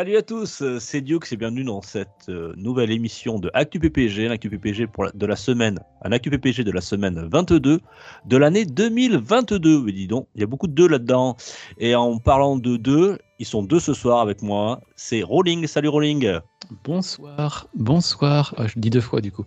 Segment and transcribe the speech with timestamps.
[0.00, 3.78] Salut à tous, euh, c'est Dioux et bienvenue dans cette euh, nouvelle émission de Actu
[3.78, 7.28] PPG, un Actu PPG pour la- de la semaine, un Actu PPG de la semaine
[7.30, 7.80] 22
[8.24, 9.82] de l'année 2022.
[9.82, 11.36] Mais dis donc, il y a beaucoup de deux là-dedans.
[11.76, 14.80] Et en parlant de deux, ils sont deux ce soir avec moi.
[14.96, 15.66] C'est Rolling.
[15.66, 16.38] Salut Rolling.
[16.82, 18.54] Bonsoir, bonsoir.
[18.56, 19.44] Ah, je dis deux fois du coup.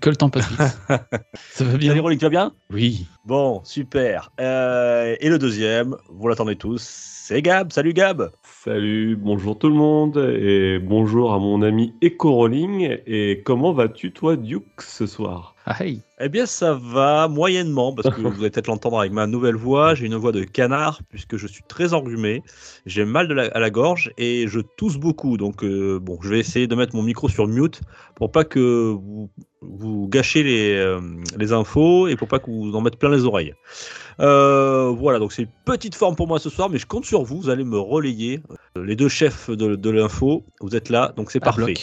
[0.00, 0.60] Que le temps passe vite.
[1.50, 2.52] Ça va bien Salut Rolling, tu vas bien?
[2.70, 3.08] Oui.
[3.24, 4.30] Bon, super.
[4.40, 7.72] Euh, et le deuxième, vous l'attendez tous, c'est Gab.
[7.72, 8.30] Salut Gab.
[8.64, 12.96] Salut, bonjour tout le monde et bonjour à mon ami Eco Rolling.
[13.08, 15.56] Et comment vas-tu toi Duke ce soir?
[15.64, 15.76] Ah.
[16.20, 19.94] Eh bien, ça va moyennement, parce que vous allez peut-être l'entendre avec ma nouvelle voix.
[19.94, 22.42] J'ai une voix de canard, puisque je suis très enrhumé.
[22.86, 25.36] J'ai mal de la- à la gorge et je tousse beaucoup.
[25.36, 27.80] Donc, euh, bon, je vais essayer de mettre mon micro sur mute
[28.16, 31.00] pour pas que vous, vous gâchez les, euh,
[31.38, 33.54] les infos et pour pas que vous en mettez plein les oreilles.
[34.20, 37.22] Euh, voilà, donc c'est une petite forme pour moi ce soir, mais je compte sur
[37.22, 37.40] vous.
[37.40, 38.40] Vous allez me relayer.
[38.76, 41.74] Les deux chefs de, de l'info, vous êtes là, donc c'est parfait.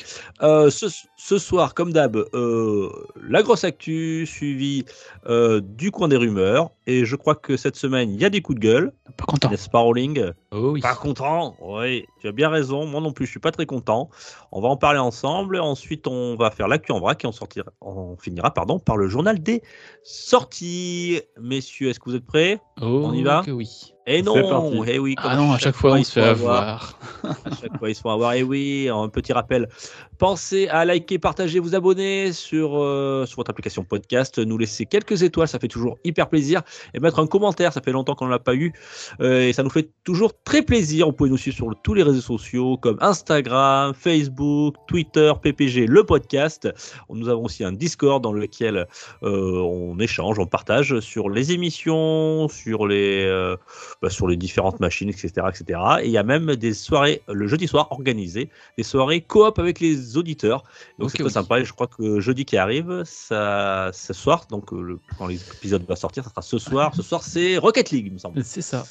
[0.41, 0.88] ce,
[1.22, 2.89] ce soir, comme d'hab, euh,
[3.22, 4.86] la grosse actu suivie
[5.28, 6.72] euh, du coin des rumeurs.
[6.88, 9.50] Et je crois que cette semaine, il y a des coups de gueule, Pas content.
[9.50, 10.81] n'est-ce pas, Rolling Oh oui.
[10.81, 12.86] Pas content Oui, tu as bien raison.
[12.86, 14.09] Moi non plus, je suis pas très content.
[14.52, 15.59] On va en parler ensemble.
[15.59, 19.08] Ensuite, on va faire l'actu en vrac et on, sortira, on finira pardon, par le
[19.08, 19.61] journal des
[20.03, 21.22] sorties.
[21.39, 22.59] Messieurs, est-ce que vous êtes prêts?
[22.81, 23.44] Oh, on y va?
[23.45, 23.94] que oui.
[24.11, 24.81] Eh non parti.
[24.88, 26.58] Eh oui, comme Ah non, à chaque fois on ils se fait font avoir.
[26.58, 27.00] avoir.
[27.45, 28.34] À chaque fois, ils se font avoir.
[28.34, 29.69] Et oui, un petit rappel.
[30.17, 34.39] Pensez à liker, partager, vous abonner sur, euh, sur votre application podcast.
[34.39, 36.63] Nous laisser quelques étoiles, ça fait toujours hyper plaisir.
[36.95, 38.73] Et mettre un commentaire, ça fait longtemps qu'on ne l'a pas eu.
[39.22, 41.05] Euh, et ça nous fait toujours très plaisir.
[41.05, 45.85] Vous pouvez nous suivre sur le- tous les réseaux sociaux comme Instagram, Facebook, Twitter, PPG,
[45.85, 46.67] le podcast.
[47.09, 48.88] Nous avons aussi un Discord dans lequel
[49.23, 53.55] euh, on échange, on partage sur les émissions, sur les, euh,
[54.01, 55.79] bah, sur les différentes machines, etc., etc.
[56.01, 59.79] Et il y a même des soirées le jeudi soir organisées, des soirées coop avec
[59.79, 60.63] les auditeurs.
[60.97, 61.29] Donc c'est oui.
[61.29, 61.59] sympa.
[61.59, 65.95] Et je crois que jeudi qui arrive, ça, ce soir, donc le- quand l'épisode va
[65.95, 66.95] sortir, ça sera ce soir.
[66.95, 68.44] Ce soir, c'est Rocket League, il me semble.
[68.44, 68.85] C'est ça.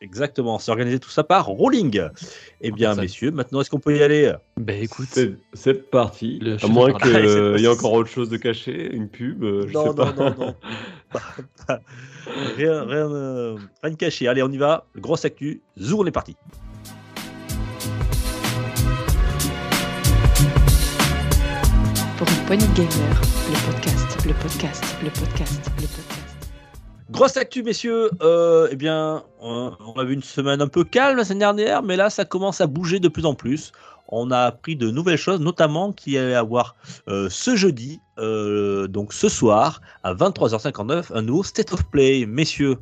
[0.00, 0.58] Exactement.
[0.58, 2.00] C'est organisé tout ça par Rolling.
[2.60, 3.00] Eh bien, ça.
[3.00, 4.32] messieurs, maintenant, est-ce qu'on peut y aller?
[4.56, 5.08] Ben écoute.
[5.54, 6.38] C'est parti.
[6.40, 9.66] Le à moins qu'il c'est y ait encore autre chose de caché, une pub, euh,
[9.66, 10.12] je Non, sais non, pas.
[10.12, 10.54] non, non.
[12.56, 14.28] rien, rien, euh, rien de caché.
[14.28, 14.86] Allez, on y va.
[14.96, 15.62] Grosse actu.
[15.78, 16.36] Zou, on est parti.
[22.16, 26.17] Pour une poignée de gamers, le podcast, le podcast, le podcast, le podcast.
[27.10, 28.10] Grosse actu, messieurs.
[28.20, 31.96] Euh, eh bien, on, a vu une semaine un peu calme la semaine dernière, mais
[31.96, 33.72] là, ça commence à bouger de plus en plus.
[34.08, 36.76] On a appris de nouvelles choses, notamment qu'il y allait avoir
[37.08, 42.26] euh, ce jeudi, euh, donc ce soir, à 23h59, un nouveau State of Play.
[42.26, 42.76] Messieurs,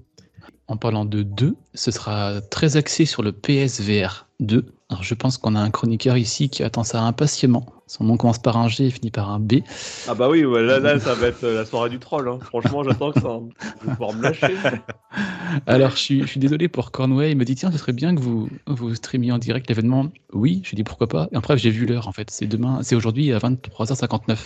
[0.67, 4.67] En parlant de 2, ce sera très axé sur le PSVR 2.
[4.89, 7.67] Alors je pense qu'on a un chroniqueur ici qui attend ça impatiemment.
[7.89, 9.55] Son nom commence par un G et finit par un B.
[10.09, 12.29] Ah bah oui, ouais, là, là, ça va être la soirée du troll.
[12.29, 12.41] hein.
[12.43, 13.29] Franchement, j'attends que ça.
[13.29, 13.49] hein.
[13.81, 14.57] Je vais pouvoir me lâcher.
[15.67, 17.31] Alors, je suis, je suis désolé pour Cornway.
[17.31, 20.09] Il me dit tiens, ce serait bien que vous, vous streamiez en direct l'événement.
[20.33, 21.29] Oui, je lui dis pourquoi pas.
[21.31, 22.29] Et après, j'ai vu l'heure en fait.
[22.33, 24.37] C'est demain, c'est aujourd'hui à 23h59.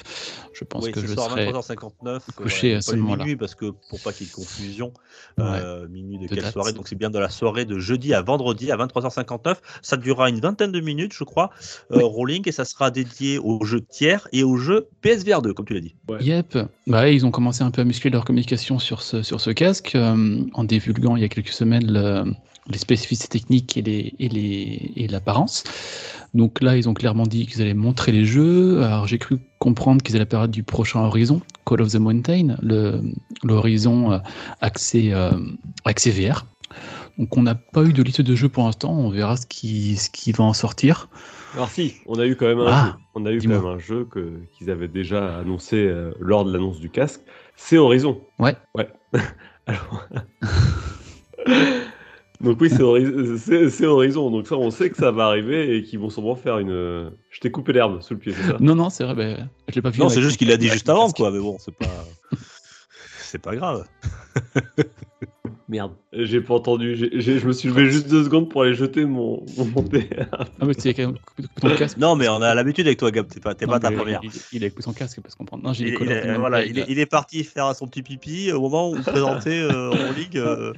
[0.52, 1.50] Je pense oui, que je soir à serai.
[1.50, 2.20] 23h59.
[2.36, 3.24] couché euh, à ce moment-là.
[3.24, 4.92] minuit, parce que pour pas qu'il y ait de confusion,
[5.38, 6.52] euh, minuit de, de quelle date.
[6.52, 9.56] soirée Donc c'est bien de la soirée de jeudi à vendredi à 23h59.
[9.82, 11.50] Ça durera une vingtaine de minutes, je crois,
[11.92, 15.66] euh, rolling, et ça sera dédié aux jeux tiers et aux jeux PSVR 2, comme
[15.66, 15.94] tu l'as dit.
[16.20, 16.59] Yep.
[16.86, 19.94] Bah, ils ont commencé un peu à muscler leur communication sur ce, sur ce casque
[19.94, 22.32] euh, en divulguant il y a quelques semaines le-
[22.69, 25.64] les spécificités techniques et les- et les- et l'apparence.
[26.34, 28.82] Donc là, ils ont clairement dit qu'ils allaient montrer les jeux.
[28.84, 33.00] Alors j'ai cru comprendre qu'ils allaient parler du prochain Horizon, Call of the Mountain, le
[33.42, 34.18] l'Horizon euh,
[34.60, 35.30] axé, euh,
[35.84, 36.47] axé VR.
[37.21, 38.93] Donc on n'a pas eu de liste de jeux pour l'instant.
[38.93, 41.09] On verra ce qui, ce qui va en sortir.
[41.55, 42.93] Alors si, on a eu quand même un Ah, jeu.
[43.15, 46.53] On a eu quand même un jeu que- qu'ils avaient déjà annoncé euh, lors de
[46.53, 47.21] l'annonce du casque.
[47.57, 48.22] C'est Horizon.
[48.39, 48.57] Ouais.
[48.75, 48.89] Ouais.
[49.67, 50.09] Alors...
[52.41, 54.31] Donc oui, c'est Hori- c'est- c'est Horizon.
[54.31, 57.13] Donc ça, on sait que ça va arriver et qu'ils vont sûrement faire une...
[57.28, 58.57] Je t'ai coupé l'herbe sous le pied, c'est ça?
[58.61, 59.15] Non, non, c'est vrai.
[59.15, 60.01] ben, je l'ai pas vu.
[60.01, 61.84] Non, c'est juste qu'il l'a dit juste avant, quoi, mais bon, c'est pas.
[63.21, 63.84] c'est pas grave.
[65.69, 66.97] Merde, j'ai pas entendu.
[66.97, 69.84] J'ai- j'ai- je me suis levé juste deux secondes pour aller jeter mon, mon.
[70.33, 71.17] Ah, mais tu sais, quand même,
[71.61, 71.99] ton casque.
[71.99, 73.28] Non, mais on a l'habitude avec toi, Gab.
[73.28, 74.21] T'es pas, t'es Non, pas ta première.
[74.25, 75.59] Il, il a écouté son casque parce qu'on prend.
[75.59, 76.87] Non, j'ai Il, des il est, voilà, il, est, là.
[76.89, 80.39] il est parti faire son petit pipi au moment où vous présentez euh, en ligue.
[80.39, 80.72] euh,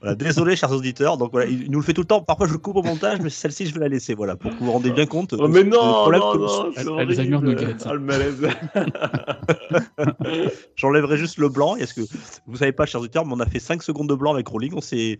[0.00, 1.16] voilà, désolé, chers auditeurs.
[1.16, 2.20] Donc voilà, il, nous le fait tout le temps.
[2.22, 4.14] Parfois, je le coupe au montage, mais celle-ci, je vais la laisser.
[4.14, 5.34] Voilà, pour que vous vous rendez bien compte.
[5.38, 7.60] Oh, mais non, non, que- non, c'est Al- Alzheimer horrible.
[7.62, 7.76] Nugget.
[7.86, 8.46] Ah, le malaise.
[10.76, 11.76] J'enlèverai juste le blanc.
[11.76, 12.00] Est-ce que
[12.46, 14.72] vous savez pas, chers auditeurs, mais on a fait 5 secondes de blanc avec Rolling.
[14.74, 15.18] On s'est,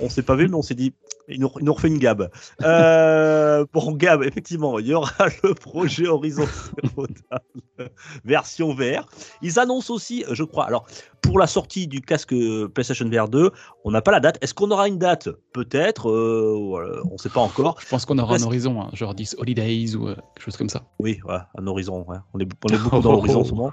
[0.00, 0.92] on s'est pas vu, mais on s'est dit,
[1.28, 2.30] il nous, il nous refait une Gab.
[2.62, 7.88] Euh, bon, Gab, effectivement, il y aura le projet Horizon Zero Dawn
[8.24, 9.08] version VR.
[9.42, 10.86] Ils annoncent aussi, je crois, alors
[11.20, 12.34] pour la sortie du casque
[12.74, 13.50] PlayStation VR 2,
[13.84, 14.38] on n'a pas la date.
[14.42, 15.28] Est-ce qu'on aura une date?
[15.52, 16.10] Peut-être.
[16.10, 17.76] euh, on ne sait pas encore.
[17.80, 20.68] Je pense qu'on aura un horizon, hein, genre 10 Holidays ou euh, quelque chose comme
[20.68, 20.82] ça.
[20.98, 21.20] Oui,
[21.56, 22.04] un horizon.
[22.08, 22.16] ouais.
[22.34, 23.72] On, est, on est beaucoup dans l'horizon en ce moment.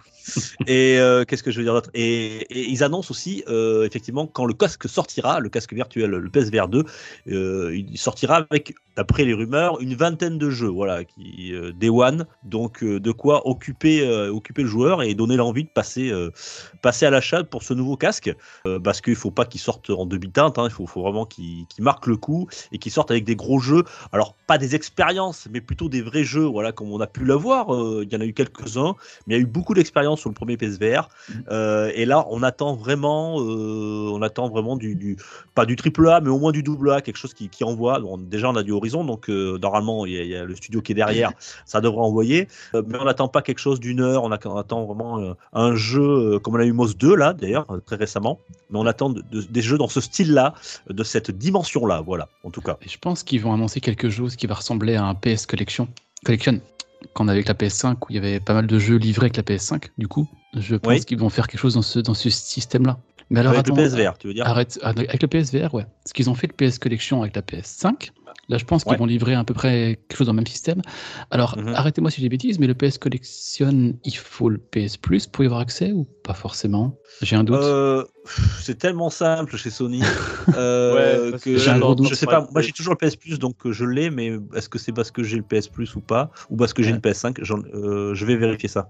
[0.68, 1.90] Et euh, qu'est-ce que je veux dire d'autre?
[1.96, 6.30] Et, et ils annoncent aussi, euh, effectivement, quand le casque sortira, le casque virtuel, le
[6.30, 6.84] PSVR 2,
[7.40, 11.90] euh, il sortira avec, d'après les rumeurs, une vingtaine de jeux, voilà, qui euh, Day
[11.90, 12.26] One.
[12.44, 16.12] Donc, euh, de quoi occuper, euh, occuper le joueur et donner l'envie de passer,
[16.82, 18.34] passer à l'achat pour ce nouveau casque.
[18.84, 22.08] Parce qu'il faut pas qu'il sorte en demi-teinte, hein, il faut, faut vraiment qu'il marque
[22.08, 23.84] le coup et qu'il sorte avec des gros jeux.
[24.12, 27.68] Alors, pas des expériences, mais plutôt des vrais jeux, voilà, comme on a pu l'avoir.
[28.02, 28.96] Il y en a eu quelques-uns,
[29.28, 31.10] mais il y a eu beaucoup d'expérience sur le premier PSVR.
[31.52, 35.18] Euh, et là, on attend vraiment, on attend vraiment du, du-
[35.56, 38.00] pas du triple A, mais au moins du double A, quelque chose qui, qui envoie.
[38.00, 40.44] Bon, déjà, on a du Horizon, donc euh, normalement, il y, a- il y a
[40.46, 41.32] le studio qui est derrière,
[41.66, 42.48] ça devrait envoyer.
[42.76, 44.24] Euh, mais on n'attend pas quelque chose d'une heure.
[44.24, 47.34] On, a- on attend vraiment euh, un jeu comme on a eu Moss 2 là,
[47.34, 48.40] d'ailleurs, très récemment.
[48.70, 50.54] Mais on attend de- de- des jeux dans ce style-là,
[50.90, 52.78] de cette dimension-là, voilà, en tout cas.
[52.86, 55.88] Et je pense qu'ils vont annoncer quelque chose qui va ressembler à un PS Collection.
[56.26, 56.60] Collection.
[57.14, 59.38] Qu'on avait avec la PS5, où il y avait pas mal de jeux livrés avec
[59.38, 60.28] la PS5, du coup.
[60.54, 61.06] Je pense Oui.
[61.06, 62.98] qu'ils vont faire quelque chose dans ce, dans ce système-là.
[63.30, 65.86] Mais alors, Avec le attends, PSVR, tu veux dire Arrête, ah, avec le PSVR, ouais.
[66.06, 68.12] Ce qu'ils ont fait le PS Collection avec la PS5,
[68.48, 68.98] là je pense qu'ils Ouais.
[68.98, 70.82] vont livrer à peu près quelque chose dans le même système.
[71.30, 71.74] Alors Mhm.
[71.76, 75.44] arrêtez-moi si j'ai des bêtises, mais le PS Collection, il faut le PS Plus pour
[75.44, 76.96] y avoir accès ou pas forcément?
[77.22, 77.58] J'ai un doute.
[77.62, 78.04] Euh,
[78.62, 80.02] c'est tellement simple chez Sony
[80.56, 82.48] euh, Ouais, que je sais pas.
[82.52, 85.12] Moi, j'ai toujours le PS Plus, donc euh, je l'ai, mais est-ce que c'est parce
[85.12, 86.96] que j'ai le PS Plus ou pas, ou parce que j'ai Ouais.
[86.96, 88.90] une PS5 J'en- euh, Je vais vérifier ça.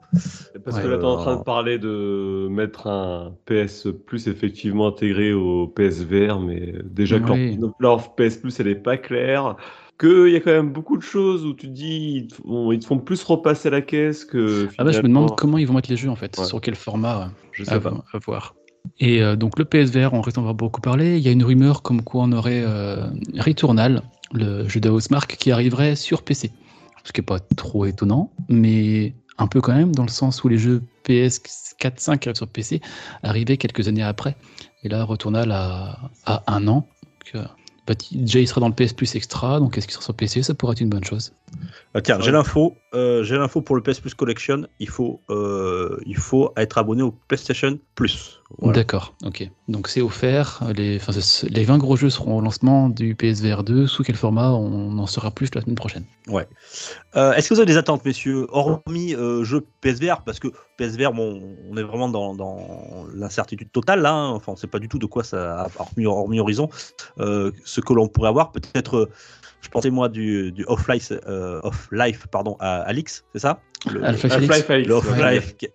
[0.63, 0.83] Parce Ouais.
[0.83, 5.67] que là, t'es en train de parler de mettre un PS Plus effectivement intégré au
[5.67, 7.57] PSVR, mais déjà que Oui.
[7.59, 9.55] leur, leur PS Plus, elle est pas claire.
[9.99, 12.71] Qu'il y a quand même beaucoup de choses où tu te dis, ils te font,
[12.71, 14.69] ils te font plus repasser la caisse que.
[14.77, 16.45] ah bah je me demande comment ils vont mettre les jeux en fait, Ouais.
[16.45, 17.31] sur quel format.
[17.51, 17.91] Je à, sais pas.
[18.13, 18.55] à voir.
[18.99, 21.17] Et euh, donc le PSVR, on avoir beaucoup parlé.
[21.17, 24.01] Il y a une rumeur comme quoi on aurait euh, Returnal,
[24.33, 26.51] le jeu de Housemark, qui arriverait sur PC.
[27.03, 30.49] Ce qui n'est pas trop étonnant, mais un peu quand même, dans le sens où
[30.49, 31.39] les jeux PS
[31.79, 32.81] 4, 5 arrivent sur PC,
[33.23, 34.35] arrivaient quelques années après.
[34.83, 36.87] Et là, Returnal a, a un an.
[37.03, 37.45] Donc, euh,
[37.87, 40.43] bah, déjà, il sera dans le PS Plus Extra, donc est-ce qu'il sera sur PC
[40.43, 41.33] Ça pourrait être une bonne chose.
[41.95, 42.75] Ah, tiens, j'ai l'info.
[42.93, 44.67] euh, j'ai l'info pour le PS Plus Collection.
[44.79, 48.38] Il faut, euh, il faut être abonné au PlayStation Plus.
[48.57, 48.79] Voilà.
[48.79, 49.47] D'accord, ok.
[49.67, 50.63] Donc c'est offert.
[50.75, 50.99] Les,
[51.49, 53.85] les 20 gros jeux seront au lancement du PSVR 2.
[53.85, 56.03] Sous quel format On en saura plus la semaine prochaine.
[57.15, 60.47] Euh, Est-ce que vous avez des attentes, messieurs, hormis euh, jeu PSVR Parce que
[60.77, 64.13] PSVR, bon, on est vraiment dans, dans l'incertitude totale là.
[64.13, 64.29] hein.
[64.31, 66.69] Enfin, on ne sait pas du tout de quoi ça, hormis, hormis Horizon,
[67.19, 68.51] euh, ce que l'on pourrait avoir.
[68.51, 69.09] Peut-être, euh,
[69.61, 73.59] je pensais moi du, du Off-Life, euh, Off-Life, pardon, à Alix, c'est ça
[73.91, 74.91] Le- Alpha le- Alyx, le ouais.
[74.93, 75.67] Off-Life qui,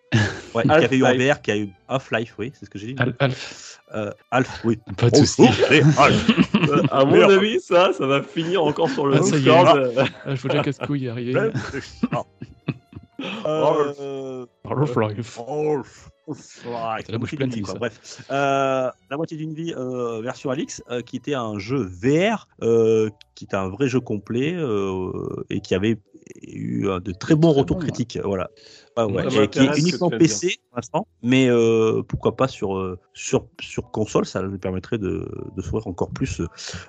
[0.54, 1.32] ouais, qui avait eu en Half-Life.
[1.34, 2.96] VR, qui a eu Off-Life, oui, c'est ce que j'ai dit.
[2.98, 4.78] Al- Alf, Euh, Alf, oui.
[4.96, 5.42] pas de Oh, soucis.
[5.70, 6.30] oh, Alf.
[6.68, 9.20] Euh, À mon avis, ça, ça va finir encore sur le Ah.
[9.20, 9.92] Discord.
[10.24, 11.50] Ah, je vois déjà casse-couille arriver.
[12.12, 12.24] Non.
[13.46, 15.38] Euh, Half-Life.
[16.28, 17.06] Half-Life.
[17.06, 17.74] T'as la bouche pleine, Moitié d'une vie, quoi.
[17.74, 22.48] Bref, Euh, la moitié d'une vie euh, version Alix, euh, qui était un jeu VR,
[22.62, 25.10] euh, qui était un vrai jeu complet euh,
[25.50, 25.98] et qui avait
[26.42, 27.90] eu de très bons retours bon, ouais.
[27.90, 28.18] critiques.
[28.24, 28.50] Voilà.
[28.96, 32.96] Ouais, ouais, Ça et qui est uniquement PC pour l'instant, mais euh, pourquoi pas sur,
[33.12, 36.40] sur, sur console, ça nous permettrait de, de s'ouvrir encore plus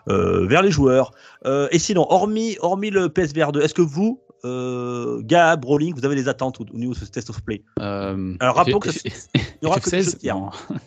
[0.08, 1.12] euh, vers les joueurs.
[1.46, 6.06] Euh, et sinon, hormis, hormis le PSVR 2, est-ce que vous, euh, Gab, Rolling, vous
[6.06, 8.90] avez des attentes au, au niveau de ce test of play Euh, Alors, rappelons que
[8.90, 9.12] Il
[9.64, 10.36] n'y aura que des jeux FF16 tiers.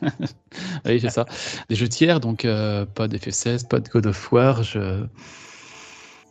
[0.85, 1.25] Oui, c'est ça.
[1.69, 4.63] Des jeux tiers, donc euh, pas d'FF16, pas de God of War.
[4.63, 5.05] Je...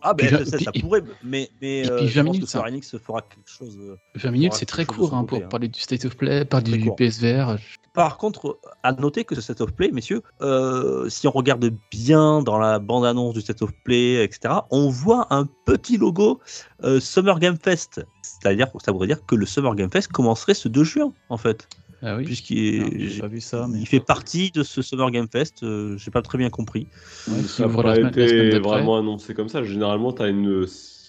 [0.01, 2.63] Ah, ben, ça pourrait, mais, mais et euh, puis je 20 pense minutes, que Square
[2.65, 2.69] ça.
[2.69, 3.77] Enix fera quelque chose.
[3.81, 3.97] euh.
[4.15, 5.47] 20 minutes, c'est très court hein, pour hein.
[5.49, 6.95] parler du State of Play, par Très du court.
[6.95, 7.57] PSVR.
[7.97, 12.43] Par contre, à noter que ce State of Play, messieurs, euh, si on regarde bien
[12.43, 16.39] dans la bande-annonce du State of Play, etc., on voit un petit logo
[16.83, 18.05] euh, Summer Game Fest.
[18.21, 21.67] C'est-à-dire, ça voudrait dire que le Summer Game Fest commencerait ce 2 juin, en fait.
[22.03, 22.25] Ah oui.
[22.25, 25.63] puisqu'il pas vu ça, mais il fait partie de ce Summer Game Fest.
[25.63, 26.85] euh, J'ai pas très bien compris.
[27.27, 29.63] Ouais, ça n'a pas été vraiment annoncé comme ça.
[29.63, 30.67] Généralement, tu as une,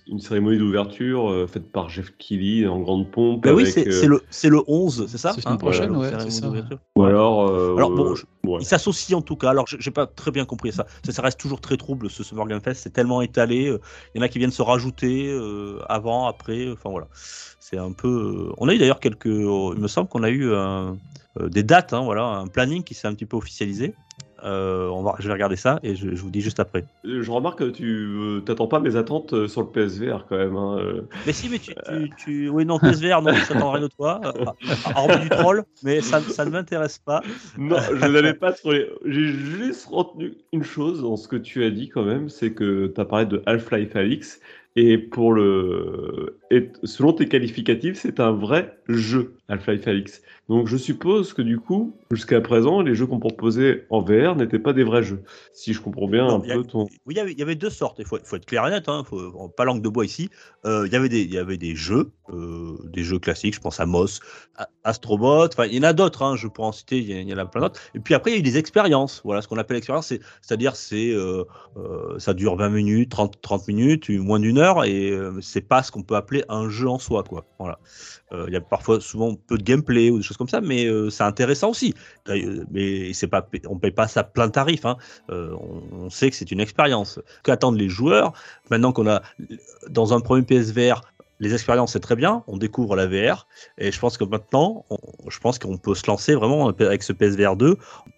[0.08, 3.44] une cérémonie d'ouverture euh, faite par Jeff Keighley en grande pompe.
[3.44, 5.96] Bah oui, c'est euh, c'est le, c'est le 11, c'est ça C'est la semaine prochaine,
[5.96, 6.18] ouais, ça.
[6.96, 7.48] Ou alors.
[7.48, 8.58] euh, Alors, bon, euh, je- ouais.
[8.60, 9.50] Il s'associe en tout cas.
[9.50, 10.86] Alors, j'ai pas très bien compris ça.
[11.04, 11.12] ça.
[11.12, 12.80] ça reste toujours très trouble ce Summer Game Fest.
[12.82, 13.74] C'est tellement étalé.
[14.14, 16.70] Il y en a qui viennent se rajouter euh, avant, après.
[16.72, 17.08] Enfin voilà.
[17.12, 18.50] C'est un peu.
[18.56, 19.26] On a eu d'ailleurs quelques.
[19.26, 20.96] Il me semble qu'on a eu un-
[21.40, 21.92] euh, des dates.
[21.92, 23.94] hein, voilà, un planning qui s'est un petit peu officialisé.
[24.44, 26.84] Euh, on va, je vais regarder ça et je, je vous dis juste après.
[27.04, 30.56] Je remarque que tu euh, t'attends pas mes attentes euh, sur le PSVR quand même.
[30.56, 31.02] hein, euh.
[31.26, 32.48] Mais si, mais tu, tu, tu...
[32.48, 34.20] oui non PSVR, non, je t'attends rien de toi.
[34.96, 37.22] Hormis du troll, mais ça, ça ne m'intéresse pas.
[37.56, 38.72] Non, je n'avais pas trop.
[39.04, 42.86] J'ai juste retenu une chose dans ce que tu as dit quand même, c'est que
[42.86, 44.40] tu as parlé de Half-Life Alix.
[44.76, 46.37] Et pour le.
[46.50, 50.22] Et selon tes qualificatifs, c'est un vrai jeu, Half-Life Alix.
[50.48, 54.58] Donc je suppose que du coup, jusqu'à présent, les jeux qu'on proposait en VR n'étaient
[54.58, 55.22] pas des vrais jeux.
[55.52, 56.86] Si je comprends bien Non, un a- peu ton.
[57.04, 57.98] Oui, il y avait, deux sortes.
[57.98, 58.88] Il faut, faut être clair et net.
[58.88, 60.30] Hein, faut, pas langue de bois ici.
[60.64, 63.54] Euh, il, y avait des, il y avait des jeux, euh, des jeux classiques.
[63.54, 64.20] Je pense à Moss,
[64.56, 65.48] à Astrobot.
[65.48, 66.22] Enfin, il y en a d'autres.
[66.22, 66.96] Hein, je pourrais en citer.
[66.98, 67.78] Il y, en- a plein d'autres.
[67.94, 69.20] Et puis après, il y a eu des expériences.
[69.22, 71.44] Voilà, ce qu'on appelle expérience, c'est, c'est-à-dire, c'est, euh,
[72.16, 75.12] ça dure 20 minutes, 30, 30 minutes, moins d'une heure, et
[75.42, 77.44] c'est pas ce qu'on peut appeler un jeu en soi, quoi.
[77.58, 77.78] Voilà.
[78.32, 80.86] Euh, Il y a parfois, souvent, peu de gameplay ou des choses comme ça, mais
[80.86, 81.94] euh, c'est intéressant aussi.
[82.70, 84.84] Mais c'est pas, on paye pas ça plein tarif.
[84.84, 84.96] Hein.
[85.30, 87.20] Euh, on, on sait que c'est une expérience.
[87.44, 88.32] Qu'attendent les joueurs?
[88.70, 89.22] Maintenant qu'on a,
[89.88, 91.00] dans un premier PSVR,
[91.40, 92.42] les expériences, c'est très bien.
[92.48, 93.46] On découvre la VR.
[93.78, 97.12] Et je pense que maintenant, on- je pense qu'on peut se lancer vraiment avec ce
[97.12, 97.76] PSVR 2,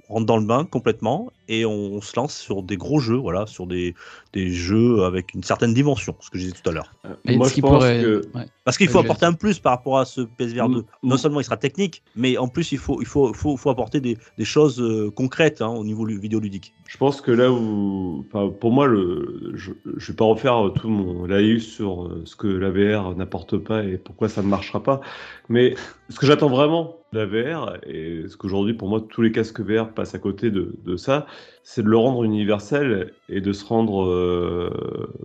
[0.09, 3.45] on rentre dans le bain complètement et on, se lance sur des gros jeux, voilà,
[3.47, 3.95] sur des,
[4.33, 6.95] des jeux avec une certaine dimension, ce que je disais tout à l'heure.
[7.26, 8.23] Et Moi, ce je qui pense pourrait- que.
[8.35, 8.47] ouais.
[8.64, 10.80] Parce qu'il faut apporter un plus par rapport à ce PSVR 2.
[10.83, 11.19] Mm, Non mm.
[11.19, 14.16] seulement il sera technique, mais en plus il faut, il faut, faut, faut apporter des,
[14.38, 16.73] des choses euh, concrètes hein, au niveau lu- vidéoludique.
[16.87, 20.88] Je pense que là où, enfin, pour moi, le, je, je vais pas refaire tout
[20.88, 24.83] mon laïus sur euh, ce que la VR n'apporte pas et pourquoi ça ne marchera
[24.83, 25.00] pas.
[25.49, 25.75] Mais
[26.09, 29.61] ce que j'attends vraiment de la VR et ce qu'aujourd'hui pour moi tous les casques
[29.61, 31.26] VR passent à côté de, de ça,
[31.63, 34.71] c'est de le rendre universel et de se rendre, euh,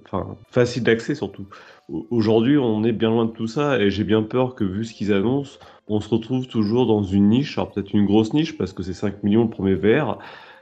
[0.06, 1.48] enfin, facile d'accès surtout.
[1.90, 4.86] Au- Aujourd'hui, on est bien loin de tout ça et j'ai bien peur que vu
[4.86, 8.58] ce qu'ils annoncent, on se retrouve toujours dans une niche, alors peut-être une grosse niche
[8.58, 10.20] parce que c'est 5 millions le premier VR,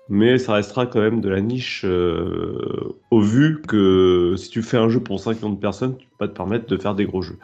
[0.10, 4.78] mais ça restera quand même de la niche euh, au vu que si tu fais
[4.78, 7.06] un jeu pour 5 millions de personnes, tu peux pas te permettre de faire des
[7.06, 7.40] gros jeux.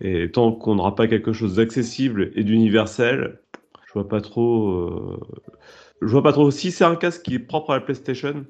[0.00, 3.40] Et tant qu'on n'aura pas quelque chose d'accessible et d'universel,
[3.86, 4.70] je vois pas trop.
[4.70, 5.20] euh,
[6.00, 6.50] Je vois pas trop.
[6.50, 8.44] Si c'est un casque qui est propre à la PlayStation,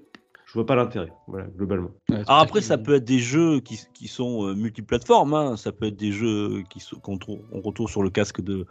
[0.47, 1.13] je vois pas l'intérêt.
[1.29, 1.91] Voilà, globalement.
[2.09, 5.57] Ouais, Alors après, ça peut être des jeux qui, qui sont euh, multiplateformes, hein.
[5.57, 8.67] ça peut être des jeux qui sont- qu'on trouve- on retrouve sur le casque de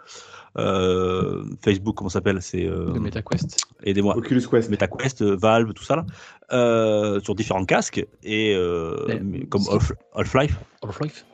[0.60, 3.58] euh, Facebook, comment ça s'appelle C'est euh, MetaQuest.
[3.84, 4.18] aidez-moi.
[4.18, 4.70] Oculus Quest.
[4.70, 6.06] MetaQuest, euh, Valve, tout ça là,
[6.52, 9.64] euh, sur différents casques et euh, Mais- comme
[10.16, 11.26] Half-Life, Half-Life?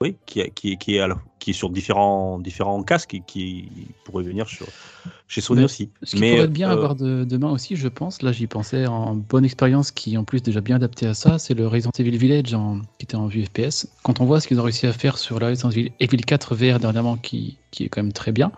[0.00, 1.08] Oui, qui, est- qui, est- qui, est
[1.40, 3.68] qui est sur différents, différents casques et qui
[4.04, 4.66] pourrait venir sur,
[5.28, 5.90] chez Sony Mais aussi.
[6.02, 8.30] Ce qui Mais, pourrait être bien euh, à voir de, demain aussi, je pense, là
[8.32, 11.66] j'y pensais, en bonne expérience qui en plus déjà bien adapté à ça, c'est le
[11.66, 13.88] Resident Evil Village en- qui était en vue FPS.
[14.02, 16.78] Quand on voit ce qu'ils ont réussi à faire sur la Resident Evil 4 VR
[16.78, 18.52] dernièrement, qui, qui est quand même très bien,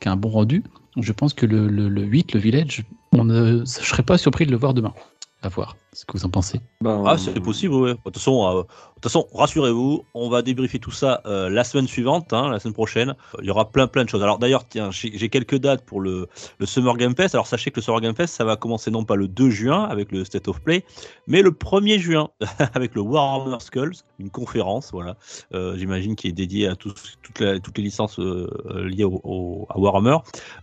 [0.00, 0.62] qui a un bon rendu,
[0.96, 4.46] je pense que le, le, le 8, le Village, on ne je serais pas surpris
[4.46, 4.92] de le voir demain.
[5.42, 6.60] À voir ce que vous en pensez.
[6.80, 7.90] Ben, Ah, c'est possible, oui.
[7.90, 11.64] De toute façon, euh, de toute façon, rassurez-vous, on va débriefer tout ça euh, la
[11.64, 13.14] semaine suivante, hein, la semaine prochaine.
[13.40, 14.22] Il y aura plein, plein de choses.
[14.22, 17.34] Alors d'ailleurs, tiens, j'ai quelques dates pour le, le Summer Game Fest.
[17.34, 19.84] Alors sachez que le Summer Game Fest, ça va commencer non pas le 2 juin
[19.84, 20.84] avec le State of Play,
[21.26, 22.30] mais le 1er juin
[22.74, 25.16] avec le Warhammer Skulls, une conférence, voilà.
[25.52, 26.96] Euh, J'imagine qui est dédiée à toute
[27.40, 30.16] la- toutes les licences euh, euh, liées au, au- à Warhammer.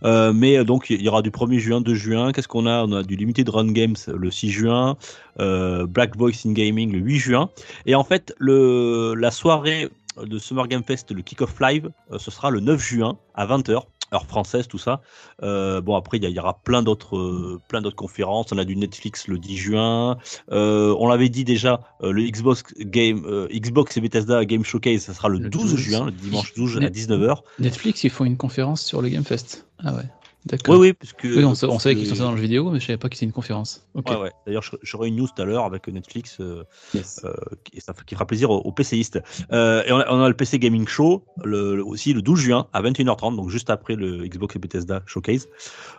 [0.04, 2.32] Euh, mais euh, donc il y aura du 1er juin, 2 juin.
[2.32, 2.84] Qu'est-ce qu'on a?
[2.84, 4.94] On a du Limited Run Games le 6 juin, euh,
[5.38, 7.50] Black Voice in Gaming le 8 juin.
[7.86, 9.88] Et en fait, le, la soirée
[10.22, 13.82] de Summer Game Fest, le kick-off live, euh, ce sera le 9 juin à 20h.
[14.12, 15.02] Heure française, tout ça.
[15.44, 18.50] Euh, bon, après, il y, aura plein d'autres, euh, plein d'autres conférences.
[18.50, 20.18] On a du Netflix le 10 juin.
[20.50, 25.02] Euh, on l'avait dit déjà, euh, le Xbox Game, euh, Xbox et Bethesda Game Showcase,
[25.02, 25.76] ça sera le, Le 12, 12.
[25.76, 27.36] juin, le dimanche 12 à Mais- 19h.
[27.60, 29.68] Netflix, ils font une conférence sur le Game Fest.
[29.78, 30.02] Ah ouais.
[30.46, 30.74] D'accord.
[30.76, 31.28] Oui, oui, parce que.
[31.28, 33.26] Oui, on, on savait qu'ils sont dans le vidéo, mais je savais pas que c'était
[33.26, 33.86] une conférence.
[33.94, 34.08] Ok.
[34.08, 34.30] Ouais, ouais.
[34.46, 37.20] D'ailleurs, je- j'aurai une news tout à l'heure avec Netflix euh, Yes.
[37.24, 39.20] euh, qui, ça, qui fera plaisir aux, aux PCistes.
[39.52, 42.38] Euh, et on a, on a le PC Gaming Show le, le- aussi le 12
[42.40, 45.46] juin à 21h30, donc juste après le Xbox et Bethesda Showcase.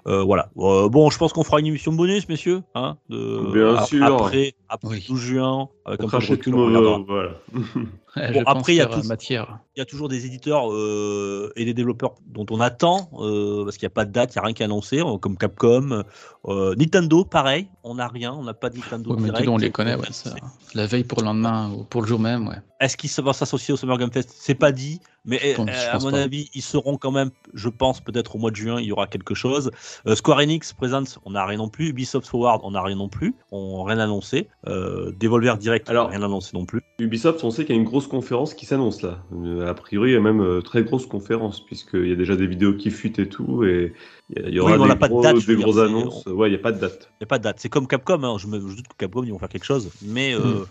[0.07, 0.49] Euh, voilà.
[0.57, 2.63] Euh, bon, je pense qu'on fera une émission bonus, messieurs.
[2.73, 4.03] Hein, de, Bien sûr.
[4.03, 5.03] Après, après Oui.
[5.07, 6.79] le 12 juin, avec On un peu de recul, tout on nos.
[6.79, 6.99] regardera.
[7.07, 7.31] Voilà.
[8.17, 9.59] Ouais, Bon, après, il y a euh, matière.
[9.75, 13.77] Il y a toujours des éditeurs euh, et des développeurs dont on attend, euh, parce
[13.77, 16.03] qu'il n'y a pas de date, il n'y a rien qui est annoncé, comme Capcom.
[16.45, 19.47] Euh, Nintendo, pareil, on n'a rien, on n'a pas de Nintendo Ouais, direct.
[19.47, 20.35] on les connaît, ouais, ça.
[20.73, 22.57] La veille pour le lendemain ou pour le jour même, ouais.
[22.81, 24.33] Est-ce qu'ils vont s'associer au Summer Game Fest?
[24.35, 26.21] C'est pas dit, mais euh, je à mon pas.
[26.21, 29.07] avis, ils seront quand même, je pense, peut-être au mois de juin, il y aura
[29.07, 29.71] quelque chose.
[30.07, 31.89] Euh, Square Enix Presents, on n'a rien non plus.
[31.89, 33.35] Ubisoft Forward, on n'a rien non plus.
[33.51, 34.47] On n'a rien annoncé.
[34.67, 36.81] Euh, Devolver Direct, Alors- rien annoncé non plus.
[36.99, 39.23] Ubisoft, on sait qu'il y a une grosse conférence qui s'annonce là.
[39.33, 42.35] Euh, a priori, il y a même euh, très grosse conférence, puisqu'il y a déjà
[42.35, 43.93] des vidéos qui fuitent et tout, et
[44.35, 46.25] il y aura Oui, mais on des, pas de date, des grosses c'est- annonces.
[46.25, 47.09] Ouais, il n'y a pas de date.
[47.19, 47.57] Il n'y a pas de date.
[47.59, 48.23] C'est comme Capcom.
[48.23, 48.37] hein.
[48.37, 49.89] Je, me, je doute que Capcom, ils vont faire quelque chose.
[50.03, 50.65] Mais euh, Hmm.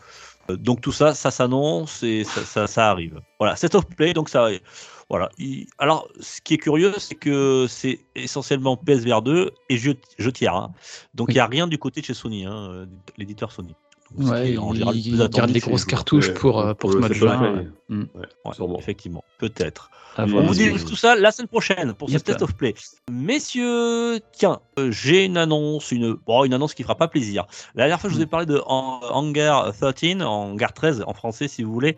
[0.52, 3.21] Euh, donc tout ça, ça s'annonce et ça, ça, ça arrive.
[3.38, 4.49] Voilà, Set of Play, donc ça.
[5.09, 5.28] Voilà.
[5.78, 10.54] Alors, ce qui est curieux, c'est que c'est essentiellement PSVR 2 et jeux, jeux tiers.
[10.54, 10.73] hein.
[11.14, 11.35] Donc, il Oui.
[11.35, 12.87] n'y a rien du côté de chez Sony, hein, euh,
[13.19, 13.75] l'éditeur Sony.
[14.19, 16.75] Ouais, en général le plus ils attendu gardent de les grosses cartouches Ouais, pour, euh,
[16.75, 17.02] pour ce ouais.
[17.88, 18.79] Ouais, sûrement.
[18.79, 19.90] effectivement, peut-être.
[20.19, 20.57] On vous Oui.
[20.59, 22.25] débriefe tout ça la semaine prochaine pour ce Yep.
[22.25, 22.75] test of play.
[23.11, 27.47] Messieurs, tiens, euh, j'ai une annonce, une, bon, une annonce qui fera pas plaisir.
[27.76, 31.47] La dernière fois, je vous ai parlé de Han- Hangar 13, Hangar 13 en français,
[31.49, 31.97] si vous voulez.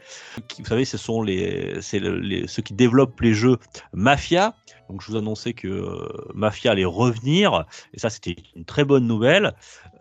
[0.48, 3.56] Qui, vous savez, ce sont les, c'est le- les, ceux qui développent les jeux
[3.94, 4.54] Mafia.
[4.88, 9.06] Donc, je vous annonçais que euh, Mafia allait revenir, et ça, c'était une très bonne
[9.06, 9.54] nouvelle.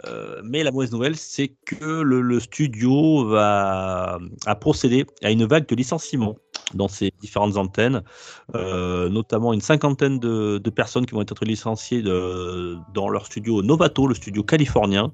[0.05, 5.67] Euh, mais la mauvaise nouvelle, c'est que le, studio va a procédé à une vague
[5.67, 6.35] de licenciements
[6.75, 8.03] dans ses différentes antennes,
[8.55, 14.15] euh, notamment une cinquantaine de, personnes qui vont être licenciées dans leur studio Novato, le
[14.15, 15.11] studio californien,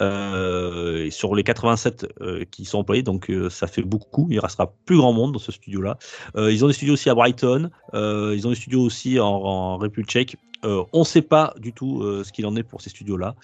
[0.00, 4.96] euh, sur les 87 euh, qui sont employés, donc ça fait beaucoup, il restera plus
[4.96, 5.98] grand monde dans ce studio-là.
[6.36, 10.36] Ils ont des studios aussi à Brighton, ils ont des studios aussi en, République tchèque.
[10.62, 13.34] On ne sait pas du tout ce qu'il en est pour ces studios-là.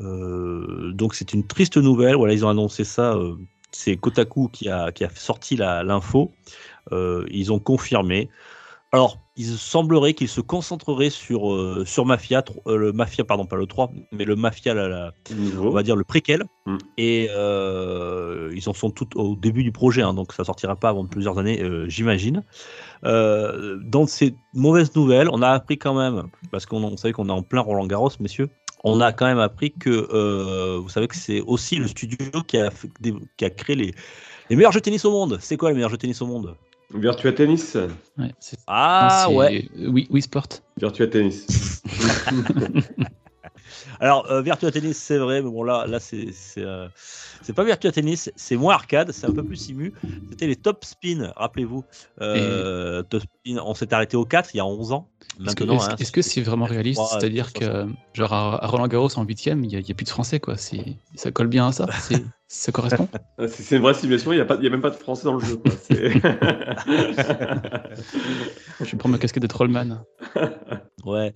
[0.00, 2.16] Donc c'est une triste nouvelle.
[2.16, 3.16] Voilà, ils ont annoncé ça.
[3.70, 6.32] c'est Kotaku qui a, sorti l'info.
[6.92, 8.28] Euh, ils ont confirmé.
[8.92, 13.56] Alors, il semblerait qu'ils se concentreraient sur, euh, sur Mafia, euh, le Mafia, pardon, pas
[13.56, 15.12] le 3, mais le Mafia, la- la-
[15.60, 16.44] on va dire le préquel.
[16.64, 16.76] Mm.
[16.96, 20.88] Et euh, ils en sont tout au début du projet, hein, donc ça sortira pas
[20.90, 22.44] avant plusieurs années, euh, j'imagine.
[23.04, 27.28] Euh, dans ces mauvaises nouvelles, on a appris quand même, parce qu'on on savait qu'on
[27.28, 28.48] est en plein Roland Garros, messieurs,
[28.84, 32.16] on a quand même appris que vous savez que c'est aussi le studio
[32.54, 32.70] a,
[33.36, 33.94] qui a créé les,
[34.48, 35.38] les meilleurs jeux de tennis au monde.
[35.40, 36.54] C'est quoi les meilleurs jeux de tennis au monde?
[36.94, 37.74] Virtua Tennis.
[38.18, 39.68] Ouais, c'est- Ah c'est- ouais.
[39.76, 40.46] Oui, oui, Sport.
[40.78, 41.82] Virtua Tennis.
[44.00, 46.86] Alors, euh, Virtua Tennis, c'est vrai, mais bon, là, là c'est c'est euh,
[47.42, 49.94] c'est pas Virtua Tennis, c'est moins arcade, c'est un peu plus simu.
[50.30, 51.82] C'était les Top Spin, rappelez-vous.
[52.20, 55.08] Euh, Top Spin, on s'est arrêté au 4 il y a 11 ans.
[55.44, 57.00] Est-ce que Maintenant, est-ce- hein, est-ce que c'est vraiment réaliste?
[57.18, 60.40] C'est-à-dire que, genre, à, Roland Garros en huitième, il n'y a, a plus de français,
[60.40, 60.56] quoi.
[60.56, 63.08] C'est- Ça colle bien à ça C'est- Ça correspond?
[63.48, 65.56] C'est une vraie simulation, il n'y a, même pas de français dans le jeu.
[65.56, 65.72] Quoi.
[68.80, 70.04] Je vais prendre ma casquette de Trollman.
[71.04, 71.34] Ouais.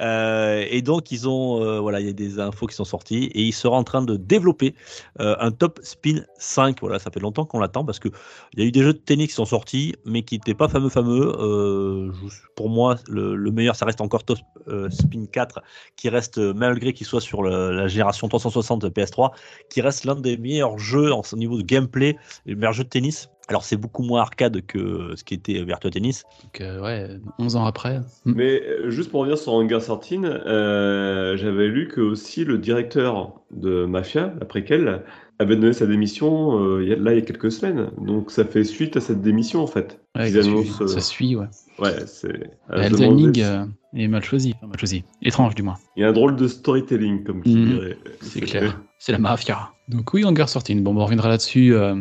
[0.00, 3.24] Euh, et donc, ils ont, euh, voilà, il y a des infos qui sont sorties
[3.34, 4.74] et ils seront en train de développer
[5.20, 6.80] euh, un Top Spin 5.
[6.80, 8.08] Voilà, ça fait longtemps qu'on l'attend parce que
[8.52, 10.68] il y a eu des jeux de tennis qui sont sortis, mais qui n'étaient pas
[10.68, 11.32] fameux, fameux.
[11.38, 12.12] Euh,
[12.56, 14.38] pour moi, le, le meilleur, ça reste encore Top
[14.68, 15.62] euh, Spin 4,
[15.96, 19.30] qui reste, malgré qu'il soit sur le- la génération 360 de PS3,
[19.70, 22.88] qui reste l'un des meilleurs jeux en, au niveau de gameplay, le meilleur jeu de
[22.88, 23.28] tennis.
[23.48, 26.24] Alors, c'est beaucoup moins arcade que ce qui était Virtua Tennis.
[26.42, 27.98] Donc, euh, ouais, 11 ans après.
[28.24, 28.32] Hmm.
[28.34, 33.34] Mais euh, juste pour revenir sur Hangar 13, euh, j'avais lu que aussi le directeur
[33.52, 35.02] de Mafia, après qu'elle,
[35.38, 37.90] avait donné sa démission euh, il y a- là il y a quelques semaines.
[38.00, 40.00] Donc ça fait suite à cette démission en fait.
[40.16, 41.46] Ouais, ça, suit, euh, ça suit, ouais.
[41.78, 42.32] Ouais, c'est.
[42.32, 42.32] Si-
[42.72, 44.54] euh, est mal choisi.
[44.56, 45.04] Enfin, mal choisi.
[45.22, 45.76] Étrange, du moins.
[45.96, 47.68] Il y a un drôle de storytelling, comme qui Mhm.
[47.68, 47.98] dirait.
[48.22, 48.80] C'est clair.
[48.98, 49.70] C'est la mafia.
[49.88, 50.74] Donc, oui, Hangar sorti.
[50.74, 51.94] Bon, on reviendra là-dessus euh,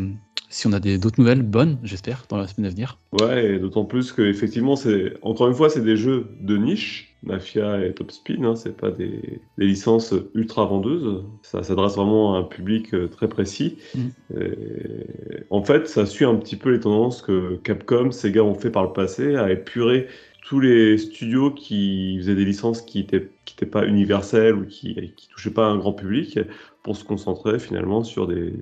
[0.49, 2.97] si on a des- d'autres nouvelles bonnes, j'espère, dans la semaine à venir.
[3.19, 7.11] Ouais, d'autant plus que effectivement, c'est encore une fois, c'est des jeux de niche.
[7.23, 11.23] Mafia et Top Spin, hein, c'est pas des, des licences ultra vendeuses.
[11.41, 13.77] Ça s'adresse vraiment à un public euh, très précis.
[13.95, 13.99] Mm.
[14.39, 18.69] Et en fait, ça suit un petit peu les tendances que Capcom, Sega ont fait
[18.69, 20.07] par le passé, à épurer
[20.47, 25.27] tous les studios qui faisaient des licences qui n'étaient qui pas universelles ou qui qui
[25.27, 26.39] touchaient pas un grand public
[26.85, 28.53] pour se concentrer finalement sur des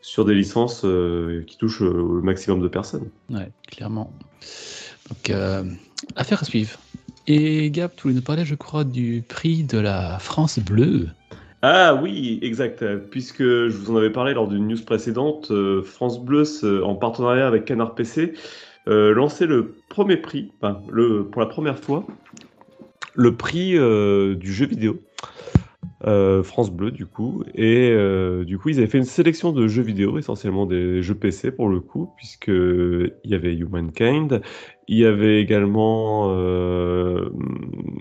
[0.00, 3.10] sur des licences euh, qui touchent euh, le maximum de personnes.
[3.28, 4.10] Ouais, clairement.
[5.10, 5.62] Donc, euh,
[6.16, 6.78] affaire à suivre.
[7.26, 11.08] Et Gab, tu voulais nous parler, je crois, du prix de la France bleue.
[11.60, 12.82] Ah oui, exact.
[13.10, 16.94] Puisque je vous en avais parlé lors d'une news précédente, euh, France Bleu, euh, en
[16.94, 18.32] partenariat avec Canard PC,
[18.88, 22.06] euh, lançait le premier prix, enfin, le, pour la première fois,
[23.14, 24.98] le prix euh, du jeu vidéo.
[26.06, 27.42] Euh, France Bleu du coup.
[27.54, 31.16] Et euh, du coup ils avaient fait une sélection de jeux vidéo essentiellement des jeux
[31.16, 34.40] PC pour le coup puisque il y avait Humankind.
[34.86, 37.28] Il y avait également euh,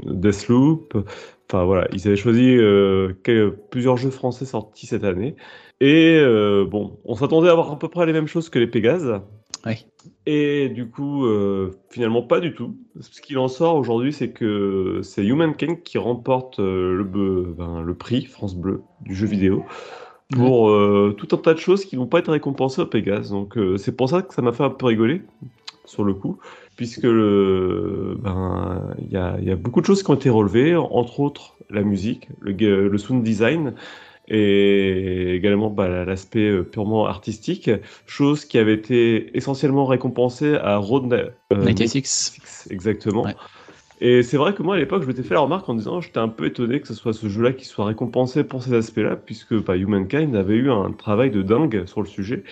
[0.06, 0.96] Deathloop.
[1.50, 1.88] Enfin voilà.
[1.94, 2.58] Ils avaient choisi
[3.72, 5.36] plusieurs jeux français sortis cette année.
[5.82, 6.22] Et
[6.70, 9.20] bon on s'attendait à avoir à peu près les mêmes choses que les Pégases
[9.66, 9.88] Oui.
[10.28, 12.78] et du coup, euh, finalement, pas du tout.
[13.00, 17.96] Ce qu'il en sort aujourd'hui, c'est que c'est Humankind qui remporte euh, le, ben, le
[17.96, 19.66] prix France Bleu du jeu vidéo
[20.32, 23.32] pour euh, tout un tas de choses qui vont pas être récompensées au Pégase.
[23.32, 25.22] Donc, c'est pour ça que ça m'a fait un peu rigoler
[25.86, 26.40] sur le coup,
[26.78, 30.76] puisque ben, il y a, il y a beaucoup de choses qui ont été relevées,
[30.76, 33.74] entre autres la musique, le sound design
[34.28, 37.70] et également bah, l'aspect euh, purement artistique,
[38.06, 42.04] chose qui avait été essentiellement récompensée à Road euh, 96.
[42.06, 43.24] Six, exactement.
[43.24, 43.36] Ouais.
[44.02, 46.18] Et c'est vrai que moi à l'époque je m'étais fait la remarque en disant j'étais
[46.18, 49.54] un peu étonné que ce soit ce jeu-là qui soit récompensé pour ces aspects-là, puisque
[49.64, 52.44] bah, Humankind avait eu un travail de dingue sur le sujet.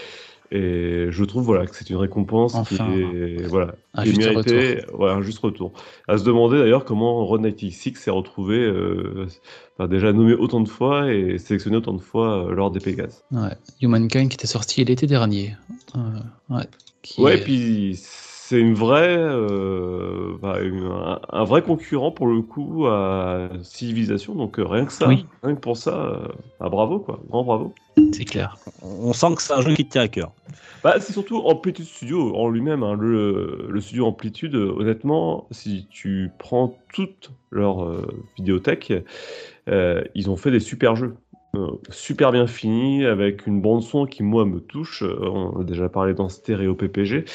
[0.56, 4.82] Et je trouve voilà que c'est une récompense Enfin, qui est voilà Un qui méritée,
[4.94, 5.74] voilà, un juste retour.
[6.08, 9.26] À se demander d'ailleurs comment Road 96 s'est retrouvé euh,
[9.80, 13.24] enfin, déjà nommé autant de fois et sélectionné autant de fois euh, lors des Pégases.
[13.32, 13.58] Ouais.
[13.82, 15.56] Humankind qui était sorti l'été dernier.
[15.96, 16.00] Euh,
[16.56, 16.66] ouais.
[17.02, 18.00] Qui Ouais, est- et puis
[18.47, 24.36] c'est une vraie, euh, bah, une- un, un vrai concurrent pour le coup à Civilisation.
[24.36, 25.25] Donc euh, rien que ça, Oui.
[25.43, 26.27] rien que pour ça, euh,
[26.60, 27.73] bah, bravo quoi, grand bravo.
[28.13, 28.58] C'est clair.
[28.82, 30.34] On sent que c'est un jeu qui te tient à cœur.
[30.84, 32.84] Bah, c'est surtout Amplitude Studio en lui-même.
[32.84, 38.06] hein, le, le studio Amplitude, honnêtement, si tu prends toute leur euh,
[38.38, 38.93] vidéothèque,
[39.69, 41.15] euh, ils ont fait des super jeux.
[41.56, 45.04] Euh, super bien finis, avec une bande son qui, moi, me touche.
[45.04, 47.26] Euh, on a déjà parlé dans Stéréo PPG.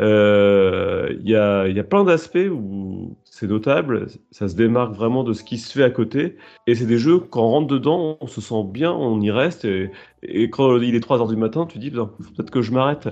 [0.00, 5.22] Euh, Il y, a, y a plein d'aspects où c'est notable, ça se démarque vraiment
[5.22, 6.36] de ce qui se fait à côté.
[6.66, 9.64] Et c'est des jeux, quand on rentre dedans, on se sent bien, on y reste.
[9.64, 13.08] Et, quand il est 3h du matin, tu dis, peut-être que je m'arrête.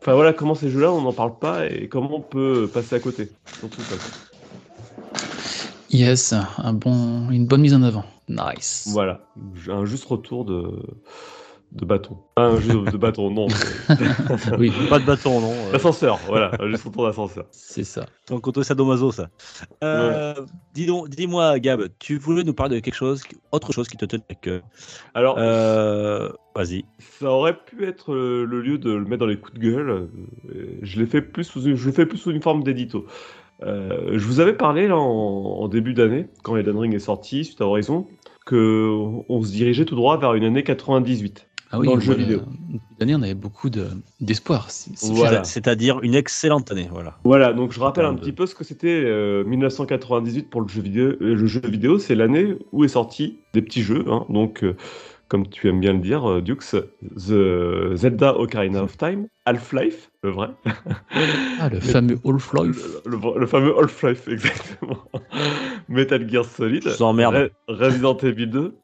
[0.00, 3.00] Enfin voilà, comment ces jeux-là, on n'en parle pas et comment on peut passer à
[3.00, 3.28] côté.
[3.58, 3.82] Surtout.
[5.90, 8.04] Yes, un bon, une bonne mise en avant.
[8.28, 8.88] Nice.
[8.92, 9.20] Voilà,
[9.68, 10.82] un juste retour de,
[11.72, 12.18] de bâton.
[12.34, 13.46] Pas un jeu de bâton, non.
[14.58, 15.52] Oui, Pas de bâton, non.
[15.52, 17.44] euh, L'ascenseur, voilà, un juste retour d'ascenseur.
[17.52, 18.06] c'est ça.
[18.26, 19.28] Ton côté sadomaso, ça.
[19.84, 20.34] Euh,
[20.74, 24.04] dis donc, dis-moi, Gab, tu voulais nous parler de quelque chose, autre chose qui te
[24.04, 24.62] tenait à cœur.
[25.14, 26.84] Alors, Euh, Vas-y.
[27.20, 29.90] ça aurait pu être le lieu de le mettre dans les coups de gueule.
[29.90, 33.06] euh, Je l'ai fait plus sous une, je l'ai fait plus sous une forme d'édito.
[33.62, 35.02] Euh, je vous avais parlé là, en,
[35.60, 38.06] en début d'année, quand Elden Ring est sorti, suite à Horizon,
[38.44, 38.90] que
[39.28, 41.46] on se dirigeait tout droit vers une année 98.
[41.72, 42.40] Ah oui, Dans le jeu vidéo.
[42.92, 43.88] Cette année, on avait beaucoup de-
[44.20, 44.68] d'espoir.
[45.02, 45.42] Voilà.
[45.42, 47.18] C'est-à-dire une excellente année, voilà.
[47.24, 50.68] Voilà, donc je rappelle un de- petit peu ce que c'était euh, 1998 pour le
[50.68, 51.06] jeu vidéo.
[51.08, 54.04] Euh, Le jeu vidéo, c'est l'année où est sorti des petits jeux.
[54.08, 54.24] hein.
[54.28, 54.76] donc, euh,
[55.28, 56.76] comme tu aimes bien le dire, euh, Dukes,
[57.16, 60.48] The Zelda Ocarina of Time, Half-Life, le vrai.
[61.58, 63.02] Ah, le fameux Half-Life.
[63.06, 64.98] Le, le- le fameux Half-Life, exactement.
[65.88, 66.84] Metal Gear Solid.
[67.00, 67.34] Emmerde.
[67.34, 68.74] Re- Resident Evil 2.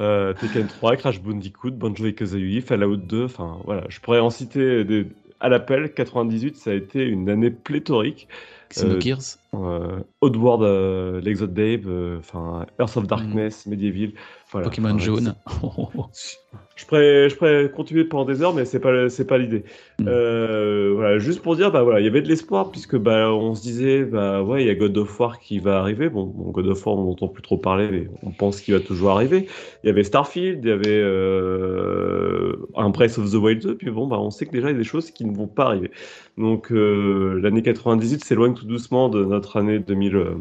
[0.00, 4.30] euh, Tekken 3, Crash Bandicoot, Banjo et Kazooie, Fallout 2, enfin voilà, je pourrais en
[4.30, 5.06] citer des...
[5.40, 5.92] à l'appel.
[5.92, 8.28] 98, ça a été une année pléthorique.
[8.70, 9.39] Xenogears.
[9.52, 14.12] Euh, Oddworld, euh, l'Exode euh, enfin Earth of Darkness, Medieval,
[14.52, 14.68] voilà.
[14.68, 15.34] Pokémon jaune.
[16.80, 19.64] Je pourrais, je pourrais continuer pendant des heures, mais c'est pas, c'est pas l'idée.
[19.98, 20.04] Mm.
[20.08, 23.54] Euh, voilà, juste pour dire, bah voilà, il y avait de l'espoir puisque bah on
[23.54, 26.08] se disait, bah ouais, il y a God of War qui va arriver.
[26.08, 28.80] Bon, bon, God of War, on n'entend plus trop parler, mais on pense qu'il va
[28.80, 29.46] toujours arriver.
[29.84, 33.90] Il y avait Starfield, il y avait euh, un Breath of the Wild 2, puis
[33.90, 35.66] bon, bah on sait que déjà il y a des choses qui ne vont pas
[35.66, 35.90] arriver.
[36.38, 40.34] Donc euh, l'année 98 s'éloigne tout doucement de notre année 2000, euh,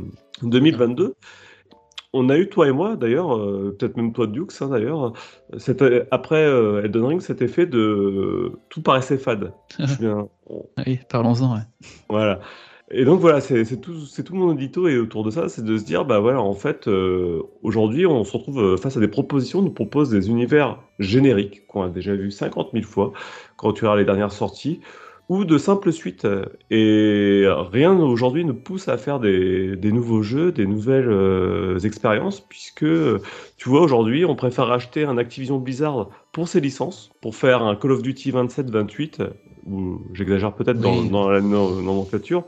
[0.43, 1.15] 2022.
[2.11, 5.13] On a eu, toi et moi, d'ailleurs, euh, peut-être même toi, Dukes, hein, d'ailleurs,
[5.57, 9.53] c'était- après euh, Elden Ring, cet effet de tout paraissait fade.
[10.87, 11.53] Oui, parlons-en.
[11.55, 11.61] ouais.
[12.09, 12.39] voilà.
[12.91, 13.93] Et donc voilà, c'est tout,
[14.25, 16.87] tout mon édito et autour de ça, c'est de se dire, bah voilà, en fait,
[16.87, 20.79] euh, aujourd'hui, on se retrouve euh, face à des propositions, on nous propose des univers
[20.97, 23.13] génériques qu'on a déjà vu 50 000 fois
[23.57, 24.79] quand tu regardes les dernières sorties,
[25.29, 26.27] ou de simples suites.
[26.71, 32.41] Et rien aujourd'hui ne pousse à faire des, des nouveaux jeux, des nouvelles euh, expériences,
[32.41, 32.85] puisque
[33.57, 37.75] tu vois, aujourd'hui, on préfère acheter un Activision Blizzard pour ses licences, pour faire un
[37.75, 39.29] Call of Duty 27-28,
[39.65, 41.09] ou j'exagère peut-être dans, Oui.
[41.09, 42.43] dans la no- nomenclature,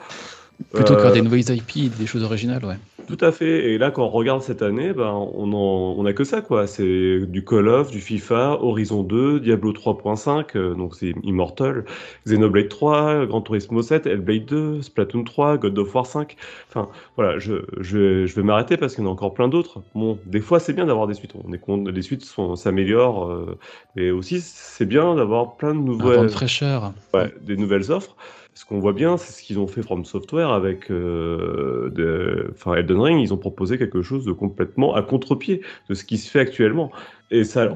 [0.74, 2.78] Plutôt que Euh, faire des nouvelles IP, des choses originales, ouais.
[3.08, 3.72] Tout à fait.
[3.72, 6.68] Et là, quand on regarde cette année, ben, on en, on a que ça, quoi.
[6.68, 11.86] C'est du Call of, du FIFA, Horizon 2, Diablo 3.5, euh, donc c'est Immortal,
[12.26, 16.36] Xenoblade 3, Gran Turismo 7, Hellblade 2, Splatoon 3, God of War 5.
[16.70, 16.88] Enfin,
[17.18, 19.82] voilà, je, je, je vais m'arrêter parce qu'il y en a encore plein d'autres.
[19.96, 21.34] Bon, des fois, c'est bien d'avoir des suites.
[21.48, 23.58] On est con- les suites sont- s'améliorent, euh,
[23.96, 26.94] mais aussi, c'est bien d'avoir plein de Un nouvelles, de fraîcheur.
[27.14, 28.16] Ouais, des nouvelles offres.
[28.62, 33.00] Ce qu'on voit bien, c'est ce qu'ils ont fait From Software avec euh, de- Elden
[33.00, 33.20] Ring.
[33.20, 36.92] Ils ont proposé quelque chose de complètement à contre-pied de ce qui se fait actuellement.
[37.32, 37.74] Et ça,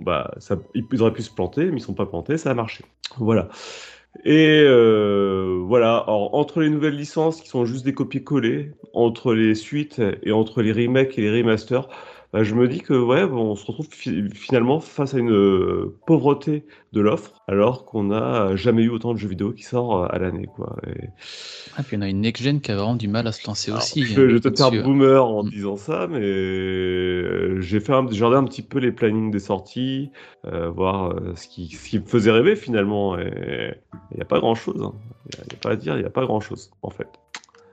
[0.00, 0.34] bah,
[0.74, 2.86] ils auraient pu se planter, mais ils sont pas plantés, ça a marché.
[3.18, 3.50] Voilà.
[4.24, 10.00] Et euh, voilà, entre les nouvelles licences qui sont juste des copier-coller, entre les suites
[10.22, 11.86] et entre les remakes et les remasters,
[12.34, 15.30] bah, je me dis que ouais, bon, on se retrouve fi- finalement face à une
[15.30, 20.12] euh, pauvreté de l'offre, alors qu'on n'a jamais eu autant de jeux vidéo qui sortent
[20.12, 20.76] à l'année, quoi.
[20.88, 21.10] Et-
[21.76, 23.82] Ah, puis on a une next-gen qui a vraiment du mal à se lancer alors,
[23.84, 24.02] aussi.
[24.04, 25.50] je, vais- je vais hein, te faire boomer en Mm.
[25.50, 30.10] disant ça, mais euh, j'ai fait un, un petit peu les plannings des sorties,
[30.46, 33.16] euh, voir euh, ce qui, ce qui me faisait rêver finalement.
[33.16, 33.74] Et
[34.10, 34.90] il n'y a pas grand chose.
[35.30, 37.08] Il n'y a, pas à dire, il n'y a pas grand chose en fait.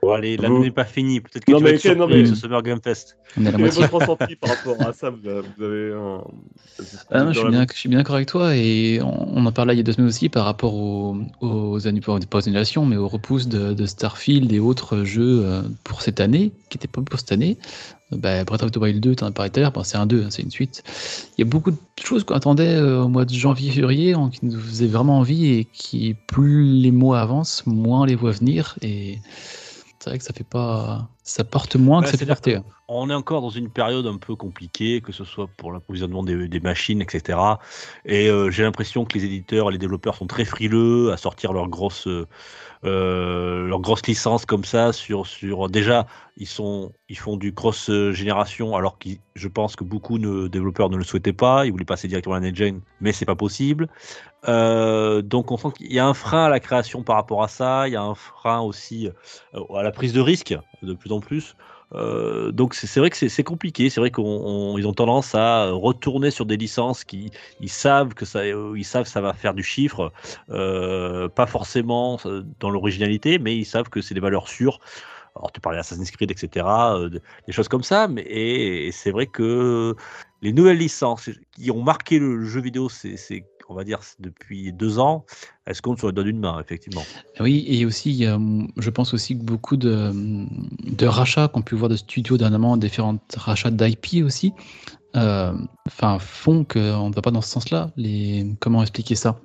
[0.04, 1.20] Bon, allez, l'année Vous- n'est pas finie.
[1.20, 3.16] Peut-être que Non, tu mais vas être non, mais- ce Summer Game Fest.
[3.38, 3.82] On est à la moitié.
[3.86, 5.28] votre ressenti par rapport à ça vous
[5.64, 6.24] avez, un.
[7.10, 9.46] Ah non, je, suis la- bien, je suis bien d'accord avec toi et on, on
[9.46, 12.48] en parlait il y a deux semaines aussi par rapport aux, aux, annu- pas aux
[12.48, 16.78] annulations, mais aux repousses de, de Starfield et autres jeux euh, pour cette année, qui
[16.78, 17.56] n'étaient pas pour cette année.
[18.12, 19.96] Euh, Bah, Breath of the Wild 2, tu en as parlé tout à l'heure, c'est
[19.98, 20.82] un 2, hein, c'est une suite.
[21.38, 24.58] Il y a beaucoup de choses qu'on attendait euh, au mois de janvier-février qui nous
[24.60, 28.76] faisaient vraiment envie et qui, plus les mois avancent, moins on les voit venir.
[28.82, 29.20] Et
[30.02, 31.08] c'est vrai que ça fait pas.
[31.22, 32.58] Ça porte moins Bah, que ça porter.
[32.88, 36.48] On est encore dans une période un peu compliquée, que ce soit pour l'approvisionnement des,
[36.48, 37.38] des machines, etc.
[38.04, 41.52] Et euh, j'ai l'impression que les éditeurs et les développeurs sont très frileux à sortir
[41.52, 42.08] leurs grosses,
[42.84, 44.92] euh, leurs grosses licences comme ça.
[44.92, 49.84] Sur, sur déjà, ils sont, ils font du cross génération, alors que je pense que
[49.84, 51.64] beaucoup de développeurs ne le souhaitaient pas.
[51.64, 53.88] Ils voulaient passer directement à la next gen, mais c'est pas possible.
[54.48, 57.48] Euh, donc on sent qu'il y a un frein à la création par rapport à
[57.48, 57.88] ça.
[57.88, 59.08] Il y a un frein aussi
[59.54, 61.56] euh, à la prise de risque de plus en plus.
[61.94, 63.90] Euh, donc c'est vrai que c'est compliqué.
[63.90, 68.46] C'est vrai qu'ils ont tendance à retourner sur des licences qui ils savent que ça
[68.46, 70.12] ils savent ça va faire du chiffre,
[70.48, 72.18] pas forcément
[72.60, 74.80] dans l'originalité, mais ils savent que c'est des valeurs sûres.
[75.36, 76.66] Alors tu parlais d'Assassin's Creed, etc.
[77.10, 78.08] de- des choses comme ça.
[78.08, 79.94] Mais et, c'est vrai que
[80.42, 83.16] les nouvelles licences qui ont marqué le jeu vidéo, c'est,
[83.72, 85.24] on va dire depuis deux ans,
[85.64, 87.02] elles se comptent sur les doigts d'une main, effectivement?
[87.40, 91.88] Oui, et aussi, hum, je pense aussi que beaucoup de, de rachats qu'on pu voir
[91.88, 94.52] de studios dernièrement, différents rachats d'IP aussi,
[95.16, 95.52] euh,
[96.18, 97.90] font qu'on ne va pas dans ce sens-là.
[98.60, 99.40] Comment expliquer ça?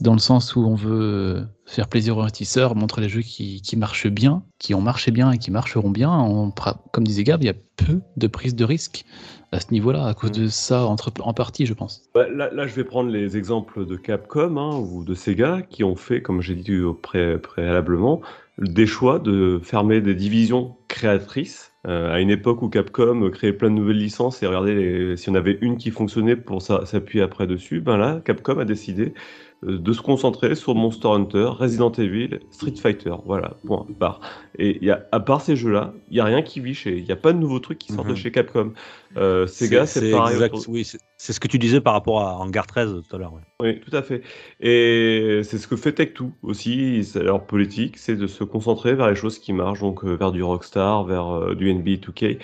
[0.00, 3.76] Dans le sens où on veut faire plaisir aux investisseurs, montrer les jeux qui, qui
[3.76, 6.10] marchent bien, qui ont marché bien et qui marcheront bien.
[6.12, 6.52] On
[6.92, 9.04] comme disait Gab, il y a peu de prise de risque
[9.50, 10.42] à ce niveau-là, à cause Mm.
[10.42, 12.02] de ça, entre, en partie, je pense.
[12.14, 15.82] Bah, là, là, je vais prendre les exemples de Capcom hein, ou de Sega qui
[15.82, 18.20] ont fait, comme j'ai dit pré- préalablement,
[18.58, 21.64] des choix de fermer des divisions créatrices.
[21.86, 25.30] euh, à une époque où Capcom créait plein de nouvelles licences et regardez les- si
[25.30, 29.04] on avait une qui fonctionnait pour s'a- s'appuyer après dessus, ben là, Capcom a décidé
[29.04, 33.14] euh, de se concentrer sur Monster Hunter, Resident Evil, Street Fighter.
[33.26, 34.20] Voilà, point, barre.
[34.56, 36.96] Et y a, à part ces jeux-là, il n'y a rien qui vit chez.
[36.98, 38.16] Il n'y a pas de nouveaux trucs qui sortent de Mhm.
[38.18, 38.72] chez Capcom.
[39.16, 40.34] Euh, Sega, c'est pareil.
[40.34, 40.84] exact, autour- oui,
[41.18, 43.32] c'est ce que tu disais par rapport à Hangar 13 tout à l'heure.
[43.60, 44.22] Oui, tout à fait.
[44.60, 47.02] Et c'est ce que fait Tech2 aussi.
[47.16, 50.42] Leur politique, c'est de se concentrer vers les choses qui marchent, donc euh, vers du
[50.44, 52.38] Rockstar, vers euh, du NBA 2K.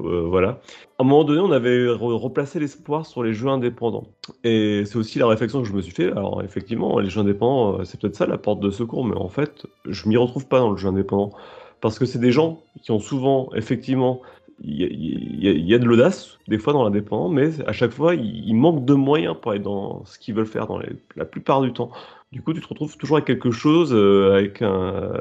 [0.00, 0.60] euh, voilà.
[0.98, 4.06] À un moment donné, on avait re- replacé l'espoir sur les jeux indépendants.
[4.44, 6.12] Et c'est aussi la réflexion que je me suis fait.
[6.12, 9.66] Alors, effectivement, les jeux indépendants, c'est peut-être ça la porte de secours, mais en fait,
[9.86, 11.32] je m'y retrouve pas dans le jeu indépendant.
[11.80, 14.20] Parce que c'est des gens qui ont souvent, effectivement,
[14.62, 17.92] y, y a- il y a de l'audace, des fois, dans l'indépendant, mais à chaque
[17.92, 21.24] fois, il, manque de moyens pour être dans ce qu'ils veulent faire dans les- la
[21.24, 21.90] plupart du temps.
[22.32, 25.12] Du coup, tu te retrouves toujours avec quelque chose, euh, avec un.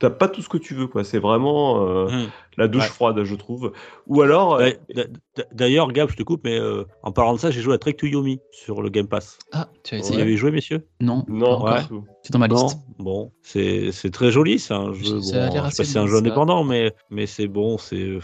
[0.00, 1.04] T'as pas tout ce que tu veux, quoi.
[1.04, 2.26] C'est vraiment euh, Mhm.
[2.56, 2.88] la douche Ouais.
[2.88, 3.72] froide, je trouve.
[4.08, 4.54] Ou alors.
[4.54, 5.04] euh, d'a-
[5.52, 7.92] D'ailleurs, Gab, je te coupe, mais euh, en parlant de ça, j'ai joué à Trek
[7.92, 9.38] to Yomi sur le Game Pass.
[9.52, 10.84] Ah, tu as Vous essayé y avez joué, messieurs?
[11.00, 11.82] Non, non, Ouais.
[11.82, 12.04] du tout.
[12.24, 12.78] c'est dans ma Non, liste.
[12.98, 15.14] bon, c'est c'est très joli, c'est un jeu.
[15.14, 17.26] Bon, Ça a l'air je sais pas assez si c'est un jeu indépendant, mais, mais
[17.26, 18.18] c'est bon, c'est-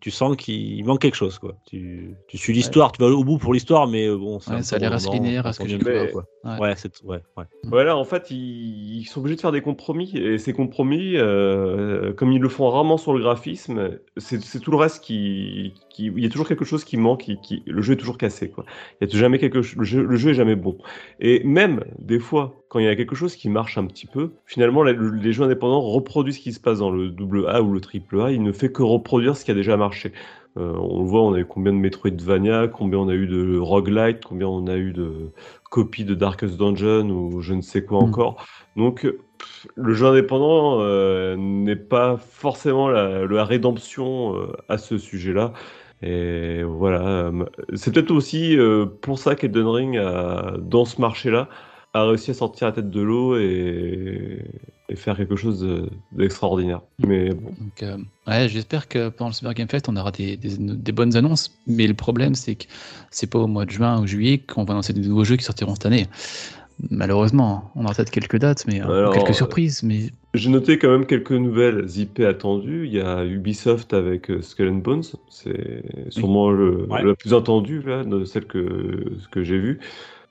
[0.00, 1.56] tu sens qu'il manque quelque chose, quoi.
[1.66, 4.76] Tu, tu suis l'histoire, tu vas au bout pour l'histoire, mais euh, bon, Ouais, ça
[4.76, 6.10] a l'air assez linéaire à ce que j'ai voir.
[6.12, 6.24] quoi.
[6.44, 6.74] Ouais.
[7.04, 7.44] Ouais, ouais.
[7.64, 10.12] Voilà, en fait, ils, ils sont obligés de faire des compromis.
[10.16, 14.76] Et ces compromis, euh, comme ils le font rarement sur le graphisme, c'est tout le
[14.76, 17.20] reste qui, qui- Il y a toujours quelque chose qui manque.
[17.22, 18.48] Qui, qui- le jeu est toujours cassé.
[18.50, 18.64] Quoi.
[19.00, 20.78] Il y a jamais quelque, le, jeu, le jeu est jamais bon.
[21.20, 24.32] Et même, des fois, quand il y a quelque chose qui marche un petit peu,
[24.46, 27.80] finalement, les jeux indépendants reproduisent ce qui se passe dans le double A ou le
[27.80, 28.30] triple A.
[28.30, 30.12] Il ne fait que reproduire ce qui a déjà marché.
[30.56, 33.58] Euh, on le voit, on a eu combien de Metroidvania, combien on a eu de
[33.58, 35.30] roguelite, combien on a eu de
[35.70, 38.02] copies de Darkest Dungeon ou je ne sais quoi Mm.
[38.08, 38.46] encore.
[38.76, 44.98] Donc, pff, le jeu indépendant euh, n'est pas forcément la, la rédemption euh, à ce
[44.98, 45.52] sujet-là.
[46.02, 47.32] Et voilà,
[47.74, 48.56] c'est peut-être aussi
[49.02, 51.48] pour ça qu'Elden Ring, a- dans ce marché-là,
[51.98, 54.38] a réussi à sortir la tête de l'eau et,
[54.88, 56.80] et faire quelque chose de- d'extraordinaire.
[57.06, 57.50] Mais bon.
[57.58, 60.92] Donc, euh, ouais, j'espère que pendant le Super Game Fest, on aura des, des- des
[60.92, 61.56] bonnes annonces.
[61.66, 62.64] Mais le problème, c'est que
[63.10, 65.44] c'est pas au mois de juin ou juillet qu'on va annoncer des nouveaux jeux qui
[65.44, 66.06] sortiront cette année.
[66.90, 69.82] Malheureusement, on aura peut-être quelques dates, mais euh, Alors, quelques euh, surprises.
[69.82, 72.86] Mais J'ai noté quand même quelques nouvelles IP attendues.
[72.86, 77.02] Il y a Ubisoft avec euh, Skull and Bones, c'est sûrement le, Ouais.
[77.02, 79.80] la plus attendue là, de celle que, que j'ai vue.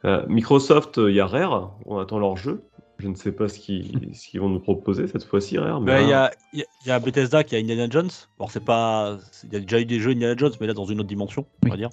[0.06, 2.64] Euh, Microsoft, euh, il y a Rare, on attend leur jeu.
[3.00, 5.82] Je ne sais pas ce qu'ils ce qu'ils vont nous proposer cette fois-ci, Rare.
[5.82, 8.10] mais Il y, a, il y a- il y a Bethesda qui a Indiana Jones.
[8.40, 9.18] Bon, c'est pas.
[9.44, 11.46] Il y a déjà eu des jeux Indiana Jones, mais là dans une autre dimension,
[11.66, 11.90] on va dire.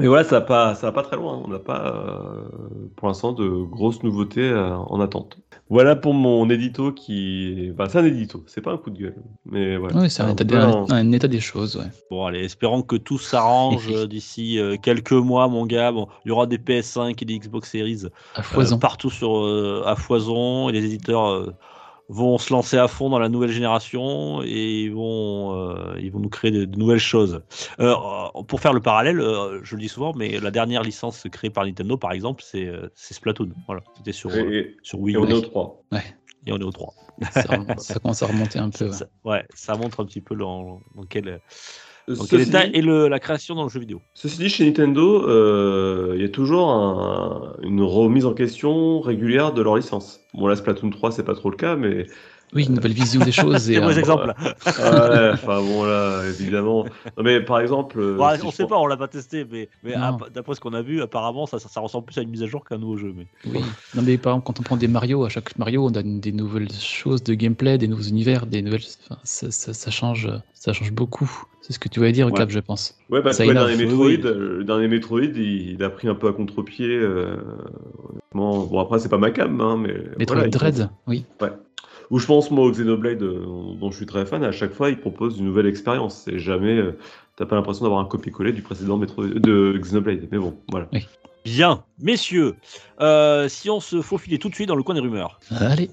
[0.00, 1.36] Et voilà, ça va pas, ça va pas très loin.
[1.36, 1.42] hein.
[1.44, 2.48] On n'a pas, euh,
[2.96, 5.38] pour l'instant, de grosses nouveautés euh, en attente.
[5.72, 9.16] Voilà pour mon édito qui, enfin, c'est un édito, c'est pas un coup de gueule,
[9.46, 10.00] mais voilà.
[10.00, 11.76] ouais, c'est un, état des- peu un- un état des choses.
[11.76, 11.86] Ouais.
[12.10, 15.90] Bon, allez, espérons que tout s'arrange d'ici euh, quelques mois, mon gars.
[15.90, 18.02] Bon, il y aura des PS5 et des Xbox Series
[18.34, 18.78] À euh, foison.
[18.78, 21.54] partout sur, euh, à foison et les éditeurs euh,
[22.12, 26.18] vont se lancer à fond dans la nouvelle génération et ils vont, euh, ils vont
[26.20, 27.42] nous créer de, de nouvelles choses.
[27.80, 27.94] Euh,
[28.46, 31.64] pour faire le parallèle, euh, je le dis souvent, mais la dernière licence créée par
[31.64, 33.48] Nintendo, par exemple, c'est euh, c'est Splatoon.
[33.66, 35.82] Voilà, c'était sur, euh, Et, et- sur Wii et U on est au 3.
[36.46, 36.94] et on est au 3.
[37.30, 38.86] ça, commence à remonter un peu.
[38.86, 38.92] ouais.
[38.92, 41.40] Ça, ouais, ça montre un petit peu dans, dans quel,
[42.08, 44.02] Ceci dit- le, la création dans le jeu vidéo.
[44.14, 49.52] Ceci dit, chez Nintendo, euh, il y a toujours un- une remise en question régulière
[49.52, 50.20] de leur licence.
[50.34, 52.06] Bon, là, Splatoon 3, c'est pas trop le cas, mais.
[52.54, 53.56] Oui, une nouvelle vision des choses.
[53.62, 54.34] C'est Et, un mauvais euh, exemple.
[54.66, 56.84] Ouais, enfin bon, là, évidemment.
[57.16, 57.98] Non, mais par exemple.
[57.98, 59.68] euh, Ouais, si on je sait pas, on l'a pas testé, mais,
[60.34, 62.46] d'après ce qu'on a vu, apparemment, ça, ça, ça ressemble plus à une mise à
[62.46, 63.12] jour qu'un nouveau jeu.
[63.16, 63.26] Mais...
[63.46, 63.60] Oui.
[63.94, 66.32] Non, mais par exemple, quand on prend des Mario, à chaque Mario, on a des
[66.32, 68.82] nouvelles choses de gameplay, des nouveaux univers, des nouvelles.
[69.04, 71.30] enfin, ça, ça- ça change, ça change beaucoup.
[71.62, 72.32] C'est ce que tu voulais dire, Ouais.
[72.32, 72.98] Cap, je pense.
[73.08, 74.16] Ouais, bah, Ça tu vois, le dernier oui, Metroid, oui.
[74.22, 76.88] le dernier Metroid, il, il a pris un peu à contre-pied.
[76.88, 77.36] euh,
[78.34, 79.94] bon, après, c'est pas ma cam, hein, mais.
[80.18, 81.24] Metroid voilà, il- Dread, oui.
[82.12, 83.42] Ou je pense, moi, au Xenoblade, euh,
[83.80, 86.20] dont je suis très fan, à chaque fois, il propose une nouvelle expérience.
[86.26, 86.76] C'est jamais.
[86.76, 86.98] euh,
[87.36, 90.28] T'as pas l'impression d'avoir un copier-coller du précédent Metroid, de Xenoblade.
[90.30, 90.88] Mais bon, voilà.
[91.46, 92.56] Bien, messieurs,
[93.00, 95.40] euh, si on se faufilait tout de suite dans le coin des rumeurs.
[95.50, 95.88] Allez.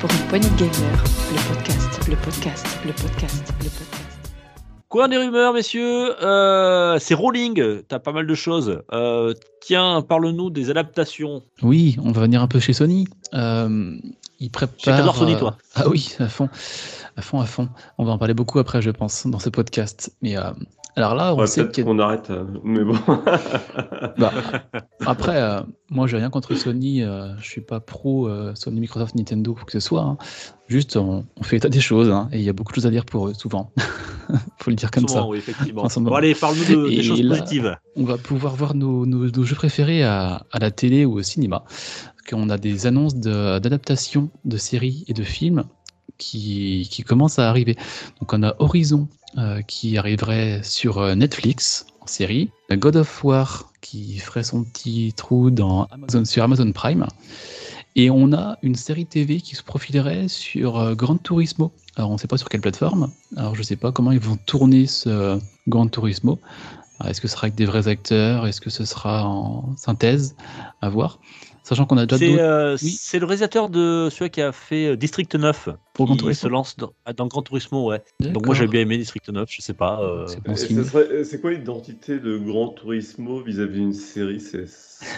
[0.00, 3.97] Pour une poignée de gamers, le podcast, le podcast, le podcast, le podcast.
[4.88, 8.80] Coin des rumeurs, messieurs, euh, c'est Rolling, t'as pas mal de choses.
[8.90, 11.42] Euh, tiens, parle-nous des adaptations.
[11.60, 13.06] Oui, on va venir un peu chez Sony.
[13.34, 13.98] Euh,
[15.14, 15.58] Sony, euh, toi.
[15.74, 16.48] Ah oui, à fond,
[17.18, 17.68] à fond, à fond.
[17.98, 20.10] On va en parler beaucoup après, je pense, dans ce podcast.
[20.22, 20.36] Mais
[20.98, 22.30] alors là, on Ouais, sait qu'on arrête.
[22.30, 22.94] euh, mais bon.
[24.18, 24.32] Bah,
[25.06, 27.02] après, euh, moi, j'ai rien contre Sony.
[27.02, 30.02] euh, je suis pas pro euh, Sony, Microsoft, Nintendo, ou que ce soit.
[30.02, 30.18] hein.
[30.68, 32.86] Juste, on, on fait état des choses, hein, et il y a beaucoup de choses
[32.86, 33.72] à dire pour eux, souvent.
[34.58, 35.26] Faut le dire comme Souvent, ça.
[35.28, 35.86] oui, effectivement.
[35.96, 37.76] Bon, allez, parle-nous de, des choses là- positives.
[37.96, 41.22] On va pouvoir voir nos, nos- nos jeux préférés à, à la télé ou au
[41.22, 41.64] cinéma.
[42.28, 45.64] Qu'on a des annonces de- d'adaptation de, séries et de films
[46.18, 47.76] qui, qui commencent à arriver.
[48.20, 53.70] Donc on a Horizon euh, qui arriverait sur euh, Netflix en série, God of War
[53.82, 57.06] qui ferait son petit trou dans Amazon, sur Amazon Prime,
[57.94, 61.72] et on a une série TV qui se profilerait sur euh, Gran Turismo.
[61.96, 64.20] Alors on ne sait pas sur quelle plateforme, alors je ne sais pas comment ils
[64.20, 66.38] vont tourner ce Gran Turismo.
[67.04, 68.46] Est-ce que ce sera avec des vrais acteurs?
[68.46, 70.34] Est-ce que ce sera en synthèse?
[70.80, 71.20] À voir.
[71.62, 72.98] Sachant qu'on a déjà C'est euh, Oui.
[73.12, 76.48] le réalisateur de celui qui a fait District 9 pour Gran qui se Turismo.
[76.50, 78.02] lance dans, dans Gran Turismo, ouais.
[78.20, 80.00] Donc moi j'ai bien aimé District 9, je sais pas.
[80.02, 80.26] euh,
[81.24, 84.40] C'est quoi l'identité de Gran Turismo vis-à-vis d'une série?
[84.40, 84.64] C'est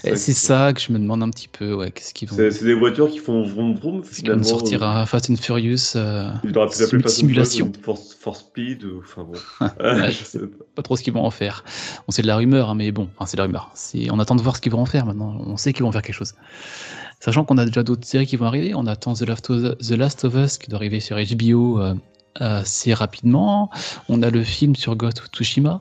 [0.05, 1.75] Et C'est ça que je me demande un petit peu.
[1.75, 4.38] Ouais, qu'est-ce qu'ils vont, C'est c'est des voitures qui font vroom vroom est-ce qu'ils vont
[4.38, 4.43] finalement.
[4.45, 7.73] sortir un Fast and Furious euh, Il sim- simulation.
[7.83, 9.33] Force, Force Speed ou enfin bon.
[9.61, 10.38] Ouais, Euh, je sais
[10.75, 11.62] pas trop ce qu'ils vont en faire.
[12.09, 13.71] On sait de la rumeur, hein, mais bon, enfin, c'est de la rumeur.
[13.75, 15.37] C'est- On attend de voir ce qu'ils vont en faire maintenant.
[15.47, 16.35] On sait qu'ils vont faire quelque chose.
[17.20, 18.74] Sachant qu'on a déjà d'autres séries qui vont arriver.
[18.74, 21.94] On attend The Last of, Us qui doit arriver sur HBO euh,
[22.37, 23.70] assez rapidement.
[24.09, 25.80] On a le film sur Ghost of Tsushima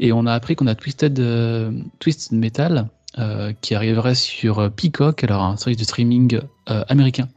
[0.00, 5.24] et on a appris qu'on a Twisted, euh, Twisted Metal euh, qui arriverait sur Peacock,
[5.24, 7.28] alors un service de streaming euh, américain.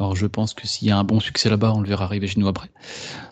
[0.00, 2.26] Alors je pense que s'il y a un bon succès là-bas, on le verra arriver
[2.26, 2.68] chez nous après.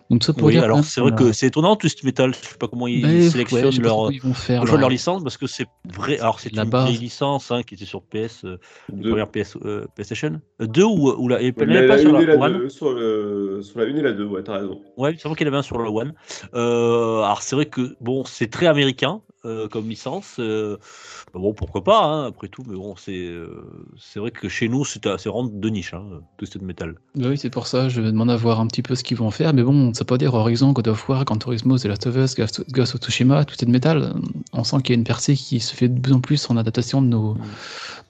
[0.09, 2.33] Donc ça pour Oui, dire alors c'est vrai a- que c'est étonnant, Twist Metal.
[2.33, 4.67] Je sais pas comment ils Ben, ouais, je sélectionnent pas leur, ils vont faire le
[4.67, 6.19] choix de leur- leur licence parce que c'est vrai.
[6.19, 8.57] Alors c'est La une vieille licence hein, qui était sur PS, euh,
[8.89, 9.09] la Deux.
[9.09, 12.21] première PS, euh, PlayStation 2 ou, ou la, et Mais la, pas la sur la
[12.25, 12.53] la One.
[12.59, 14.81] deux, sur, le, sur la une et la deux, ouais, t'as raison.
[14.95, 16.13] Ouais, c'est vrai qu'il y en avait un sur le One.
[16.53, 20.39] Euh, alors c'est vrai que bon, c'est très américain euh, comme licence.
[21.33, 23.65] Bah bon, pourquoi pas hein, après tout, mais bon, c'est euh,
[23.97, 26.03] c'est vrai que chez nous c'est vraiment de niche, hein,
[26.37, 26.95] Twisted Metal.
[27.15, 29.31] Oui, c'est pour ça, je me demande à voir un petit peu ce qu'ils vont
[29.31, 29.51] faire.
[29.51, 32.35] Mais bon, ça peut dire Horizon, God of War, Gran Turismo, The Last of Us,
[32.35, 34.13] Ghost of Tsushima, tout est de métal.
[34.51, 36.57] On sent qu'il y a une percée qui se fait de plus en plus en
[36.57, 37.35] adaptation de nos,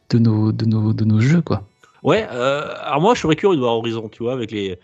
[0.09, 1.63] de nos, de nos, de nos jeux, quoi.
[2.03, 4.78] Ouais, euh, alors moi je serais curieux de voir Horizon, tu vois, avec les,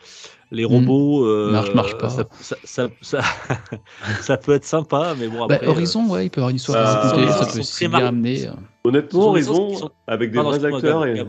[0.52, 1.26] les robots.
[1.26, 2.10] euh, Marche, marche pas.
[2.10, 3.22] Ça, ça, ça, ça,
[4.22, 5.68] ça peut être sympa, mais bon Bah, après.
[5.68, 8.06] euh, Horizon, ouais, il peut y avoir une histoire ça- ça peut très aussi bien
[8.08, 8.48] amener.
[8.48, 8.52] euh.
[8.86, 11.06] Honnêtement, Horizon, sont- avec des vrais acteurs.
[11.06, 11.20] Et...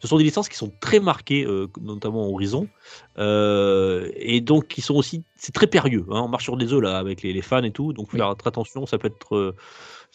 [0.00, 2.66] Ce sont des licences qui sont très marquées, euh, notamment Horizon,
[3.18, 6.04] euh, et donc qui sont aussi, c'est très périlleux.
[6.10, 8.14] hein, on marche sur des œufs là avec les, les fans et tout, donc faut
[8.16, 8.18] Oui.
[8.20, 8.84] faire très attention.
[8.86, 9.54] Ça peut être euh,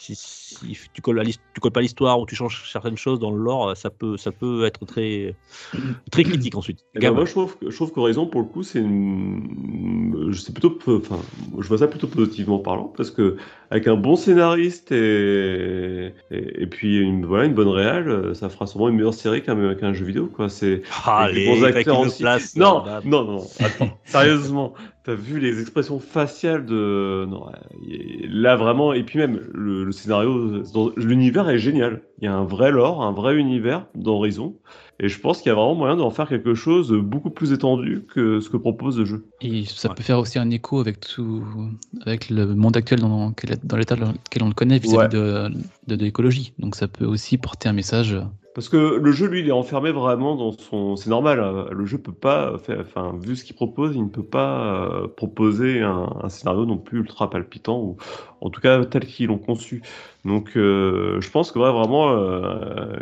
[0.02, 0.56] si, si
[0.94, 3.42] tu colles la liste, tu colles pas l'histoire ou tu changes certaines choses dans le
[3.42, 5.36] lore, ça peut, ça peut être très,
[6.12, 6.80] très critique ensuite.
[6.96, 10.32] Eh ben, moi, je trouve, que- je trouve qu'Horizon, pour le coup, c'est une.
[10.54, 10.78] Plutôt.
[10.88, 11.20] Enfin,
[11.60, 13.38] je vois ça plutôt positivement parlant, parce que
[13.70, 18.68] avec un bon scénariste et, et, et puis une, voilà, une bonne réale, ça fera
[18.68, 20.28] sûrement une meilleure série qu'un jeu vidéo.
[20.28, 20.50] Quoi.
[20.50, 22.24] C'est, Allez, bons avec acteurs aussi.
[22.24, 22.56] place.
[22.56, 24.74] Non, non, non, attends, sérieusement,
[25.04, 27.26] t'as vu les expressions faciales de.
[27.30, 27.46] Non,
[28.30, 30.64] là vraiment, et puis même le, le scénario,
[30.96, 32.02] l'univers est génial.
[32.20, 34.56] Il y a un vrai lore, un vrai univers d'Horizon,
[35.00, 37.52] et je pense qu'il y a vraiment moyen d'en faire quelque chose de beaucoup plus
[37.52, 39.26] étendu que ce que propose le jeu.
[39.42, 39.96] Et ça Ouais.
[39.96, 41.44] peut faire aussi un écho avec tout,
[42.06, 43.34] avec le monde actuel dans,
[43.64, 45.08] dans l'état dans lequel on le connaît vis-à-vis Ouais.
[45.10, 45.50] de,
[45.88, 46.54] de, de l'écologie.
[46.60, 48.16] Donc ça peut aussi porter un message.
[48.54, 50.98] Parce que le jeu, lui, il est enfermé vraiment dans son.
[50.98, 52.82] C'est normal, hein, le jeu peut pas faire.
[52.82, 56.78] Enfin, vu ce qu'il propose, il ne peut pas euh, proposer un, un scénario non
[56.78, 57.96] plus ultra palpitant, ou
[58.42, 59.82] en tout cas tel qu'ils l'ont conçu.
[60.26, 62.96] Donc, euh, je pense que ouais, vraiment, euh,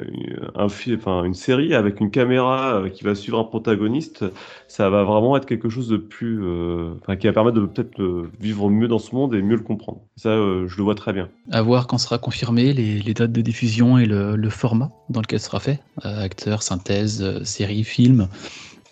[0.56, 4.26] un enfin, une série avec une caméra euh, qui va suivre un protagoniste,
[4.68, 6.40] ça va vraiment être quelque chose de plus.
[6.44, 8.02] euh, Enfin, qui va permettre de peut-être
[8.40, 10.00] vivre mieux dans ce monde et mieux le comprendre.
[10.16, 11.30] Ça, je le vois très bien.
[11.52, 15.22] À voir quand sera confirmé les, les dates de diffusion et le, le format dans
[15.22, 15.80] lequel sera fait.
[16.04, 18.28] Acteur, synthèse, série, film.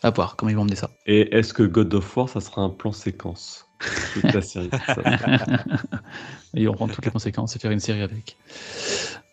[0.04, 0.90] À voir comment ils vont emmener ça.
[1.06, 3.67] Et est-ce que God of War, ça sera un plan séquence?
[4.14, 4.70] Toute la série.
[4.86, 4.96] ça.
[6.56, 8.38] et on prend toutes les conséquences et faire une série avec.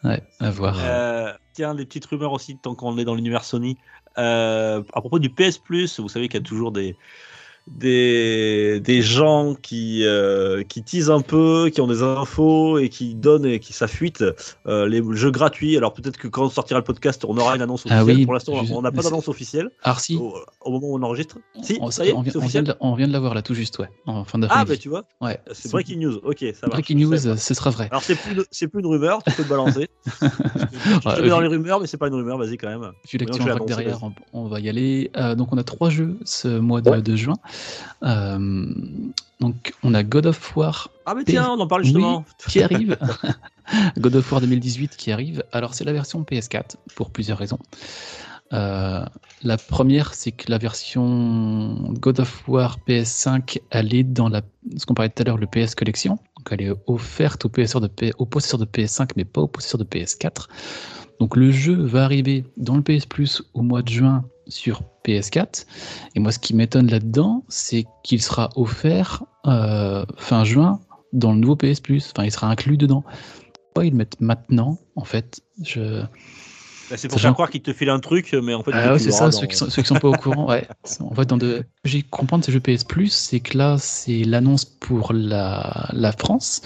[0.03, 0.77] Ouais, à voir.
[0.81, 3.79] Euh, tiens, des petites rumeurs aussi, tant qu'on est dans l'univers Sony.
[4.19, 6.97] Euh, à propos du PS Plus, vous savez qu'il y a toujours des,
[7.67, 13.15] des, des gens qui, euh, qui teasent un peu, qui ont des infos et qui
[13.15, 14.25] donnent et qui s'affuitent
[14.67, 15.77] euh, les jeux gratuits.
[15.77, 18.17] Alors peut-être que quand on sortira le podcast, on aura une annonce Ah officielle.
[18.19, 21.03] oui, Pour l'instant, je- on n'a pas d'annonce officielle Arsi, au, au moment où on
[21.03, 21.39] enregistre.
[21.63, 22.65] Si, on, ça y est, on vient, on vient officiel.
[22.65, 25.05] de, on vient de l'avoir là tout juste, ouais, en fin Ah, bah tu vois,
[25.23, 25.39] ouais.
[25.53, 26.17] c'est breaking news.
[26.23, 26.69] Ok, ça va.
[26.69, 27.89] Breaking news, ce sera vrai.
[27.91, 28.35] Alors c'est plus,
[28.69, 29.89] plus une rumeur, tu peux te balancer.
[30.23, 32.93] je te Ouais, mets dans les rumeurs, mais c'est pas une rumeur, vas-y quand même.
[33.11, 35.11] Vu l'actu derrière, on, on va y aller.
[35.17, 37.01] Euh, donc on a trois jeux ce mois de, Ouais.
[37.03, 37.35] de juin.
[38.03, 38.75] Euh,
[39.41, 42.25] donc on a God of War Ah mais tiens, on en parle justement.
[42.49, 42.97] qui arrive.
[43.99, 45.43] God of War 2018 qui arrive.
[45.53, 47.59] Alors c'est la version PS4 pour plusieurs raisons.
[48.53, 49.05] Euh,
[49.43, 54.43] la première, c'est que la version God of War PS5, elle est dans la,
[54.77, 56.19] ce qu'on parlait tout à l'heure, le PS Collection.
[56.45, 60.49] Donc elle est offerte aux de, possesseurs de PS5, mais pas aux possesseurs de PS4.
[61.19, 65.65] Donc le jeu va arriver dans le PS Plus au mois de juin sur PS4.
[66.15, 70.81] Et moi, ce qui m'étonne là-dedans, c'est qu'il sera offert euh, fin juin
[71.15, 72.13] dans le nouveau PS Plus.
[72.15, 73.05] Enfin, il sera inclus dedans.
[73.55, 75.41] Pourquoi ils le mettent maintenant, en fait?
[75.63, 76.05] Je...
[76.91, 78.71] Bah, c'est pour faire croire qu'il te file un truc, mais en fait.
[78.75, 80.49] Ah ouais, c'est ça, dans- ceux qui, sont, ceux qui sont pas au courant.
[80.49, 80.67] Ouais.
[81.01, 81.65] En fait, dans de...
[81.85, 86.13] j'ai compris de ces jeux PS Plus, c'est que là, c'est l'annonce pour la, la
[86.13, 86.63] France.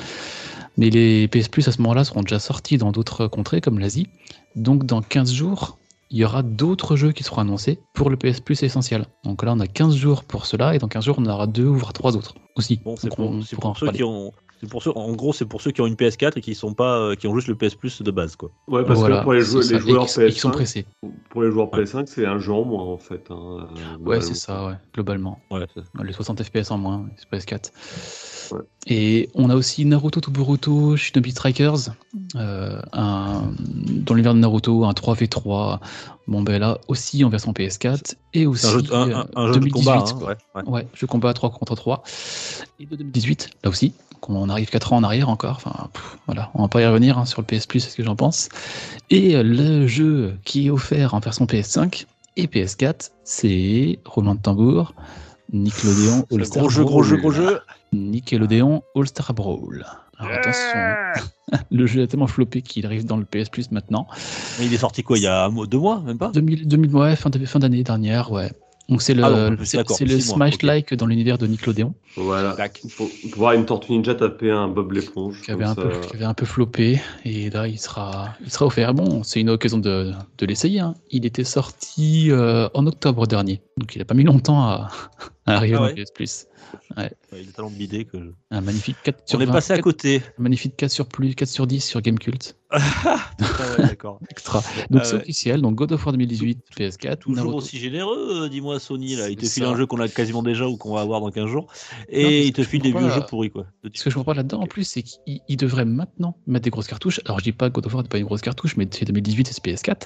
[0.76, 4.06] Mais les PS Plus à ce moment-là seront déjà sortis dans d'autres contrées comme l'Asie.
[4.54, 5.78] Donc dans 15 jours,
[6.10, 9.04] il y aura d'autres jeux qui seront annoncés pour le PS Plus essentiel.
[9.24, 11.64] Donc là, on a 15 jours pour cela, et dans 15 jours, on aura deux
[11.64, 12.80] voire trois autres aussi.
[12.84, 14.32] Bon, c'est pour, on en pour ceux qui ont.
[14.60, 16.74] C'est pour ceux, en gros, c'est pour ceux qui ont une PS4 et qui sont
[16.74, 18.50] pas, euh, qui ont juste le PS Plus de base, quoi.
[18.66, 20.86] Ouais, parce Voilà, que pour les, jou- joueurs qui- et qui sont PS5, pressés.
[21.30, 23.24] pour les joueurs PS5, c'est un jeu en moins en fait.
[23.30, 23.68] hein,
[24.00, 25.38] Ouais, c'est ça, ouais, globalement.
[25.50, 25.64] Ouais,
[26.02, 27.70] Les 60 FPS en moins, c'est PS4.
[28.52, 28.60] Ouais.
[28.86, 31.90] Et on a aussi Naruto to Boruto Shinobi Strikers,
[32.36, 35.80] euh, un, dans l'univers de Naruto, un 3v3.
[36.26, 39.24] Bon, ben là aussi en version PS4 et aussi C'est un jeu, de- un- euh,
[39.36, 40.04] un- jeu de 2018, combat.
[40.08, 40.68] hein, ouais, ouais.
[40.68, 42.02] Ouais, jeu combat 3 contre 3.
[42.80, 43.92] Et de 2018, là aussi.
[44.12, 45.56] Donc on arrive 4 ans en arrière encore.
[45.64, 47.96] Enfin, pff, voilà, on va pas y revenir hein, sur le PS Plus, c'est ce
[47.96, 48.48] que j'en pense.
[49.10, 54.94] Et le jeu qui est offert en version PS5 et PS4, c'est roulement de tambour,
[55.52, 57.58] Nickelodeon All-Star Gros jeu, gros jeu, gros jeu.
[57.92, 59.84] Nickelodeon All-Star Brawl.
[60.18, 60.78] Alors attention,
[61.70, 64.06] le jeu a tellement floppé qu'il arrive dans le PS Plus maintenant.
[64.58, 66.30] Mais il est sorti quoi Il y a un mois, deux mois, même pas?
[66.30, 68.50] 2000, 2000 ouais, fin d'année dernière, ouais.
[68.88, 69.50] Donc c'est le, Ah
[69.86, 71.92] c'est le Smash-like dans l'univers de Nickelodeon.
[72.16, 72.56] Voilà.
[72.96, 75.42] Pour, pour voir une tortue ninja taper un Bob l'éponge.
[75.42, 78.64] qui avait, un peu, qui avait un peu floppé et là il sera, il sera
[78.64, 78.94] offert.
[78.94, 80.80] Bon, c'est une occasion de, de l'essayer.
[80.80, 80.94] hein.
[81.10, 84.88] Il était sorti euh, en octobre dernier, donc il a pas mis longtemps à,
[85.46, 85.94] à arriver Ah dans ouais.
[86.02, 86.46] PS Plus.
[86.98, 88.34] Ouais, Il est tellement bidé que.
[88.50, 90.22] Un magnifique 4 sur On est 20, passé à 4 côté.
[90.36, 92.56] magnifique 4 sur plus, 4 sur 10 sur Gamecult.
[93.00, 93.30] Ah
[93.78, 94.20] ouais, d'accord.
[94.30, 94.62] Extra.
[94.90, 95.20] Donc Ah c'est ouais.
[95.22, 97.16] officiel, donc God of War 2018, PS4.
[97.18, 97.56] Toujours Naruto.
[97.58, 99.16] aussi généreux, euh, dis-moi Sony.
[99.16, 99.30] Là.
[99.30, 99.70] Il te file ça.
[99.70, 101.66] un jeu qu'on a quasiment déjà ou qu'on va avoir dans 15 jours.
[101.68, 103.50] Non, Et parce il te file des vieux jeux pourris.
[103.50, 103.66] Quoi.
[103.94, 106.70] Ce que je comprends pas là-dedans en plus, c'est qu'il il devrait maintenant mettre des
[106.70, 107.20] grosses cartouches.
[107.24, 109.48] Alors je dis pas God of War n'est pas une grosse cartouche, mais c'est 2018
[109.48, 110.02] et c'est PS4.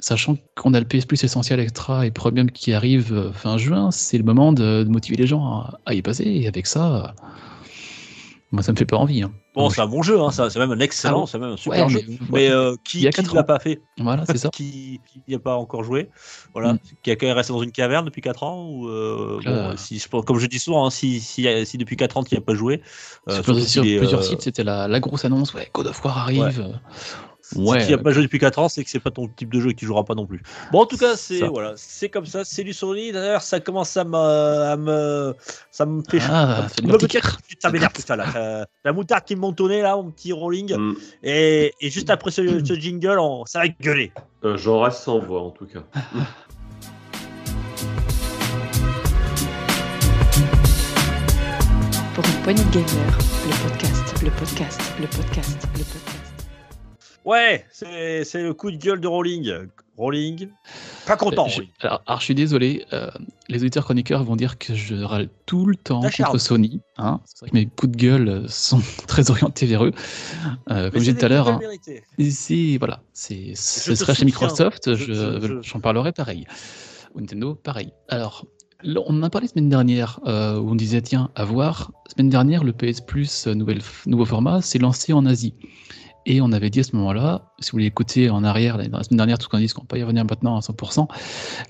[0.00, 3.90] Sachant qu'on a le PS Plus Essentiel Extra et Premium qui arrive euh, fin juin,
[3.90, 6.24] c'est le moment de, de motiver les gens à, à y passer.
[6.28, 7.08] Et avec ça, euh,
[8.50, 9.22] moi ça me fait pas envie.
[9.22, 9.32] hein.
[9.54, 11.86] Bon, c'est un bon jeu, hein, c'est même un excellent, Ah c'est même un super
[11.86, 12.00] Ouais, jeu.
[12.08, 13.82] mais- Mais euh, qui ne l'a pas fait?
[13.98, 14.50] Voilà, c'est ça.
[14.50, 16.10] Qui n'y a pas encore joué?
[16.52, 16.74] Voilà.
[16.74, 16.78] Mm.
[17.02, 19.98] Qui a quand même resté dans une caverne depuis 4 ans ou euh, bon, si,
[19.98, 22.42] je Comme je dis souvent, hein, si, si, si depuis 4 ans tu n'y as
[22.42, 22.82] pas joué,
[23.28, 25.54] euh, sur plusieurs euh, sites, c'était la, la grosse annonce.
[25.54, 26.78] Ouais, God of War arrive.
[27.50, 29.52] Si tu n'y as pas joué depuis 4 ans, c'est que c'est pas ton type
[29.52, 30.42] de jeu et que tu joueras pas non plus.
[30.70, 33.10] Bon, en tout cas, c'est voilà, c'est comme ça, c'est du Sony.
[33.10, 35.34] D'ailleurs, ça commence à me, à me,
[35.70, 36.18] ça me fait.
[36.28, 36.66] Ah,
[37.58, 38.26] ça m'énerve tout ça là.
[38.36, 40.76] Euh, La moutarde qui me montonnait là, mon petit rolling.
[40.76, 40.94] Mm.
[41.22, 44.12] Et, et juste après ce, ce jingle, on, ça va gueuler.
[44.44, 45.80] Euh, J'en reste sans voix en tout cas.
[52.14, 56.07] Pour une poignée de gamers, le podcast, le podcast, le podcast, le podcast.
[57.28, 59.52] Ouais, c'est c'est le coup de gueule de rolling.
[59.98, 60.48] Rolling,
[61.06, 61.46] pas content.
[61.46, 61.70] Je- Rolling.
[61.80, 63.10] alors, alors, je suis désolé, euh,
[63.50, 66.80] les auditeurs chroniqueurs vont dire que je râle tout le temps contre Sony.
[66.96, 69.92] Hein c'est vrai que mes coups de gueule euh, sont très orientés vers eux.
[70.70, 71.58] Euh, comme j'ai dit tout à l'heure, gueules hein,
[72.78, 74.24] voilà, c'est ce serait chez.
[74.24, 76.46] Microsoft, Je- je- je- je- j'en parlerai pareil.
[77.14, 77.92] Ou Nintendo, pareil.
[78.08, 78.46] Alors,
[78.84, 81.90] on en a parlé semaine dernière euh, où on disait tiens, à voir.
[82.10, 85.52] Semaine dernière, le PS Plus euh, nouvelle, nouveau format s'est lancé en Asie.
[86.26, 89.16] Et on avait dit à ce moment-là, si vous voulez écouter en arrière, la semaine
[89.16, 91.08] dernière, tout qu'on dit, qu'on peut y revenir maintenant à 100%,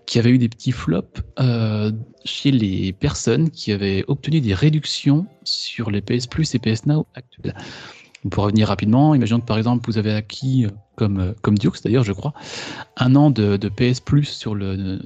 [0.06, 1.92] qu'il y avait eu des petits flops euh,
[2.24, 7.06] chez les personnes qui avaient obtenu des réductions sur les PS Plus et PS Now
[7.14, 7.54] actuels.
[8.30, 11.84] Pour revenir rapidement, imaginons que par exemple vous avez acquis, euh, comme, euh, comme Dukes
[11.84, 12.34] d'ailleurs, je crois,
[12.96, 15.00] un an de, de PS Plus sur le,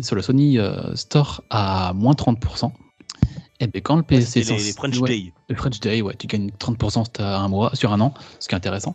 [0.00, 0.58] sur le Sony
[0.94, 2.70] Store à moins 30%.
[3.60, 5.32] Et bien quand le PS C'est est les, French ouais, Day.
[5.48, 8.54] le French Day, ouais, tu gagnes 30% sur un mois, sur un an, ce qui
[8.54, 8.94] est intéressant.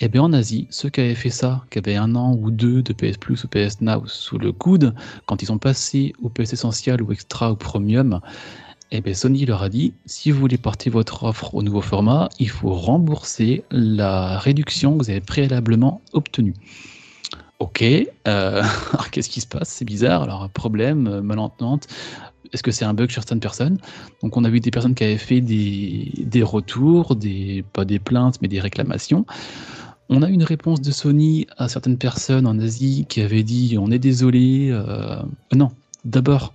[0.00, 2.82] Et bien en Asie, ceux qui avaient fait ça, qui avaient un an ou deux
[2.82, 4.94] de PS Plus ou PS Now sous le coude,
[5.26, 8.20] quand ils sont passés au PS Essential ou Extra ou Premium,
[8.94, 12.28] et bien Sony leur a dit, si vous voulez porter votre offre au nouveau format,
[12.38, 16.54] il faut rembourser la réduction que vous avez préalablement obtenue.
[17.58, 18.06] Ok, euh,
[18.92, 19.68] alors qu'est-ce qui se passe?
[19.68, 20.22] C'est bizarre.
[20.24, 21.86] Alors, problème, euh, malentente.
[22.52, 23.78] Est-ce que c'est un bug chez certaines personnes?
[24.22, 27.98] Donc, on a vu des personnes qui avaient fait des, des retours, des, pas des
[27.98, 29.24] plaintes, mais des réclamations.
[30.08, 33.90] On a une réponse de Sony à certaines personnes en Asie qui avaient dit On
[33.90, 34.68] est désolé.
[34.70, 35.22] euh,
[35.54, 35.70] Non,
[36.04, 36.52] d'abord,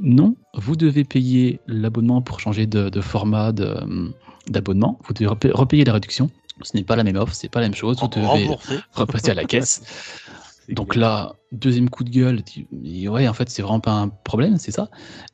[0.00, 4.12] non, vous devez payer l'abonnement pour changer de, de format de-
[4.48, 4.98] d'abonnement.
[5.06, 6.30] Vous devez repa- repayer la réduction.
[6.62, 7.98] Ce n'est pas la même offre, c'est pas la même chose.
[8.00, 8.78] Vous devez Remboursé.
[8.92, 9.82] repasser à la caisse.
[10.74, 11.02] Donc clair.
[11.02, 12.66] là, deuxième coup de gueule, tu-
[13.08, 14.88] ouais, en fait, c'est vraiment pas un problème, c'est ça.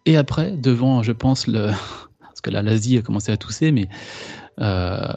[0.07, 1.71] Et après, devant, je pense, le.
[2.21, 3.89] Parce que là, l'Asie a commencé à tousser, mais
[4.61, 5.13] euh,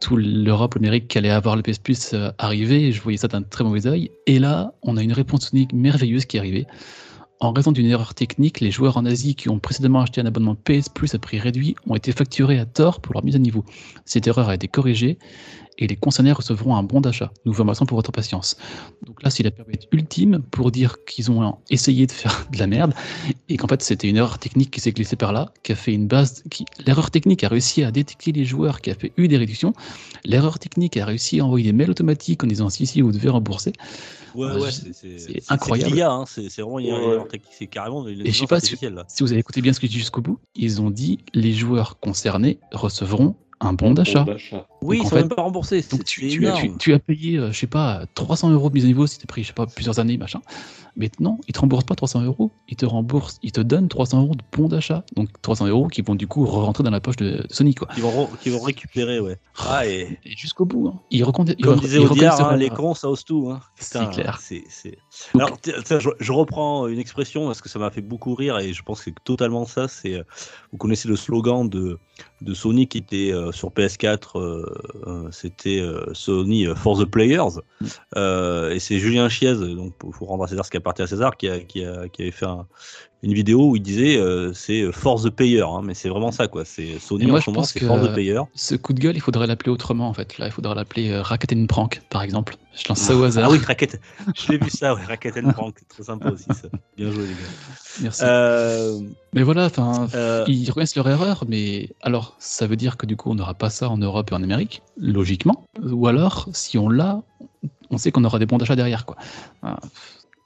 [0.00, 3.42] tout l'Europe, l'Amérique qui allait avoir le PS Plus euh, arriver, je voyais ça d'un
[3.42, 4.10] très mauvais œil.
[4.26, 6.66] Et là, on a une réponse sonique merveilleuse qui est arrivée.
[7.38, 10.54] En raison d'une erreur technique, les joueurs en Asie qui ont précédemment acheté un abonnement
[10.54, 13.64] PS Plus à prix réduit ont été facturés à tort pour leur mise à niveau.
[14.04, 15.18] Cette erreur a été corrigée
[15.78, 17.32] et les concernés recevront un bon d'achat.
[17.44, 18.56] Nous vous remercions pour votre patience.
[19.06, 22.66] Donc là, c'est la période ultime pour dire qu'ils ont essayé de faire de la
[22.66, 22.94] merde
[23.48, 25.94] et qu'en fait, c'était une erreur technique qui s'est glissée par là, qui a fait
[25.94, 26.42] une base.
[26.50, 26.64] Qui...
[26.86, 29.72] L'erreur technique a réussi à détecter les joueurs qui a fait eu des réductions.
[30.24, 33.28] L'erreur technique a réussi à envoyer des mails automatiques en disant si, si, vous devez
[33.30, 33.72] rembourser.
[34.34, 35.94] Ouais, Ouais, ouais, c'est- incroyable.
[35.94, 36.92] C'est hein, c'est vraiment une Ouais.
[36.92, 38.76] erreur technique, c'est carrément une Et je sais pas si-.
[39.08, 41.52] Si vous avez écouté bien ce que je dis jusqu'au bout, ils ont dit les
[41.52, 44.24] joueurs concernés recevront un bon d'achat.
[44.82, 45.84] Oui, ils sont fait, même pas remboursés.
[45.90, 49.18] Donc tu as payé, euh, je sais pas, 300 euros de mise à niveau si
[49.18, 50.40] tu pris, je sais pas, plusieurs années, machin.
[50.96, 54.22] Mais non, ils te remboursent pas 300 euros, ils te remboursent, ils te donnent 300
[54.22, 55.04] euros de bon d'achat.
[55.16, 57.88] Donc 300 euros qui vont du coup rentrer dans la poche de, de Sony, quoi.
[57.94, 59.38] Qui vont, re- qui vont récupérer, ouais.
[59.58, 61.00] Ah, et Et jusqu'au bout, hein.
[61.10, 61.24] Ils
[61.58, 63.48] ils comme disait Audiard, hein, les cons, ça ose tout.
[63.50, 63.60] Hein.
[63.76, 64.38] C'est clair.
[65.34, 68.58] Donc- Alors, tiens, je, je reprends une expression parce que ça m'a fait beaucoup rire
[68.58, 69.88] et je pense que c'est totalement ça.
[69.88, 70.24] C'est, euh,
[70.72, 71.98] vous connaissez le slogan de,
[72.42, 77.60] de Sony qui était euh, sur PS4, euh, c'était euh, Sony for the players.
[77.80, 77.86] Mm.
[78.72, 81.48] Et c'est Julien Chiez, donc il faut rendre à César ce appartient à César, qui,
[81.48, 82.66] a, qui, a- qui avait fait un-
[83.24, 86.48] une vidéo où il disait euh, c'est for the player, hein, mais c'est vraiment ça
[86.48, 86.64] quoi.
[86.64, 87.78] C'est Sony moi, en je ce moment, pense que-.
[88.54, 90.38] Ce coup de gueule, il faudrait l'appeler autrement en fait.
[90.38, 92.56] Là, il faudrait l'appeler euh, Racket and Prank, par exemple.
[92.74, 93.44] Je lance ça au hasard.
[93.48, 94.00] Ah oui, Racket.
[94.34, 95.76] Je l'ai vu ça, ouais, Racket and Prank.
[95.88, 96.68] Très sympa aussi ça.
[96.96, 97.38] Bien joué les gars.
[98.00, 98.22] Merci.
[98.24, 98.98] Euh,
[99.34, 103.16] Mais voilà, enfin, euh, ils reconnaissent leur erreur, mais alors, ça veut dire que du
[103.16, 105.62] coup, on n'aura pas ça en Europe et en Amérique, logiquement?
[105.80, 107.22] Ou alors, si on l'a,
[107.90, 109.16] on sait qu'on aura des bons d'achat derrière, quoi.
[109.62, 109.78] Ah,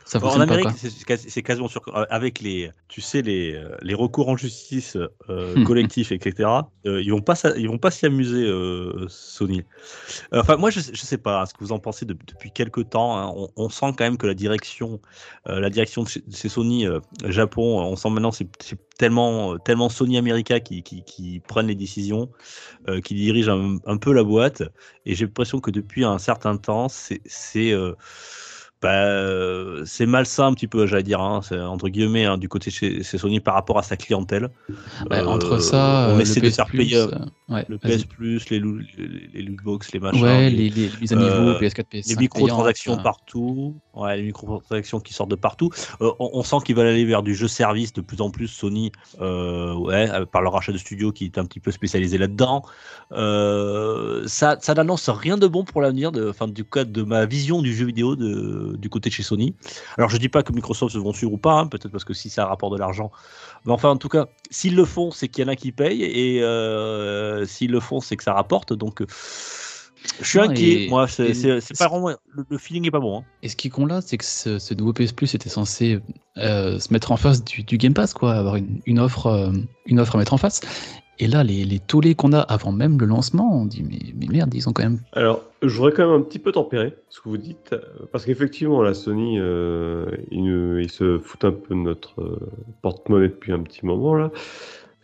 [0.08, 1.82] Ça en Amérique, c'est- c'est quasi- c'est quasiment sûr.
[1.88, 4.96] euh, Avec les, tu sais, les, euh, les recours en justice
[5.28, 6.70] euh, collectifs, etc.
[6.86, 9.64] euh, ils vont pas, ils vont pas s'y amuser, euh, Sony.
[10.32, 12.90] Enfin, moi, je, je sais pas hein, ce que vous en pensez de- depuis quelques
[12.90, 13.16] temps.
[13.18, 13.32] hein.
[13.36, 15.00] on, on sent quand même que la direction,
[15.46, 16.86] la direction de chez, de chez Sony
[17.24, 21.74] Japon, on sent maintenant c'est c'est tellement, tellement Sony America qui, qui, qui prennent les
[21.74, 22.30] décisions,
[23.04, 24.62] qui dirigent un, un peu la boîte.
[25.04, 27.20] Et j'ai l'impression que depuis un certain temps, c'est
[28.86, 32.70] bah, euh, c'est malsain un petit peu, j'allais dire, hein, entre guillemets, hein, du côté
[32.70, 34.48] chez, chez Sony par rapport à sa clientèle.
[35.10, 37.08] Bah, Euh, entre ça, on euh, essaie le de faire Plus, payer euh,
[37.48, 37.78] ouais, le.
[37.78, 41.58] PS Plus, les, loo- les, les lootbox, les machins, Ouais, les, les, les niveau, euh,
[41.58, 42.08] PS4, PS5.
[42.10, 45.70] les microtransactions payantes, partout, ouais, les microtransactions qui sortent de partout.
[46.00, 48.48] Euh, on, sent qu'ils veulent aller vers du jeu service de plus en plus.
[48.48, 52.18] Sony, euh, ouais, euh, par leur rachat de studio qui est un petit peu spécialisé
[52.18, 52.62] là-dedans.
[53.10, 57.74] Ça, ça n'annonce rien de bon pour l'avenir, enfin, du cas de ma vision du
[57.74, 59.54] jeu vidéo de, du côté de chez Sony.
[59.96, 62.14] Alors, je dis pas que Microsoft se vont suivre ou pas, hein, peut-être parce que
[62.14, 63.10] si ça rapporte de l'argent.
[63.64, 66.02] Mais enfin, en tout cas, s'ils le font, c'est qu'il y en a qui payent,
[66.02, 66.40] et
[67.46, 68.72] s'ils le font, c'est que ça rapporte.
[68.72, 69.02] Donc,
[70.20, 70.84] je suis Non, inquiet.
[70.84, 72.08] et- Moi, c'est et- c'est- c'est pas vraiment.
[72.08, 73.18] Le, le feeling est pas bon.
[73.18, 73.24] hein.
[73.42, 76.00] Et ce qui compte là, c'est que ce, ce nouveau PS Plus était censé
[76.38, 79.50] euh, se mettre en face du, du Game Pass, quoi, avoir une, une offre, euh,
[79.86, 80.60] une offre à mettre en face.
[81.18, 84.26] Et là, les, les tollés qu'on a avant même le lancement, on dit mais, mais
[84.26, 85.00] merde, ils ont quand même.
[85.14, 87.74] Alors, je voudrais quand même un petit peu tempérer ce que vous dites,
[88.12, 92.50] parce qu'effectivement, la Sony, euh, ils, ils se foutent un peu de notre euh,
[92.82, 94.30] porte-monnaie depuis un petit moment là.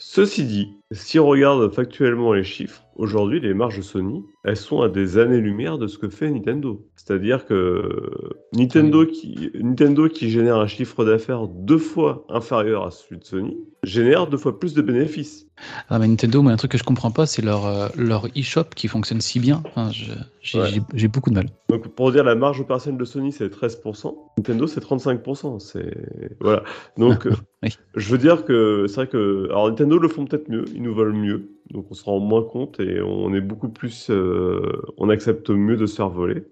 [0.04, 4.82] Ceci dit, si on regarde factuellement les chiffres, aujourd'hui, les marges de Sony, elles sont
[4.82, 6.84] à des années-lumière de ce que fait Nintendo.
[6.96, 8.10] C'est-à-dire que
[8.52, 13.56] Nintendo qui, Nintendo qui génère un chiffre d'affaires deux fois inférieur à celui de Sony,
[13.84, 15.48] génère deux fois plus de bénéfices.
[15.88, 18.64] Ah, mais Nintendo, moi, un truc que je comprends pas, c'est leur, euh, leur e-shop
[18.74, 19.62] qui fonctionne si bien.
[19.66, 21.08] Enfin, j'ai Ouais.
[21.08, 21.46] beaucoup de mal.
[21.68, 25.94] Donc pour dire la marge opérationnelle de Sony c'est 13%, Nintendo c'est 35%, c'est
[26.40, 26.62] voilà.
[26.98, 27.32] Donc euh,
[27.62, 27.70] Oui.
[27.94, 30.94] je veux dire que c'est vrai que alors Nintendo le font peut-être mieux, ils nous
[30.94, 35.08] veulent mieux, donc on se rend moins compte et on est beaucoup plus, euh, on
[35.08, 36.44] accepte mieux de se faire voler.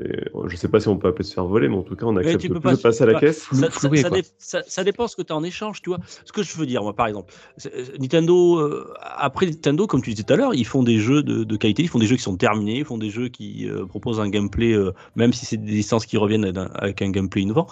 [0.00, 2.06] Et, je sais pas si on peut appeler se faire voler, mais en tout cas
[2.06, 3.48] on accepte tu peux plus pas- de passer à la caisse.
[3.52, 4.20] Ça, ça- floué, ça quoi.
[4.20, 5.98] dé- ça- ça dépend ce que tu as en échange, tu vois.
[6.24, 7.32] Ce que je veux dire, moi, par exemple,
[7.66, 11.24] euh, Nintendo, euh, après Nintendo, comme tu disais tout à l'heure, ils font des jeux
[11.24, 13.68] de, de qualité, ils font des jeux qui sont terminés, ils font des jeux qui
[13.68, 17.42] euh, proposent un gameplay, euh, même si c'est des licences qui reviennent avec un gameplay
[17.42, 17.66] innovant.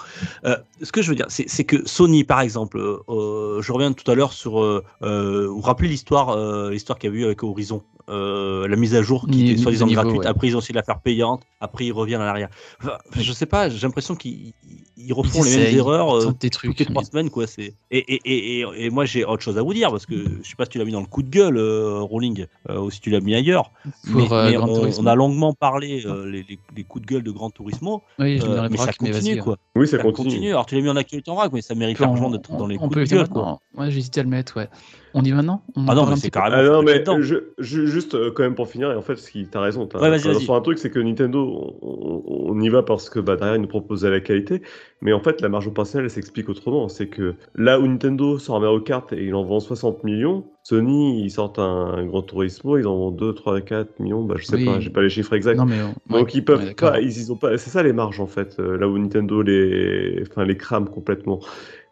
[0.44, 4.16] Euh, ce que je veux dire, c'est que Sony, par exemple, je reviens tout à
[4.16, 7.42] l'heure sur, euh, euh, vous vous rappelez l'histoire, euh, l'histoire qu'il y a eu avec
[7.42, 10.26] Horizon, euh, la mise à jour qui Mise- était soi-disant à gratuite, ouais.
[10.26, 12.48] après ils ont essayé de la faire payante, après ils reviennent en arrière.
[12.82, 14.52] Enfin, je sais pas, j'ai l'impression qu'ils
[14.96, 16.78] ils refont les mêmes erreurs ils euh, des toutes trucs.
[16.78, 17.46] les trois semaines, quoi.
[17.46, 20.14] C'est et, et, et, et, et moi j'ai autre chose à vous dire parce que
[20.42, 22.80] je sais pas si tu l'as mis dans le coup de gueule, euh, Rolling, euh,
[22.80, 23.72] ou si tu l'as mis ailleurs.
[24.10, 27.30] Pour, mais euh, on, a longuement parlé euh, les, les, les coups de gueule de
[27.30, 29.38] Gran Turismo, Oui, euh, mais ça braque, mais continue vas-y.
[29.44, 29.56] quoi.
[29.76, 30.28] Oui, ça Ça continue.
[30.30, 30.48] continue.
[30.50, 32.76] Alors tu l'as mis en actualité en vrac, mais ça mérite largement d'être dans les
[32.76, 33.28] coups de gueule.
[33.76, 34.68] Ouais, j'hésitais à le mettre, ouais.
[35.14, 36.56] On y va maintenant On Ah non, mais c'est carrément.
[36.58, 37.20] Ah non, faut mais dedans.
[37.20, 39.18] je, je- juste euh, quand même pour finir, et en fait,
[39.50, 40.40] t'as raison, t'as Ouais, vas-y.
[40.40, 43.68] sur un truc, c'est que Nintendo, on, y va parce que bah, derrière, ils nous
[43.68, 44.62] proposent la qualité,
[45.00, 46.88] mais en fait, la marge opérationnelle, elle s'explique autrement.
[46.88, 50.44] C'est que là où Nintendo sort un Mario Kart et il en vend 60 millions,
[50.62, 54.44] Sony, ils sortent un, Gran Turismo, ils en vendent 2, 3, 4 millions, bah, je
[54.44, 54.64] sais Oui.
[54.66, 55.56] pas, j'ai pas les chiffres exacts.
[55.58, 57.92] Non, mais on- Donc ouais, ils peuvent pas, ils, ils ont pas, c'est ça les
[57.92, 61.40] marges en fait, euh, là où Nintendo les, enfin les crame complètement.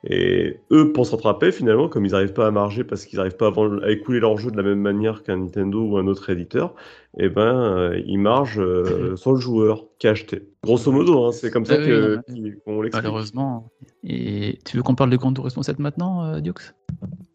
[0.09, 3.37] Et eux, pour se rattraper finalement, comme ils n'arrivent pas à marger parce qu'ils n'arrivent
[3.37, 6.31] pas à, à écouler leur jeu de la même manière qu'un Nintendo ou un autre
[6.31, 6.75] éditeur,
[7.19, 10.43] et ben euh, ils margent euh, sur le joueur qui a acheté.
[10.65, 12.21] Grosso modo, hein, c'est comme ça que-
[12.65, 12.95] qu'on l'explique.
[13.05, 13.71] Malheureusement,
[14.03, 16.55] Et tu veux qu'on parle de Grand Turismo 7 maintenant, euh, Dioux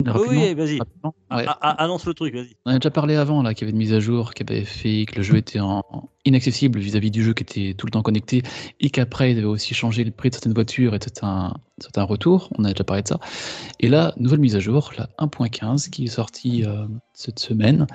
[0.05, 0.79] Oui, vas-y.
[0.79, 0.81] Ouais.
[1.29, 2.55] Ah, ah, Annonce le truc, vas-y.
[2.65, 4.65] On a déjà parlé avant là qu'il y avait une mise à jour qui avait
[4.65, 5.83] fait que le jeu était en
[6.25, 8.43] inaccessible vis-à-vis du jeu qui était tout le temps connecté
[8.79, 11.99] et qu'après il avait aussi changé le prix de certaines voitures et c'était un, c'était
[11.99, 12.49] un retour.
[12.57, 13.19] On a déjà parlé de ça.
[13.79, 17.87] Et là, nouvelle mise à jour, la 1.15 qui est sortie euh, cette semaine.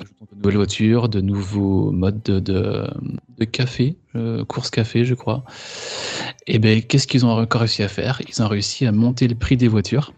[0.00, 2.84] Ajoutant de nouvelles voitures, de nouveaux modes de, de,
[3.38, 5.44] de café, euh, course café, je crois.
[6.46, 8.20] Et ben, qu'est-ce qu'ils ont encore réussi à faire?
[8.28, 10.12] Ils ont réussi à monter le prix des voitures.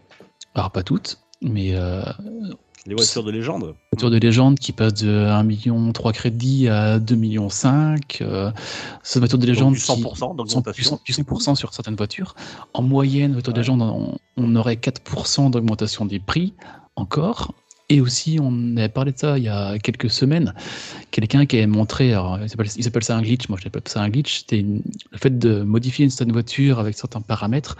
[0.55, 2.01] Alors pas toutes, mais euh,
[2.87, 3.75] Les voitures de légende.
[3.91, 8.17] voitures de légende qui passent de 1 million 3 crédits à 2 millions 5.
[8.21, 8.51] Euh,
[9.03, 10.99] ces voitures de Donc, légende du 100% qui sont d'augmentation.
[11.05, 12.33] du 100% sur certaines voitures.
[12.73, 16.55] En moyenne, voitures de légende, on, on aurait 4% d'augmentation des prix
[16.95, 17.53] encore.
[17.89, 20.53] Et aussi, on avait parlé de ça il y a quelques semaines.
[21.11, 24.09] Quelqu'un qui avait montré, alors, il s'appelle- ça un glitch, moi je l'appelle ça un
[24.09, 27.77] glitch, c'était le fait de modifier une certaine voiture avec certains paramètres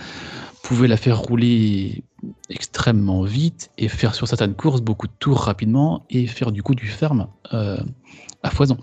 [0.64, 2.04] pouvait la faire rouler
[2.50, 6.76] extrêmement vite et faire sur certaines courses beaucoup de tours rapidement et faire du coup
[6.76, 7.78] du ferme euh,
[8.44, 8.78] à foison.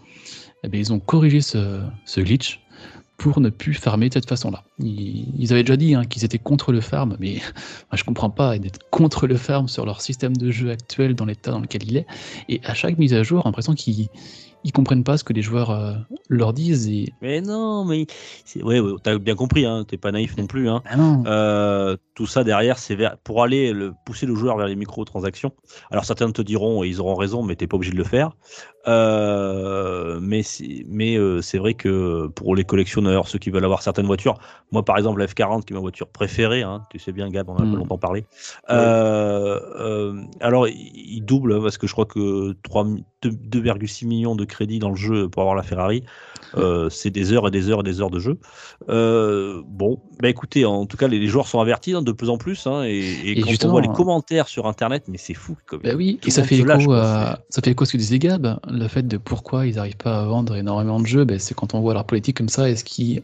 [0.62, 1.80] Eh bien, ils ont corrigé ce
[2.20, 2.63] glitch
[3.16, 4.64] pour ne plus farmer de cette façon-là.
[4.78, 7.34] Ils, avaient déjà dit hein, qu'ils étaient contre le farm, mais
[7.90, 11.24] moi, je comprends pas d'être contre le farm sur leur système de jeu actuel dans
[11.24, 12.06] l'état dans lequel il est.
[12.48, 14.08] Et à chaque mise à jour, l'impression qu'ils
[14.64, 15.92] ils comprennent pas ce que les joueurs euh,
[16.28, 16.88] leur disent.
[16.88, 18.06] Et Mais non, mais.
[18.62, 20.68] Ouais, ouais, t'as bien compris, hein, t'es pas naïf non plus.
[20.68, 20.82] Hein.
[20.86, 24.76] ah non, Euh, tout ça derrière, c'est pour aller le, pousser le joueur vers les
[24.76, 25.52] microtransactions.
[25.90, 28.32] Alors certains te diront, et ils auront raison, mais t'es pas obligé de le faire.
[28.86, 34.06] Euh, mais c'est, mais c'est vrai que pour les collectionneurs, ceux qui veulent avoir certaines
[34.06, 34.38] voitures,
[34.72, 37.48] moi par exemple la F40 qui est ma voiture préférée, hein, tu sais bien Gab,
[37.48, 37.70] on en a Mm.
[37.72, 38.26] pas longtemps parlé.
[40.40, 44.44] Alors il, double hein, parce que je crois que 3 mi- deux- 2,6 millions de
[44.44, 46.04] crédits dans le jeu pour avoir la Ferrari.
[46.56, 48.38] Euh, c'est des heures et des heures et des heures de jeu.
[48.88, 52.28] Euh, bon, bah écoutez, en tout cas, les, les joueurs sont avertis hein, de plus
[52.30, 52.66] en plus.
[52.66, 53.92] hein, et, et Et quand on justement, voit les hein.
[53.92, 55.56] commentaires sur Internet, mais c'est fou.
[55.66, 57.96] Comme, Bah oui, et ça fait, écho lâche, à, ça fait écho à ce que
[57.98, 61.38] disait Gab, le fait de pourquoi ils n'arrivent pas à vendre énormément de jeux, ben,
[61.38, 63.20] c'est quand on voit leur politique comme ça, et ce qui,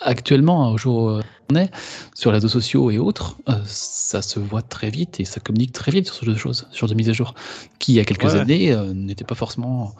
[0.00, 1.20] actuellement, au jour où
[1.50, 1.70] on est,
[2.14, 5.72] sur les réseaux sociaux et autres, euh, ça se voit très vite et ça communique
[5.72, 7.34] très vite sur ce genre de choses, sur de mise à jour,
[7.78, 8.40] qui, il y a quelques Ouais.
[8.40, 9.94] années, euh, n'était pas forcément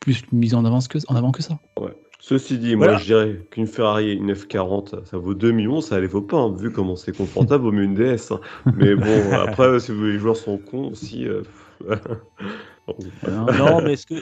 [0.00, 1.58] plus mise en, avance que, en avant que ça.
[2.18, 2.92] Ceci dit, Voilà.
[2.92, 6.22] moi je dirais qu'une Ferrari et une F40, ça vaut 2 millions, ça les vaut
[6.22, 8.32] pas, hein, vu comment c'est confortable, vaut mieux une DS.
[8.32, 8.40] hein.
[8.74, 11.26] Mais bon, après, si vous- les joueurs sont cons aussi.
[11.28, 11.42] euh,
[12.86, 12.96] bon,
[13.54, 14.14] Non, mais est-ce que.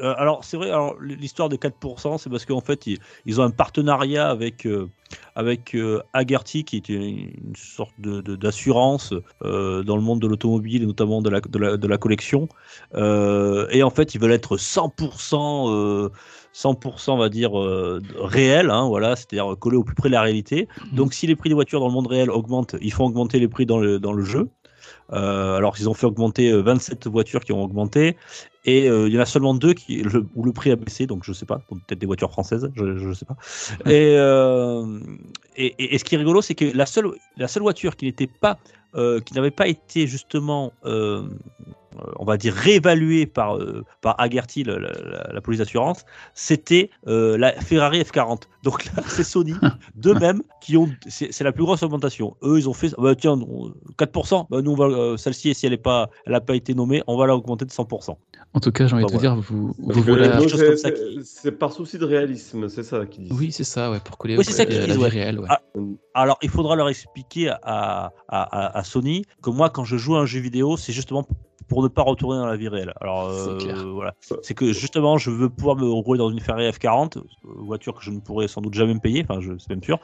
[0.00, 3.44] euh, alors, c'est vrai, alors, l'histoire des 4%, c'est parce qu'en fait, ils, ils ont
[3.44, 4.90] un partenariat avec, euh,
[5.34, 10.20] avec euh, Agerty, qui est une, une sorte de- de- d'assurance euh, dans le monde
[10.20, 12.48] de l'automobile et notamment de la, de la, de la collection.
[12.94, 15.70] Euh, et en fait, ils veulent être 100%.
[15.70, 16.10] euh,
[16.52, 20.22] 100% on va dire euh, réel, hein, voilà, c'est-à-dire collé au plus près de la
[20.22, 20.68] réalité.
[20.92, 23.48] Donc si les prix des voitures dans le monde réel augmentent, ils font augmenter les
[23.48, 24.50] prix dans le, dans le jeu.
[25.12, 28.16] Euh, alors ils ont fait augmenter euh, 27 voitures qui ont augmenté
[28.64, 31.06] et euh, il y en a seulement deux qui, le- où le prix a baissé,
[31.06, 33.36] donc je sais pas, peut-être des voitures françaises, je, je sais pas.
[33.90, 34.98] Et, euh,
[35.56, 38.06] et, et- et ce qui est rigolo, c'est que la seule, la seule voiture qui
[38.06, 38.58] n'était pas,
[38.96, 41.28] euh, qui n'avait pas été justement, euh, euh,
[42.18, 47.36] on va dire réévaluée par euh, par Agerty, la, la- la police d'assurance, c'était euh,
[47.38, 48.42] la Ferrari F40.
[48.62, 49.54] Donc là, c'est Sony
[49.94, 52.36] d'eux-mêmes qui ont, c'est c'est la plus grosse augmentation.
[52.42, 55.66] Eux, ils ont fait, bah, tiens, on- 4%, bah, nous, on va, euh, celle-ci, si
[55.66, 58.16] elle n'a pas, elle a pas été nommée, on va la augmenter de 100%.
[58.54, 59.34] En tout cas, j'ai envie Bah, de te voilà.
[59.36, 60.40] dire, vous, vous voilà.
[60.48, 63.38] c'est- ça c'est- C'est par souci de réalisme, c'est ça qu'ils disent.
[63.38, 65.46] Oui, c'est ça, ouais, pour coller Oui, ça qu'ils disent, vie ouais.
[65.48, 65.60] Ah,
[66.14, 70.16] Alors, il faudra leur expliquer à, à, à- à Sony que moi, quand je joue
[70.16, 71.26] à un jeu vidéo, c'est justement
[71.68, 72.92] pour ne pas retourner dans la vie réelle.
[73.00, 73.76] Alors, C'est euh, clair.
[73.92, 74.14] voilà.
[74.42, 78.02] C'est que justement, je veux pouvoir me rouler dans une Ferrari F40, euh, voiture que
[78.04, 79.98] je ne pourrais sans doute jamais me payer, enfin, je c'est même sûr.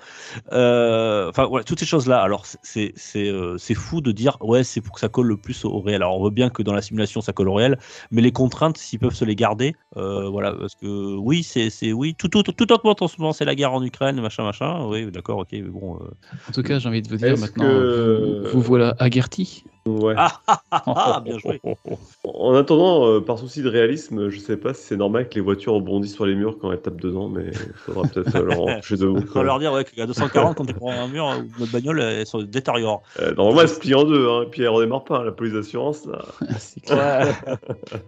[0.53, 2.21] Euh, Enfin, voilà, toutes ces choses-là.
[2.21, 5.27] Alors, c'est- c'est c'est euh, c'est fou de dire, ouais, c'est pour que ça colle
[5.29, 6.03] le plus au, réel.
[6.03, 7.79] Alors, on voit bien que dans la simulation, ça colle au réel,
[8.11, 11.93] mais les contraintes, s'ils peuvent se les garder, euh, voilà, parce que oui, c'est c'est-
[11.93, 14.85] oui, tout, tout, tout augmente en ce moment, c'est la guerre en Ukraine, machin, machin.
[14.87, 15.97] Oui, d'accord, ok, mais bon.
[15.97, 16.11] euh,
[16.49, 19.65] En tout cas, j'ai envie de vous dire maintenant, que- vous, vous voilà Agerty.
[19.87, 20.15] Ouais.
[20.17, 21.61] Ah, ah, bien joué.
[22.25, 25.41] En attendant, euh, par souci de réalisme, je sais pas si c'est normal que les
[25.41, 28.61] voitures rebondissent sur les murs quand elles tapent dedans, mais il faudra peut-être euh, leur
[28.63, 31.43] empêcher de On va leur dire ouais, qu'à 240, quand tu prends un mur, euh,
[31.59, 33.03] notre bagnole, elle se détériore.
[33.21, 35.55] Euh, normalement, elle se plie en deux, hein, puis elle redémarre pas, hein, la police
[35.55, 36.07] d'assurance.
[36.07, 36.21] Là.
[36.59, 37.43] C'est clair.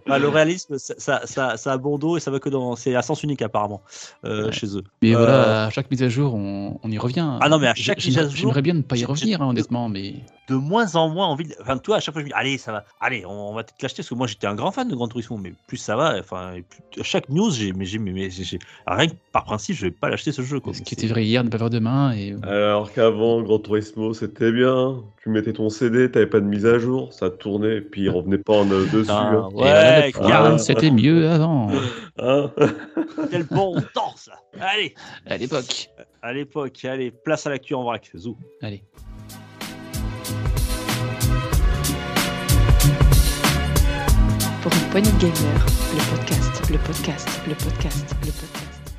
[0.07, 2.75] Bah, le réalisme, ça, ça, ça, ça a bon dos et ça va que dans.
[2.77, 3.81] C'est à sens unique apparemment
[4.23, 4.51] euh, Ouais.
[4.51, 4.83] chez eux.
[5.01, 7.27] Mais Euh, voilà, à chaque mise à jour, on, on y revient.
[7.41, 9.47] Ah non, mais à chaque mise à jour- J'aimerais bien ne pas y revenir, hein,
[9.49, 10.15] honnêtement, mais
[10.49, 11.45] de moins en moins envie.
[11.47, 11.55] De...
[11.65, 13.81] Enfin, toi, à chaque fois, je me dis, allez, ça va, allez, on, va peut-être
[13.81, 16.15] l'acheter parce que moi, j'étais un grand fan de Gran Turismo, mais plus ça va,
[16.19, 17.03] enfin, plus...
[17.03, 20.31] chaque news, j'ai, mais j'ai, mais, j'ai, rien que par principe, je vais pas l'acheter
[20.31, 20.59] ce jeu.
[20.59, 20.75] Quoi.
[20.75, 22.13] Ce qui était vrai hier ne pas faire demain.
[22.13, 22.35] Et...
[22.43, 25.01] Alors qu'avant, Gran Turismo, c'était bien.
[25.23, 28.09] Tu mettais ton CD, t'avais pas de mise à jour, ça tournait, et puis il
[28.11, 29.09] revenait pas en, euh, dessus.
[29.09, 29.49] hein.
[29.53, 31.71] Ouais, ah, c'était mieux avant.
[32.19, 32.51] Hein
[33.31, 34.33] Quel bon temps, ça.
[34.59, 34.93] Allez.
[35.25, 35.89] À l'époque.
[36.21, 38.37] À l'époque, allez, place à l'actu en vrac, Zou.
[38.61, 38.83] Allez.
[44.65, 48.95] Pour une poignée de gamer, le podcast, le podcast, le podcast, le podcast.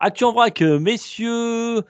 [0.00, 1.82] Actu en vrac, messieurs.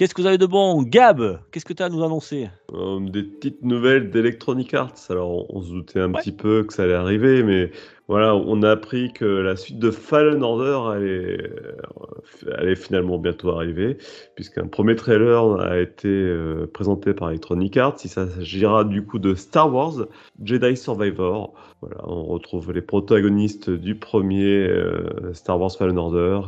[0.00, 2.48] Qu'est-ce que vous avez de bon Gab, qu'est-ce que tu as à nous annoncer?
[2.72, 4.94] Euh, Des petites nouvelles d'Electronic Arts.
[5.10, 6.18] Alors, on, on se doutait un Ouais.
[6.22, 7.70] petit peu que ça allait arriver, mais
[8.08, 13.50] voilà, on a appris que la suite de Fallen Order allait, euh, allait finalement bientôt
[13.50, 13.98] arriver,
[14.36, 17.96] puisqu'un premier trailer a été euh, présenté par Electronic Arts.
[18.02, 20.06] Il s'agira du coup de Star Wars
[20.42, 21.52] Jedi Survivor.
[21.82, 26.40] Voilà, on retrouve les protagonistes du premier euh, Star Wars Fallen Order.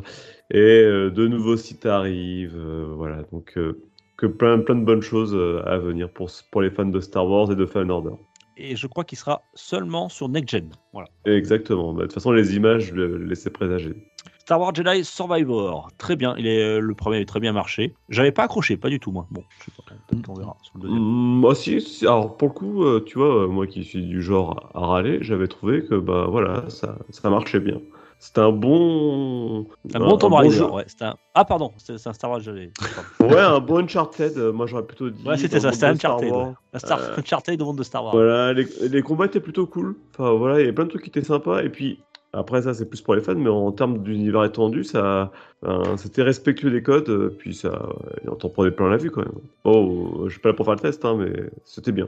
[0.53, 2.57] Et euh, de nouveaux sites arrivent.
[2.57, 3.81] euh, voilà, donc euh,
[4.17, 5.35] que plein, plein de bonnes choses
[5.67, 8.15] à venir pour, pour les fans de Star Wars et de Fallen Order.
[8.57, 10.71] Et je crois qu'il sera seulement sur Next Gen.
[10.93, 11.09] Voilà.
[11.25, 11.93] Exactement.
[11.95, 13.95] Bah, de toute façon, les images le laissaient présager.
[14.39, 16.35] Star Wars Jedi Survivor, très bien.
[16.37, 17.95] Il est, le premier avait très bien marché.
[18.11, 19.27] J'avais pas accroché, pas du tout moi.
[19.31, 21.01] Bon, je sais pas, peut-être qu'on verra sur le deuxième.
[21.01, 24.21] Mm, moi aussi, si- alors pour le coup, euh, tu vois, moi qui suis du
[24.21, 27.81] genre à râler, j'avais trouvé que bah voilà, ça, ça marchait bien.
[28.25, 29.67] C'était un bon.
[29.95, 30.55] Un bon Tomb bon Raider.
[30.55, 30.71] jeu.
[30.71, 32.71] ouais, un- Ah pardon, c'est c'est un Star Wars pardon.
[33.35, 34.39] Ouais, un bon Uncharted.
[34.39, 35.27] euh, Moi, j'aurais plutôt dit.
[35.27, 36.31] Ouais, c'était ça, c'était Uncharted.
[36.31, 36.53] Ouais.
[36.73, 38.13] Un Star Euh, Uncharted au monde de Star Wars.
[38.15, 39.97] Voilà, les, les combats étaient plutôt cool.
[40.13, 41.65] Enfin voilà, il y a plein de trucs qui étaient sympas.
[41.65, 41.99] Et puis
[42.33, 46.23] après ça, c'est plus pour les fans, mais en termes d'univers étendu, ça, ben, c'était
[46.23, 47.09] respectueux des codes.
[47.09, 49.35] euh, Puis ça, euh, on t'en prenait plein la vue quand même.
[49.65, 52.07] Oh, je suis pas là pour faire le test, hein, mais c'était bien.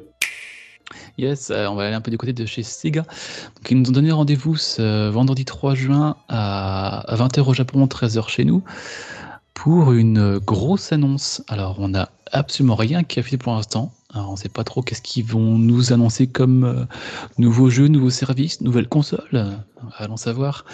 [1.19, 3.05] Yes, euh, on va aller un peu du côté de chez Sega.
[3.71, 8.45] Ils nous ont donné rendez-vous ce vendredi 3 juin à 20h au Japon, 13h chez
[8.45, 8.63] nous,
[9.55, 11.43] pour une grosse annonce.
[11.49, 13.93] Alors, on n'a absolument rien qui a fait pour l'instant.
[14.15, 16.85] Alors, on ne sait pas trop qu'est-ce qu'ils vont nous annoncer comme euh,
[17.39, 19.53] nouveaux jeux, nouveaux services, nouvelles consoles.
[19.99, 20.65] Allons savoir.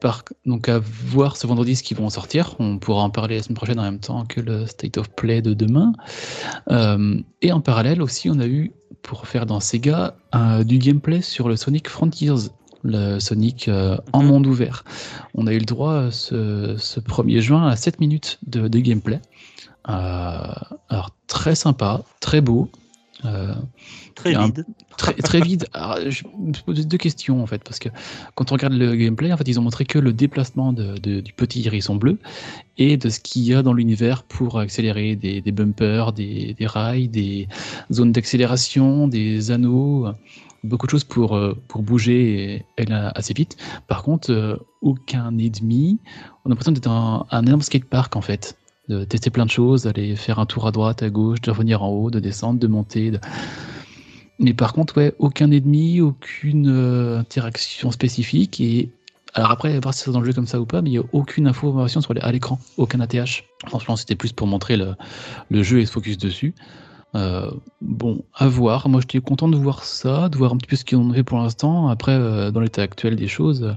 [0.00, 2.56] Par- donc, à voir ce vendredi ce qu'ils vont en sortir.
[2.58, 5.40] On pourra en parler la semaine prochaine en même temps que le State of Play
[5.40, 5.92] de demain.
[6.70, 10.16] Euh, et en parallèle aussi, on a eu pour faire dans Sega
[10.64, 12.34] du gameplay sur le Sonic Frontiers,
[12.82, 14.28] le Sonic euh, en Mhm.
[14.28, 14.84] monde ouvert.
[15.34, 18.78] On a eu le droit euh, ce, ce 1er juin à 7 minutes de, de
[18.80, 19.20] gameplay.
[19.88, 20.52] Euh,
[20.88, 22.68] alors très sympa, très beau.
[23.24, 23.54] euh,
[24.14, 24.64] Très un- vide.
[24.98, 25.66] très, très vide.
[25.72, 27.88] Alors, je me pose deux questions en fait, parce que
[28.34, 31.20] quand on regarde le gameplay, en fait, ils ont montré que le déplacement de- de-
[31.20, 32.18] du petit hérisson bleu
[32.78, 36.66] et de ce qu'il y a dans l'univers pour accélérer des, des bumpers, des, des
[36.66, 37.48] rails, des
[37.92, 40.08] zones d'accélération, des anneaux,
[40.64, 43.56] beaucoup de choses pour, euh, pour bouger et assez vite.
[43.86, 45.98] Par contre, aucun ennemi.
[46.44, 48.56] On a l'impression d'être un, un énorme skatepark en fait.
[48.88, 51.82] De tester plein de choses, d'aller faire un tour à droite, à gauche, de revenir
[51.82, 53.12] en haut, de descendre, de monter.
[54.38, 58.60] mais par contre, ouais, aucun ennemi, aucune euh, interaction spécifique.
[58.62, 58.90] Et
[59.34, 60.98] alors après, voir si c'est dans le jeu comme ça ou pas, mais il n'y
[60.98, 63.44] a aucune information sur à l'écran, aucun ATH.
[63.66, 66.54] Franchement, c'était plus pour montrer le, jeu et se focus dessus.
[67.14, 68.88] Euh, bon, à voir.
[68.88, 71.22] Moi, j'étais content de voir ça, de voir un petit peu ce qu'ils ont fait
[71.22, 71.88] pour l'instant.
[71.88, 73.76] Après, euh, dans l'état actuel des choses,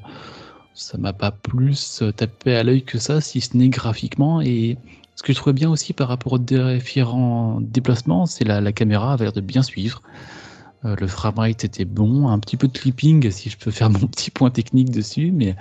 [0.74, 4.42] ça m'a pas plus tapé à l'œil que ça, si ce n'est graphiquement.
[4.42, 4.78] Et
[5.22, 9.14] ce que je trouvais bien aussi par rapport aux différents déplacements, c'est la, la caméra
[9.14, 10.02] avait l'air de bien suivre.
[10.84, 14.08] Euh, le framerate était bon, un petit peu de clipping si je peux faire mon
[14.08, 15.56] petit point technique dessus, mais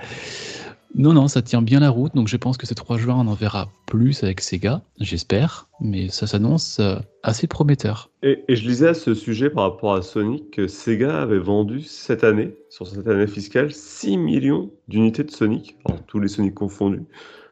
[0.95, 2.15] non, non, ça tient bien la route.
[2.15, 6.09] Donc je pense que ce 3 juin, on en verra plus avec Sega, j'espère, mais
[6.09, 8.09] ça s'annonce euh, assez prometteur.
[8.23, 11.83] Et, et je lisais à ce sujet par rapport à Sonic que Sega avait vendu
[11.83, 16.55] cette année, sur cette année fiscale, 6 millions d'unités de Sonic, alors tous les Sonic
[16.55, 17.05] confondus,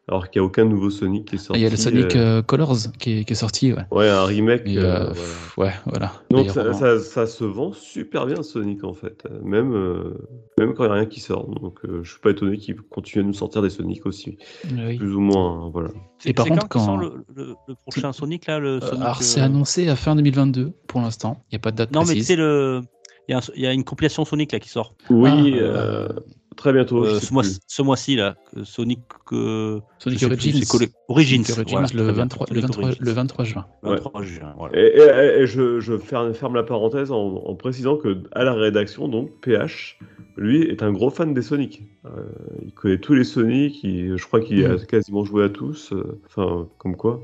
[0.08, 1.60] alors qu'il n'y a aucun nouveau Sonic qui est sorti.
[1.60, 3.82] Il y a le Sonic euh, euh, Colors qui est, qui est sorti, ouais.
[3.90, 4.62] Ouais, un remake.
[4.64, 5.12] Et, euh, euh,
[5.54, 5.70] voilà.
[5.70, 6.12] ouais, voilà.
[6.30, 10.14] Donc ça, ça- ça se vend super bien Sonic en fait, même, euh,
[10.58, 11.46] même quand il n'y a rien qui sort.
[11.48, 14.38] Donc euh, je suis pas étonné qu'ils continuent à nous sortir des Sonic aussi,
[14.72, 14.96] oui.
[14.96, 15.66] plus ou moins.
[15.66, 15.90] hein, voilà.
[16.18, 19.02] C'est Et par c'est contre, quand, le, le- le prochain Sonic là, le Euh, Sonic,
[19.02, 21.42] alors c'est annoncé à fin 2022 pour l'instant.
[21.50, 22.26] Il n'y a pas de date Non, mais tu précise.
[22.28, 22.80] sais le,
[23.28, 25.62] il y, a un- il y a une compilation Sonic là qui sort Oui, Ah,
[25.62, 26.08] euh,
[26.58, 27.04] très bientôt.
[27.04, 29.00] euh, ce mois- ce mois-ci là, Sonic.
[29.32, 30.62] euh, Sonic sais plus, Origins.
[31.08, 33.04] Origins, Sonic Origins, voilà, le, très bien, 23, le, Sonic 23, Origins.
[33.04, 33.66] le 23 juin.
[33.82, 34.78] 23 juin, voilà.
[34.78, 38.52] Et, et- et je, je ferme, ferme la parenthèse en, en précisant que à la
[38.52, 39.98] rédaction, donc PH,
[40.36, 41.82] lui est un gros fan des Sonic.
[42.04, 42.10] Euh,
[42.64, 44.86] il connaît tous les Sonic, il- je crois qu'il a Mhm.
[44.86, 45.92] quasiment joué à tous.
[45.92, 47.22] euh, Enfin, comme quoi.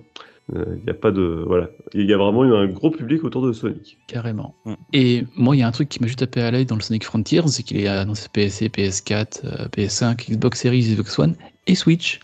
[0.52, 1.44] Euh, Il n'y a pas de.
[1.46, 1.70] Voilà.
[1.94, 3.98] Il y a vraiment un gros public autour de Sonic.
[4.06, 4.54] Carrément.
[4.64, 4.74] Mm.
[4.92, 6.82] Et moi, il y a un truc qui m'a juste tapé à l'œil dans le
[6.82, 11.34] Sonic Frontiers, c'est qu'il est annoncé PSC, PS4, euh, PS5, Xbox Series, Xbox One
[11.66, 12.20] et Switch.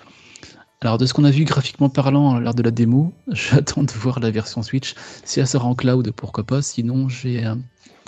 [0.82, 4.20] Alors, de ce qu'on a vu graphiquement parlant lors de la démo, j'attends de voir
[4.20, 4.94] la version Switch.
[5.24, 6.62] Si elle sort en cloud, pourquoi pas.
[6.62, 7.54] Sinon, j'ai euh,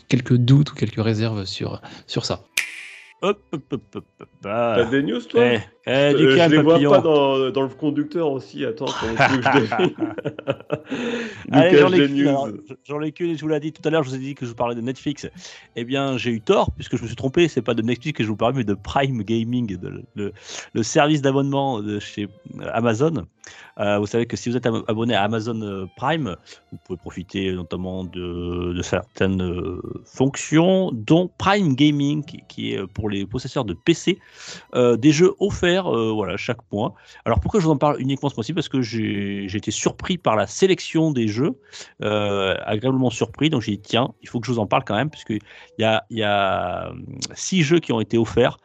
[0.08, 2.44] quelques doutes ou quelques réserves sur, sur ça.
[3.22, 4.28] Hop, hop, hop, hop, hop.
[4.44, 4.74] Ah.
[4.78, 6.90] T'as des news, toi Eh, eh, Euh, du Je calme, les vois papillon.
[6.90, 8.64] pas dans, dans le conducteur aussi.
[8.64, 8.92] Attends, je
[11.52, 14.44] Allez, ai qu'une, je vous l'ai dit tout à l'heure, je vous ai dit que
[14.44, 15.28] je vous parlais de Netflix.
[15.76, 18.24] Eh bien, j'ai eu tort, puisque je me suis trompé, c'est pas de Netflix que
[18.24, 20.32] je vous parlais, mais de Prime Gaming, de- le,
[20.72, 22.28] le service d'abonnement de chez
[22.72, 23.26] Amazon.
[23.80, 26.36] Euh, vous savez que si vous êtes ab- abonné à Amazon euh, Prime,
[26.70, 33.08] vous pouvez profiter notamment de, certaines euh, fonctions, dont Prime Gaming, qui, est euh, pour
[33.12, 34.18] les possesseurs de PC,
[34.74, 36.94] euh, des jeux offerts euh, voilà, chaque mois.
[37.24, 38.52] Alors pourquoi je vous en parle uniquement ce mois-ci?
[38.52, 41.52] Parce que j'ai été surpris par la sélection des jeux,
[42.02, 43.50] euh, agréablement surpris.
[43.50, 45.38] Donc j'ai dit tiens, il faut que je vous en parle quand même, puisqu'il
[45.78, 46.92] y a, y a
[47.34, 48.58] six jeux qui ont été offerts,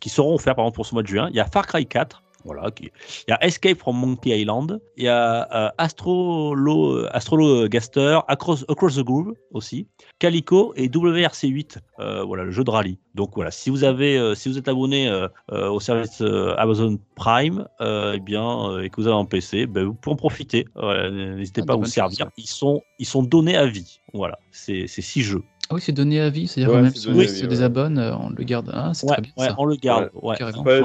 [0.00, 1.28] qui seront offerts par exemple pour ce mois de juin.
[1.30, 2.22] Il y a Far Cry 4.
[2.44, 2.90] Voilà, il
[3.28, 8.96] y a Escape from Monkey Island, il y a euh, Astrolo, Astrolo Gaster, Across, Across
[8.96, 9.86] the Groove aussi,
[10.18, 12.98] Calico et WRC8, euh, voilà le jeu de rallye.
[13.14, 15.10] Donc voilà, si vous avez, euh, si vous êtes abonné
[15.50, 16.22] au service
[16.58, 20.66] Amazon Prime, eh bien, et que vous avez un PC, ben, vous pouvez en profiter.
[20.76, 22.28] N'hésitez Ah, pas à vous servir.
[22.36, 24.00] Ils sont, ils sont donnés à vie.
[24.14, 25.42] Voilà, c'est c'est six jeux.
[25.72, 27.46] Ah oui, c'est donné à vie, c'est-à-dire Ouais, même si on à se ouais.
[27.48, 28.70] désabonne, euh, on le garde.
[28.74, 29.54] Ah, c'est Ouais, très bien ouais, ça.
[29.58, 30.10] on le garde.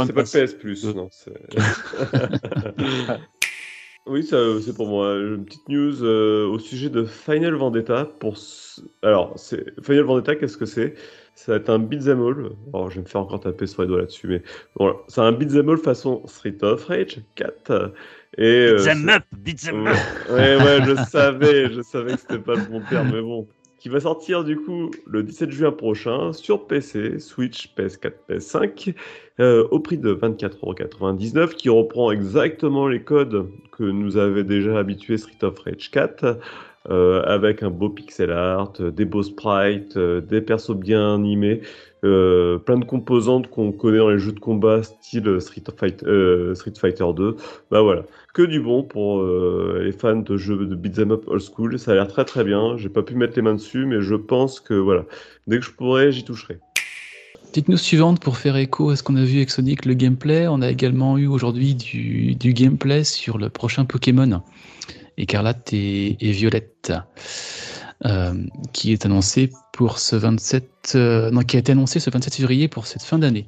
[0.06, 1.10] C'est pas PS Plus, non.
[1.12, 1.34] c'est-
[4.08, 5.16] oui, c'est pour moi.
[5.18, 8.06] Une petite news euh, au sujet de Final Vendetta.
[8.20, 8.38] Pour
[9.04, 10.94] Alors, c'est Final Vendetta, qu'est-ce que c'est?
[11.36, 12.52] Ça va être un beat'em all.
[12.74, 14.42] Alors, je vais me faire encore taper sur les doigts là-dessus, mais
[14.80, 14.96] voilà.
[15.10, 17.92] C'est un beat'em all façon Street of Rage 4.
[18.38, 19.98] Et, euh, Beat 'em c'est- up, beat 'em Ouais, up.
[20.30, 23.48] ouais, ouais, je savais, je savais que c'était pas le bon terme, mais bon.
[23.90, 28.94] Va sortir du coup le 17 juin prochain sur PC, Switch, PS4, PS5,
[29.40, 35.18] euh, au prix de 24,99€, qui reprend exactement les codes que nous avait déjà habitué
[35.18, 36.38] Street of Rage 4,
[36.90, 41.62] euh, avec un beau pixel art, des beaux sprites, euh, des persos bien animés,
[42.04, 45.64] euh, plein de composantes qu'on connaît dans les jeux de combat style Street,
[46.04, 47.36] euh, Fighter 2.
[47.72, 51.42] Bah voilà, que du bon pour euh, les fans de jeux de beat'em up old
[51.42, 51.80] school.
[51.80, 52.78] Ça a l'air très très bien.
[52.78, 55.06] J'ai pas pu mettre les mains dessus, mais je pense que voilà,
[55.48, 56.60] dès que je pourrai, j'y toucherai.
[57.50, 60.48] Petite news suivante pour faire écho à ce qu'on a vu avec Sonic, le gameplay.
[60.48, 64.44] On a également eu aujourd'hui du, gameplay sur le prochain Pokémon,
[65.18, 66.94] Écarlate et, et Violette,
[68.74, 72.68] qui est annoncé pour ce 27, euh, non, qui a été annoncé ce 27 février
[72.68, 73.46] pour cette fin d'année.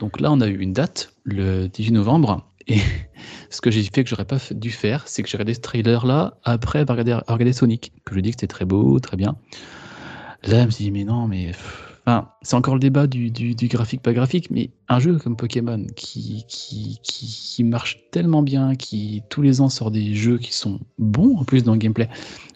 [0.00, 2.78] Donc là, on a eu une date, le 18 novembre, et
[3.50, 6.36] ce que j'ai fait que j'aurais pas dû faire, c'est que j'ai regardé ce trailer-là
[6.44, 9.36] après avoir regardé, Sonic, que je dis que c'était très beau, très bien.
[10.44, 11.52] Là, je me suis dit, mais non, mais.
[12.08, 16.44] Enfin, c'est encore le débat du, graphique, pas graphique, mais un jeu comme Pokémon qui
[17.64, 21.64] marche tellement bien, qui tous les ans sort des jeux qui sont bons en plus
[21.64, 22.08] dans le gameplay,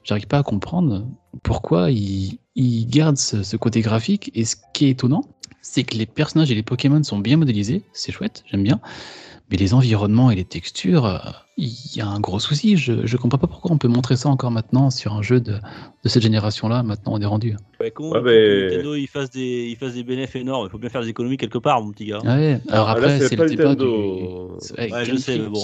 [0.03, 1.07] j'arrive pas à comprendre
[1.43, 4.31] pourquoi il, il garde ce, ce côté graphique.
[4.35, 5.23] Et ce qui est étonnant,
[5.63, 8.81] c'est que les personnages et les Pokémon sont bien modélisés, c'est chouette, j'aime bien.
[9.51, 11.19] Mais les environnements et les textures, euh,
[11.61, 12.77] il y a un gros souci.
[12.77, 15.53] Je, je comprends pas pourquoi on peut montrer ça encore maintenant sur un jeu de,
[15.55, 16.83] de cette génération-là.
[16.83, 17.57] Maintenant, on est rendu.
[17.81, 20.67] Ouais, comment Ouais, faut mais- Nintendo il fasse des, il fasse des bénéfices énormes?
[20.69, 22.21] Il faut bien faire des économies quelque part, mon petit gars.
[22.25, 22.61] Ah ouais.
[22.71, 23.85] Alors Ah, après, c'est le débat du.
[23.85, 25.63] Ouais, Ouais, je Game sais, mais bon.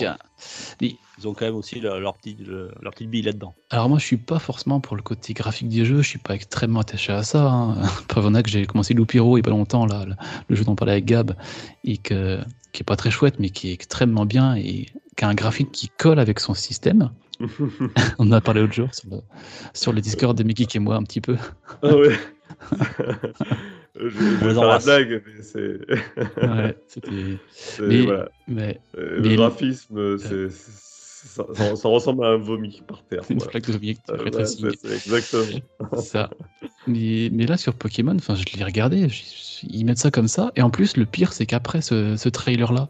[1.19, 3.55] Ils ont quand même aussi leur, leur petit, le- leur petite bille là-dedans.
[3.71, 6.03] alors moi, je suis pas forcément pour le côté graphique des jeux.
[6.03, 7.51] Je suis pas extrêmement attaché à ça.
[7.51, 7.77] Hein.
[8.09, 10.13] Preuve en est que j'ai commencé Loupiro il y a pas longtemps là, le,
[10.49, 11.35] le jeu dont on parlait avec Gab,
[11.85, 12.39] et que
[12.73, 15.73] qui est pas très chouette, mais qui est extrêmement bien et qui a un graphique
[15.73, 17.11] qui colle avec son système.
[18.19, 19.17] On en a parlé l'autre jour sur le,
[19.75, 21.37] sur le Discord de Mickey et moi un petit peu.
[21.83, 22.17] ah ouais.
[23.97, 25.79] je, je faire la blague, mais c'est.
[26.43, 27.11] Ouais, c'était.
[27.53, 28.29] c'est- Mais- voilà.
[28.49, 33.23] Mais Euh, mais- le graphisme, c'est- ça, ça- ça ressemble à un vomi par terre.
[33.25, 33.51] c'est une voilà.
[33.51, 35.61] flaque de vomi Euh, très ouais, c'est, exactement.
[36.01, 36.31] ça.
[36.87, 39.09] Mais, mais là, sur Pokémon, enfin, je l'ai regardé,
[39.65, 40.53] ils mettent ça comme ça.
[40.57, 42.89] Et en plus, le pire, c'est qu'après ce, ce trailer-là,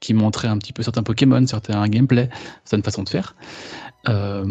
[0.00, 2.28] qui montrait un petit peu certains Pokémon, certains gameplay,
[2.64, 3.34] certaines façons de faire,
[4.08, 4.46] euh,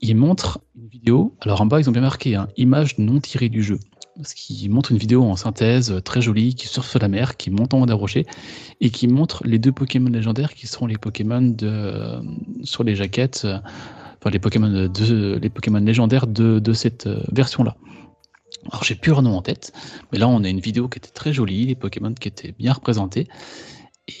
[0.00, 1.34] ils montrent une vidéo.
[1.40, 3.78] Alors en bas, ils ont bien marqué hein, image non tirée du jeu.
[4.16, 7.36] Parce qu'ils montrent une vidéo en synthèse euh, très jolie qui surfe sur la mer,
[7.36, 8.26] qui monte en haut d'un rocher
[8.80, 12.20] et qui montre les deux Pokémon légendaires qui seront les Pokémon de, euh,
[12.62, 14.90] sur les jaquettes, enfin les Pokémon,
[15.80, 17.76] légendaires de, cette version-là.
[18.70, 19.72] Alors j'ai plus leur nom en tête,
[20.12, 22.74] mais là on a une vidéo qui était très jolie, les Pokémon qui étaient bien
[22.74, 23.26] représentés.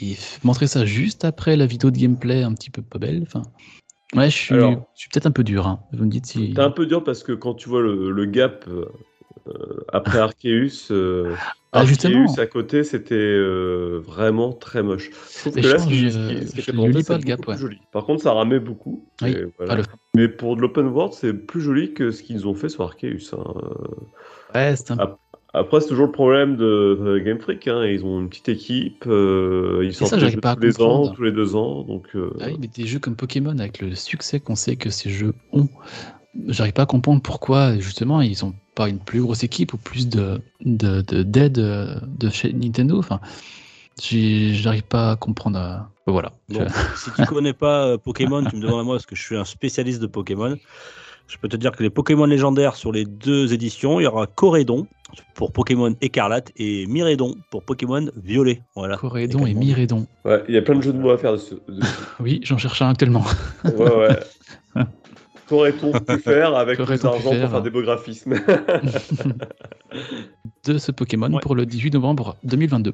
[0.02, 3.42] Et montrer ça juste après la vidéo de gameplay un petit peu pas belle, enfin,
[4.16, 5.68] Ouais, je suis, Alors- je suis peut-être un peu dur.
[5.68, 5.80] hein.
[5.92, 6.52] Vous me dites si.
[6.52, 8.86] T'es un peu dur parce que quand tu vois le, le gap euh,
[9.46, 11.34] euh, après Arceus, euh,
[11.72, 11.80] Ah.
[11.82, 15.10] Arceus à côté, c'était euh, vraiment très moche.
[15.32, 17.56] Je trouve Mais que là, ce qui, le gap, ouais.
[17.56, 17.78] joli.
[17.92, 19.06] Par contre, ça ramait beaucoup.
[19.22, 19.76] Oui, et voilà.
[19.76, 19.82] Le-
[20.16, 23.32] Mais pour de l'open world, c'est plus joli que ce qu'ils ont fait sur Arceus.
[23.34, 23.44] hein.
[24.54, 25.18] Ouais, c'est un Ah,
[25.52, 27.66] Après, c'est toujours le problème de, de Game Freak.
[27.68, 27.84] hein.
[27.84, 31.02] Ils ont une petite équipe, euh, ils ça, sortent jeux pas à tous les ans,
[31.02, 31.14] comprendre.
[31.16, 31.82] tous les deux ans.
[31.82, 34.90] Donc, euh, Ah oui, mais des jeux comme Pokémon, avec le succès qu'on sait que
[34.90, 35.68] ces jeux ont,
[36.48, 40.08] j'arrive pas à comprendre pourquoi, justement, ils ont pas une plus grosse équipe ou plus
[40.08, 42.98] de de- de- d'aide euh, de, chez Nintendo.
[42.98, 43.20] Enfin,
[44.00, 45.58] j'arrive pas à comprendre.
[45.58, 46.32] euh, Voilà.
[46.48, 49.36] Bon, si tu connais pas Pokémon, tu me demandes à moi parce que je suis
[49.36, 50.58] un spécialiste de Pokémon.
[51.30, 54.26] Je peux te dire que les Pokémon légendaires sur les deux éditions, il y aura
[54.26, 54.88] Corédon
[55.34, 58.62] pour Pokémon écarlate et Mirédon pour Pokémon violet.
[58.74, 58.96] Voilà.
[58.96, 59.54] Corédon et.
[59.54, 60.08] Mirédon.
[60.24, 61.54] ouais, il y a plein de jeux de mots à faire dessus.
[61.68, 61.86] dessus.
[62.20, 63.24] Oui, j'en cherche un actuellement.
[63.64, 64.18] Ouais, ouais.
[65.48, 68.34] Qu'aurait-on pu faire avec plus d'argent pour faire faire des beaux graphismes
[70.66, 71.40] de ce Pokémon Ouais.
[71.42, 72.92] pour le 18 novembre 2022.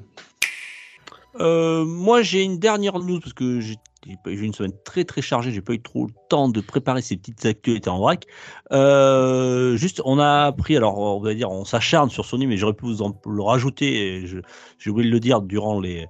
[1.40, 5.22] Euh, moi, j'ai une dernière news parce que j'ai j'ai eu une semaine très très
[5.22, 5.50] chargée.
[5.52, 8.26] J'ai pas eu trop le temps de préparer ces petites actualités en vrac.
[8.72, 10.76] Euh, juste, on a appris.
[10.76, 14.26] Alors, on va dire, on s'acharne sur Sony, mais j'aurais pu vous en le rajouter.
[14.78, 16.06] J'ai oublié de le dire durant les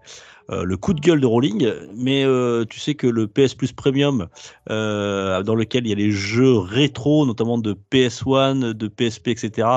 [0.51, 1.73] euh, le coup de gueule de Rolling.
[1.97, 4.29] Mais euh, tu sais que le PS Plus Premium,
[4.71, 9.69] euh, dans lequel il y a les jeux rétro, notamment de PS1, de PSP, etc.,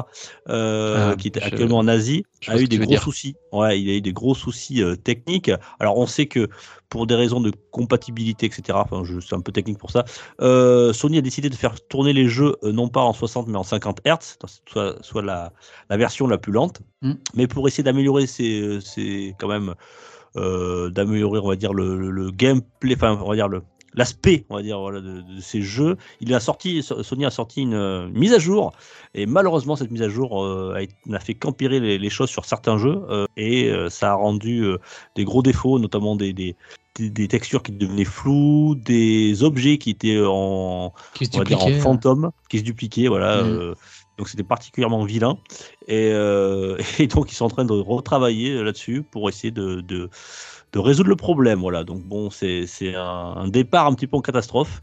[0.48, 3.02] Ah, qui est actuellement en Asie, a eu des gros dire.
[3.02, 3.36] soucis.
[3.52, 5.52] Ouais, il a eu des gros soucis techniques.
[5.80, 6.48] Alors, on sait que
[6.90, 10.06] pour des raisons de compatibilité, etc., enfin, je c'est un peu technique pour ça,
[10.42, 13.58] euh, Sony a décidé de faire tourner les jeux euh, non pas en 60 mais
[13.58, 14.38] en 50 Hz,
[14.68, 15.54] soit, soit la,
[15.90, 16.82] la version la plus lente.
[17.02, 17.14] Mm.
[17.36, 19.76] Mais pour essayer d'améliorer ces, ces- quand même,
[20.36, 23.62] euh, d'améliorer, on va dire, le, le- le gameplay, enfin, on va dire le
[23.94, 25.98] l'aspect, on va dire, voilà, de, de ces jeux.
[26.22, 28.72] Il a sorti, Sony a sorti une, euh, mise à jour
[29.14, 30.78] et malheureusement, cette mise à jour euh,
[31.08, 34.62] n'a fait qu'empirer les, les choses sur certains jeux euh, et euh, ça a rendu
[34.64, 34.78] euh,
[35.16, 36.56] des gros défauts, notamment des, des,
[36.96, 41.46] des- des textures qui devenaient floues, des objets qui étaient en, Qui se on va
[41.46, 41.82] dire en dupliquait.
[41.82, 43.38] fantôme, qui se dupliquaient, voilà.
[43.38, 43.74] Euh,
[44.18, 45.38] donc c'était particulièrement vilain.
[45.88, 46.10] Et,
[47.00, 50.10] et donc ils sont en train de retravailler là-dessus pour essayer de, de,
[50.74, 51.60] de résoudre le problème.
[51.60, 51.84] Voilà.
[51.84, 53.04] Donc bon, c'est c'est un,
[53.38, 54.82] un départ un petit peu en catastrophe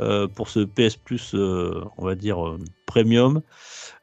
[0.00, 3.42] euh, pour ce PS Plus, euh, on va dire euh, premium.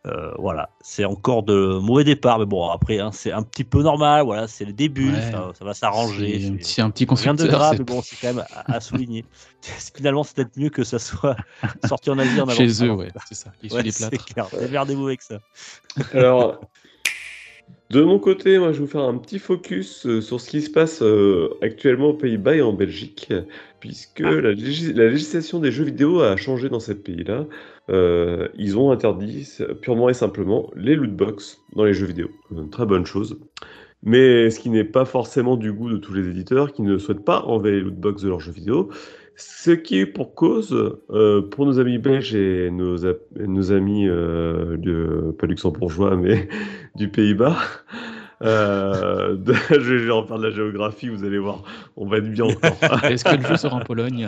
[0.06, 3.82] Euh, voilà, c'est encore de mauvais départ, mais bon après hein, c'est un petit peu
[3.82, 4.24] normal.
[4.24, 5.32] Voilà, c'est le début, Ouais.
[5.32, 6.40] ça, ça va s'arranger.
[6.40, 8.76] C'est un c'est- petit- un petit Rien de grave, mais bon, c'est quand même à,
[8.76, 9.26] à souligner.
[9.96, 11.36] Finalement, c'est peut-être mieux que ça soit
[11.88, 12.82] sorti en Asie en Chez avance.
[12.84, 13.52] eux, ouais, c'est ça.
[13.64, 14.26] Ils Ouais, les c'est plâtres.
[14.26, 14.48] clair.
[14.60, 15.40] Démerdez-vous avec ça.
[16.14, 16.60] Alors,
[17.96, 20.62] de mon côté, moi, je vais vous faire un petit focus euh, sur ce qui
[20.62, 23.32] se passe euh, actuellement aux Pays-Bas et en Belgique,
[23.80, 27.46] puisque la, légis- la législation des jeux vidéo a changé dans ces pays-là.
[27.90, 29.48] Euh, ils ont interdit
[29.82, 32.28] purement et simplement les lootbox dans les jeux vidéo.
[32.52, 33.40] Une très bonne chose.
[34.04, 37.24] Mais ce qui n'est pas forcément du goût de tous les éditeurs qui ne souhaitent
[37.24, 38.90] pas enlever les lootbox de leurs jeux vidéo.
[39.38, 40.74] Ce qui est pour cause,
[41.10, 43.06] euh, pour nos amis belges et nos,
[43.72, 46.48] amis, euh, de, pas luxembourgeois, mais
[46.96, 47.58] du Pays-Bas,
[48.44, 51.64] euh, de- je vais refaire de la géographie, vous allez voir,
[51.96, 52.78] on va être bien encore.
[53.04, 54.28] Est-ce que le jeu sort en Pologne?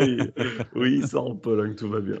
[0.00, 0.18] Oui,
[0.74, 2.16] oui, ça en Pologne, tout va bien.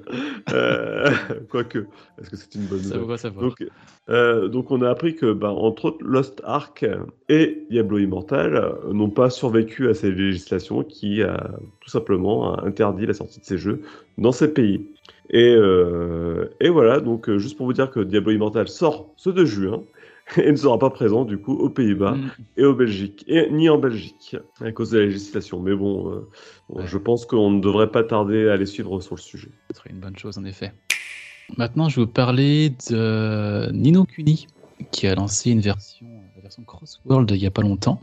[0.52, 1.10] Euh,
[1.50, 1.78] quoique,
[2.20, 3.08] est-ce que c'est une bonne Ça nouvelle?
[3.10, 3.44] va savoir.
[3.46, 3.66] donc,
[4.10, 6.86] euh, donc on a appris que, bah, entre autres, Lost Ark
[7.28, 11.50] et Diablo Immortal n'ont pas survécu à ces législations qui a
[11.80, 13.82] tout simplement a interdit la sortie de ces jeux
[14.18, 14.86] dans ces pays.
[15.30, 19.44] Et, euh, et voilà, donc juste pour vous dire que Diablo Immortal sort ce 2
[19.44, 19.82] juin
[20.36, 22.30] et ne sera pas présent du coup aux Pays-Bas Mm.
[22.58, 25.60] et au Belgique, et ni en Belgique, à cause de la législation.
[25.60, 26.28] Mais bon, euh,
[26.68, 26.86] bon, Ouais.
[26.86, 29.50] je pense qu'on ne devrait pas tarder à les suivre sur le sujet.
[29.70, 30.72] Ce serait une bonne chose en effet.
[31.56, 34.46] Maintenant, je vais vous parler de Nino Kuni,
[34.92, 36.06] qui a lancé une version,
[36.36, 38.00] la version Crossworld il n'y a pas longtemps.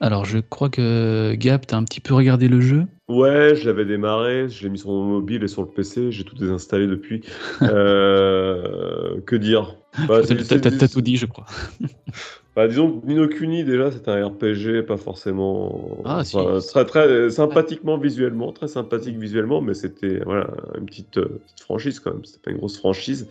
[0.00, 2.84] Alors, je crois que Gab, tu as un petit peu regardé le jeu?
[3.08, 6.24] Ouais, je l'avais démarré, je l'ai mis sur mon mobile et sur le PC, j'ai
[6.24, 7.22] tout désinstallé depuis.
[7.62, 9.76] Euh, que dire?
[10.08, 11.46] Bah, T'as t'as- t'as tout dit, je crois.
[12.56, 16.02] bah, Disons que Nino Kuni, déjà, c'est un RPG, pas forcément.
[16.04, 16.36] Ah, si.
[16.68, 22.00] très, très sympathiquement visuellement, très sympathique visuellement, mais c'était voilà, une petite, euh, petite franchise
[22.00, 23.28] quand même, c'était pas une grosse franchise.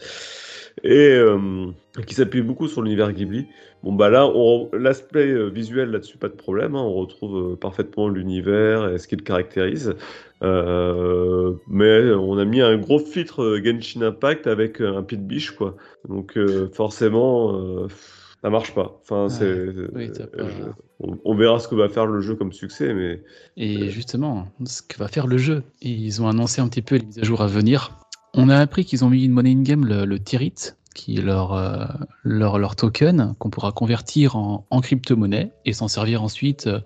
[0.84, 1.68] Et euh,
[2.06, 3.48] qui s'appuie beaucoup sur l'univers Ghibli.
[3.84, 4.30] Bon, bah là,
[4.74, 9.08] l'aspect euh, visuel là-dessus, pas de problème, hein, on retrouve euh, parfaitement l'univers et ce
[9.08, 9.96] qui le caractérise.
[10.44, 15.76] Euh, mais on a mis un gros filtre Genshin Impact avec un pit biche, quoi.
[16.10, 17.88] Donc, euh, forcément.
[18.42, 19.00] ça marche pas.
[19.04, 19.30] Enfin, Ouais.
[19.30, 20.12] c'est, Oui,
[21.00, 23.24] on, on verra ce que va faire le jeu comme succès, mais
[23.58, 27.06] Et justement, ce que va faire le jeu, ils ont annoncé un petit peu les
[27.06, 27.92] mises à jour à venir.
[28.38, 31.54] On a appris qu'ils ont mis une monnaie in-game, le, le Tirit, qui est leur,
[31.54, 31.86] euh,
[32.24, 36.82] leur, token, qu'on pourra convertir en, crypto-monnaie et s'en servir ensuite euh,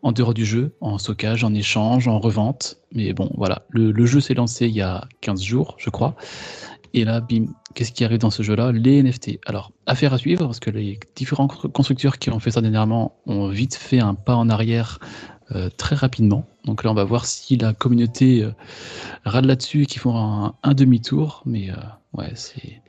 [0.00, 2.78] en dehors du jeu, en stockage, en échange, en revente.
[2.92, 6.16] Mais bon, voilà, le, le jeu s'est lancé il y a 15 jours, je crois.
[6.94, 8.72] Et là, bim, qu'est-ce qui arrive dans ce jeu-là?
[8.72, 9.38] Les NFT.
[9.46, 13.48] Alors, affaire à suivre, parce que les différents constructeurs qui ont fait ça dernièrement ont
[13.48, 14.98] vite fait un pas en arrière
[15.76, 16.46] très rapidement.
[16.64, 18.50] Donc là, on va voir si la communauté euh,
[19.24, 21.42] râle là-dessus et qu'ils font un, un demi-tour.
[21.46, 21.74] Mais euh,
[22.14, 22.80] ouais, c'est.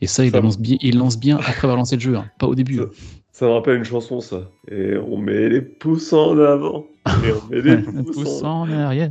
[0.00, 2.26] Et ça, il Ça- lance bien, il lance bien après avoir lancé le jeu, hein,
[2.38, 2.76] pas au début.
[2.78, 2.84] Ça-
[3.32, 4.48] ça me rappelle une chanson, ça.
[4.70, 6.86] Et on met les pouces en avant,
[7.24, 9.10] et on met les pouces pouce en en arrière.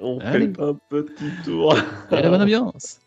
[0.00, 0.46] On Allez.
[0.48, 1.76] fait un petit tour.
[2.10, 3.00] Et la bonne ambiance.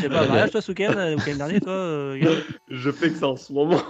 [0.00, 2.40] T'es pas au mariage, toi, ce week-end, le week-end dernier, toi euh,
[2.70, 3.80] Je fais que ça en ce moment.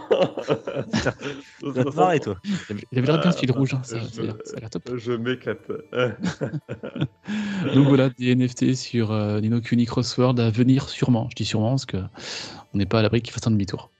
[1.60, 2.36] Tu vas te marrer, toi.
[2.70, 4.90] Avait l'air bien ce fil rouge, hein, ça, je- ça ça a l'air top.
[4.96, 5.70] Je m'éclate.
[7.74, 11.28] Donc voilà, des NFT sur euh, Nino Kuni Crossword à venir sûrement.
[11.30, 11.98] Je dis sûrement parce que
[12.74, 13.90] on n'est pas à l'abri qu'il fasse un demi-tour.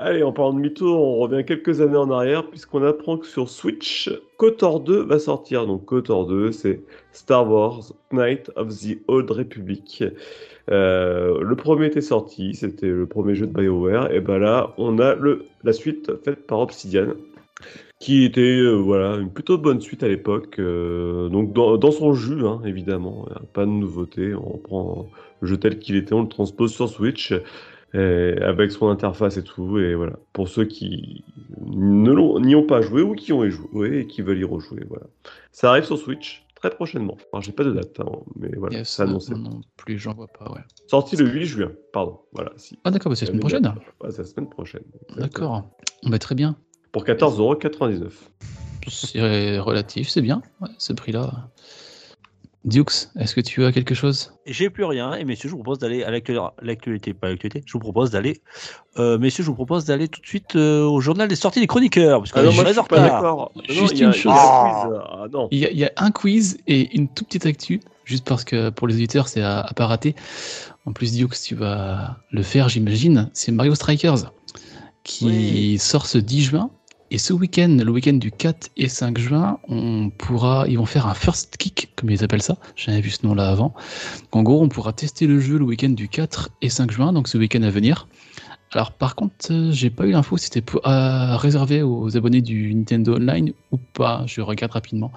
[0.00, 3.48] Allez, en parlant de demi-tour, on revient quelques années en arrière, puisqu'on apprend que sur
[3.48, 5.66] Switch, KOTOR 2 va sortir.
[5.66, 7.80] Donc KOTOR 2, c'est Star Wars
[8.12, 10.04] Knight of the Old Republic.
[10.70, 15.00] Euh, le premier était sorti, c'était le premier jeu de BioWare, et ben là, on
[15.00, 15.16] a
[15.64, 17.14] la suite faite par Obsidian,
[17.98, 20.60] qui était euh, voilà une plutôt bonne suite à l'époque.
[20.60, 24.32] euh, donc dans, son jus, hein, évidemment, pas de nouveauté.
[24.32, 25.08] On reprend
[25.40, 27.34] le jeu tel qu'il était, on le transpose sur Switch.
[27.94, 30.14] Et avec son interface et tout, et voilà.
[30.32, 31.24] Pour ceux qui
[31.66, 35.06] n'y ont pas joué ou qui ont joué et qui veulent y rejouer, voilà.
[35.52, 37.16] Ça arrive sur Switch très prochainement.
[37.32, 38.06] Alors j'ai pas de date, hein,
[38.36, 39.32] mais voilà, Yes, c'est annoncé.
[39.32, 40.50] non, non plus, j'en vois pas.
[40.52, 40.60] Ouais.
[40.86, 42.20] Sorti le 8 juin, pardon.
[42.32, 42.78] Voilà, si.
[42.84, 43.62] Ah d'accord, bah, c'est la semaine avait prochaine.
[43.62, 43.74] date.
[44.02, 44.82] Ouais, c'est la semaine prochaine.
[45.16, 45.70] D'accord.
[46.04, 46.56] Bah, très bien.
[46.92, 48.10] Pour 14,99€.
[48.88, 50.42] C'est relatif, c'est bien.
[50.60, 51.50] Ouais, ce prix-là.
[52.68, 54.34] Dukes, est-ce que tu as quelque chose?
[54.46, 57.72] J'ai plus rien, et messieurs, je vous propose d'aller à l'actu- l'actualité, pas l'actualité, je
[57.72, 58.42] vous propose d'aller,
[58.98, 61.66] euh, messieurs, je vous propose d'aller tout de suite euh, au journal des sorties des
[61.66, 63.52] chroniqueurs, parce qu'on Ah non, moi je suis pas d'accord.
[63.68, 64.32] Juste il y a- une a chose.
[64.32, 65.00] un quiz.
[65.10, 65.48] Ah non.
[65.50, 68.44] il y, a, il y a un quiz et une toute petite actu, juste parce
[68.44, 70.14] que pour les auditeurs, c'est à, à pas rater.
[70.84, 73.30] En plus, Dukes, tu vas le faire, j'imagine.
[73.32, 74.32] C'est Mario Strikers
[75.04, 75.78] qui Oui.
[75.78, 76.70] sort ce 10 juin.
[77.10, 81.06] Et ce week-end, le week-end du 4 et 5 juin, on pourra, ils vont faire
[81.06, 82.58] un first kick, comme ils appellent ça.
[82.76, 83.74] J'avais vu ce nom-là avant.
[84.32, 87.28] En gros, on pourra tester le jeu le week-end du 4 et 5 juin, donc
[87.28, 88.08] ce week-end à venir.
[88.72, 92.74] Alors, par contre, euh, j'ai pas eu l'info si c'était à réserver aux abonnés du
[92.74, 94.24] Nintendo Online ou pas.
[94.26, 95.10] Je regarde rapidement.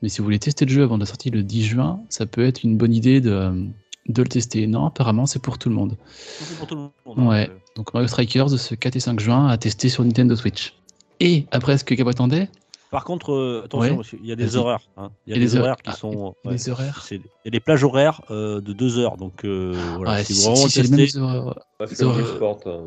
[0.00, 2.24] Mais si vous voulez tester le jeu avant de la sortie le 10 juin, ça
[2.24, 3.66] peut être une bonne idée de,
[4.08, 4.66] de le tester.
[4.66, 5.98] Non, apparemment, c'est pour tout le monde.
[6.38, 7.28] C'est pour tout le monde.
[7.28, 7.50] Ouais.
[7.50, 10.74] Euh, Donc, Mario Strikers, ce 4 et 5 juin, à tester sur Nintendo Switch.
[11.20, 12.48] Et après ce que Gab attendait,
[12.90, 13.96] Par contre, euh, attention, Ouais.
[13.98, 14.80] parce qu'il y a des horaires.
[14.96, 15.10] hein.
[15.26, 16.34] Il y a Il des, des heures- horaires qui ah, sont.
[16.42, 17.06] il y a ouais, des horaires.
[17.12, 20.14] Il y a des plages horaires euh, de 2 heures, donc euh, voilà.
[20.14, 21.86] Ouais, si si, si c'est les mêmes horaires- Ah, hein.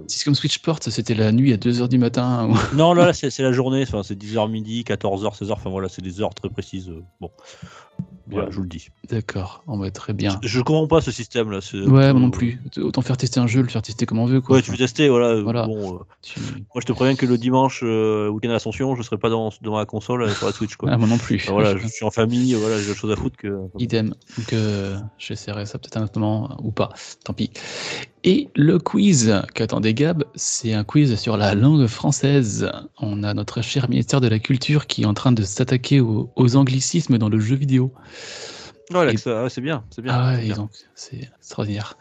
[0.07, 2.49] si c'est comme Switch Sport, c'était la nuit à 2h du matin.
[2.49, 5.87] ou- Non, là, là, c'est la journée, enfin, c'est 10h midi, 14h, 16h, enfin voilà,
[5.87, 6.89] c'est des heures très précises.
[6.89, 7.31] euh, Bon,
[8.27, 8.87] voilà, je vous le dis.
[9.09, 10.39] D'accord, on va très bien.
[10.43, 11.59] Je, je comprends pas ce système-là.
[11.61, 12.59] c'est- Ouais, euh, moi non plus.
[12.77, 14.41] Autant faire tester un jeu, le faire tester comme on veut.
[14.41, 14.55] Quoi.
[14.57, 15.41] Ouais, tu veux tester, voilà.
[15.41, 15.65] Voilà.
[15.67, 19.01] Bon, euh, Tu- moi, je te préviens que le dimanche, euh, week-end à l'Ascension, je
[19.03, 20.89] serai pas dans, devant la console euh, sur la Switch, quoi.
[20.91, 21.43] Ah, moi non plus.
[21.49, 23.59] Voilà, je suis en famille, voilà, j'ai autre chose à foutre que.
[23.79, 24.15] Idem.
[24.37, 26.89] Donc, euh, j'essaierai ça peut-être un autre moment euh, ou pas.
[27.25, 27.51] Tant pis.
[28.25, 32.71] Et le quiz qu'attendait Gab, c'est un quiz sur la langue française.
[32.99, 36.31] On a notre cher ministère de la Culture qui est en train de s'attaquer aux,
[36.37, 37.93] aux anglicismes dans le jeu vidéo.
[38.93, 40.13] Ouais, Et- c'est bien, c'est bien.
[40.13, 40.55] Ah c'est ouais,
[40.95, 41.97] c'est extraordinaire.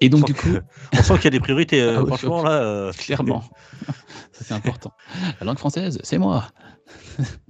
[0.00, 0.62] Et donc On du coup, que-
[0.98, 2.52] on sent qu'il y a des priorités, euh, Ah ouais, franchement, là.
[2.62, 3.42] euh, clairement,
[4.32, 4.92] ça c'est important.
[5.40, 6.48] La langue française, c'est moi.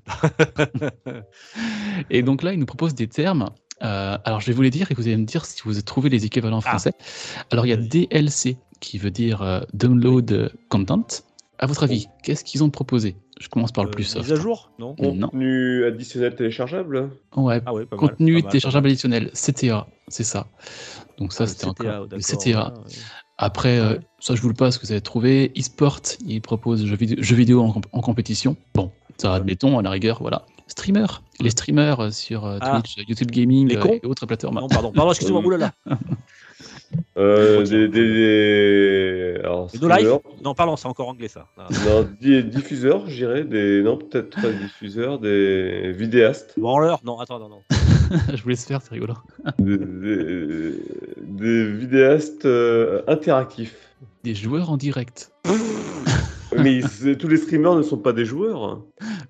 [2.11, 3.51] Et donc là, il nous propose des termes.
[3.83, 5.83] Euh, alors, je vais vous les dire et vous allez me dire si vous avez
[5.83, 6.71] trouvé les équivalents en Ah.
[6.71, 6.93] français.
[7.51, 7.77] Alors, il y a.
[7.77, 11.07] DLC qui veut dire euh, Download Content.
[11.59, 13.17] À votre avis, qu'est-ce qu'ils ont proposé?
[13.41, 14.29] Je commence par le euh, plus soft.
[14.29, 14.95] mise à jour, non?
[14.99, 15.29] Non.
[15.29, 17.11] Contenu additionnel téléchargeable?
[17.35, 18.93] Ouais, Ah ouais, pas mal, contenu pas mal, téléchargeable pas mal.
[18.93, 20.47] additionnel, CTA, c'est ça.
[21.19, 22.49] Donc ça, Ah, c'était encore CTA, le CTA.
[22.75, 22.93] ouais, ouais.
[23.39, 25.53] Après, euh, ça je vous le passe, que vous avez trouvé.
[25.59, 28.57] eSport, il propose jeux vidéo, jeux vidéo en, comp- en compétition.
[28.75, 30.45] Bon, ça admettons, à la rigueur, voilà.
[30.69, 31.07] Streamer,
[31.41, 32.81] les streamers euh, sur euh, Ah.
[32.83, 34.57] Twitch, YouTube Gaming Les euh, cons et autres plateformes.
[34.57, 35.73] Non, pardon, pardon, excusez-moi, Euh, oulala.
[37.19, 38.13] Euh, des, des,
[39.35, 40.21] des- alors, No Life streamers.
[40.45, 41.47] Non, pardon, c'est encore anglais ça.
[41.59, 41.67] Ah.
[41.87, 43.45] Non, di- diffuseurs, je dirais.
[43.45, 43.83] Des...
[43.83, 46.55] Non, peut-être pas des diffuseurs, des vidéastes.
[46.59, 47.63] Branleur Non, attends, non, non.
[48.35, 49.15] je vous laisse faire, c'est rigolo.
[49.59, 50.75] des, des-
[51.27, 53.77] des vidéastes euh, interactifs.
[54.25, 55.33] des joueurs en direct.
[56.57, 56.81] Mais
[57.19, 58.81] tous les streamers ne sont pas des joueurs.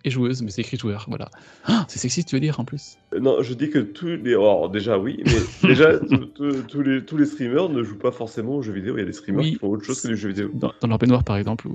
[0.05, 1.29] Et joueuses, mais c'est écrit joueur, voilà.
[1.65, 2.99] Ah, c'est sexy, tu veux dire, en plus?
[3.15, 4.35] Euh, Non, je dis que tous les.
[4.35, 8.63] Alors, déjà, oui, mais déjà, tous- les, tous les streamers ne jouent pas forcément aux
[8.63, 8.97] jeux vidéo.
[8.97, 9.53] Il y a des streamers Oui.
[9.53, 10.51] qui font autre chose que les jeux vidéo.
[10.55, 11.67] Dans, dans leur baignoire, par exemple.
[11.67, 11.75] Ou...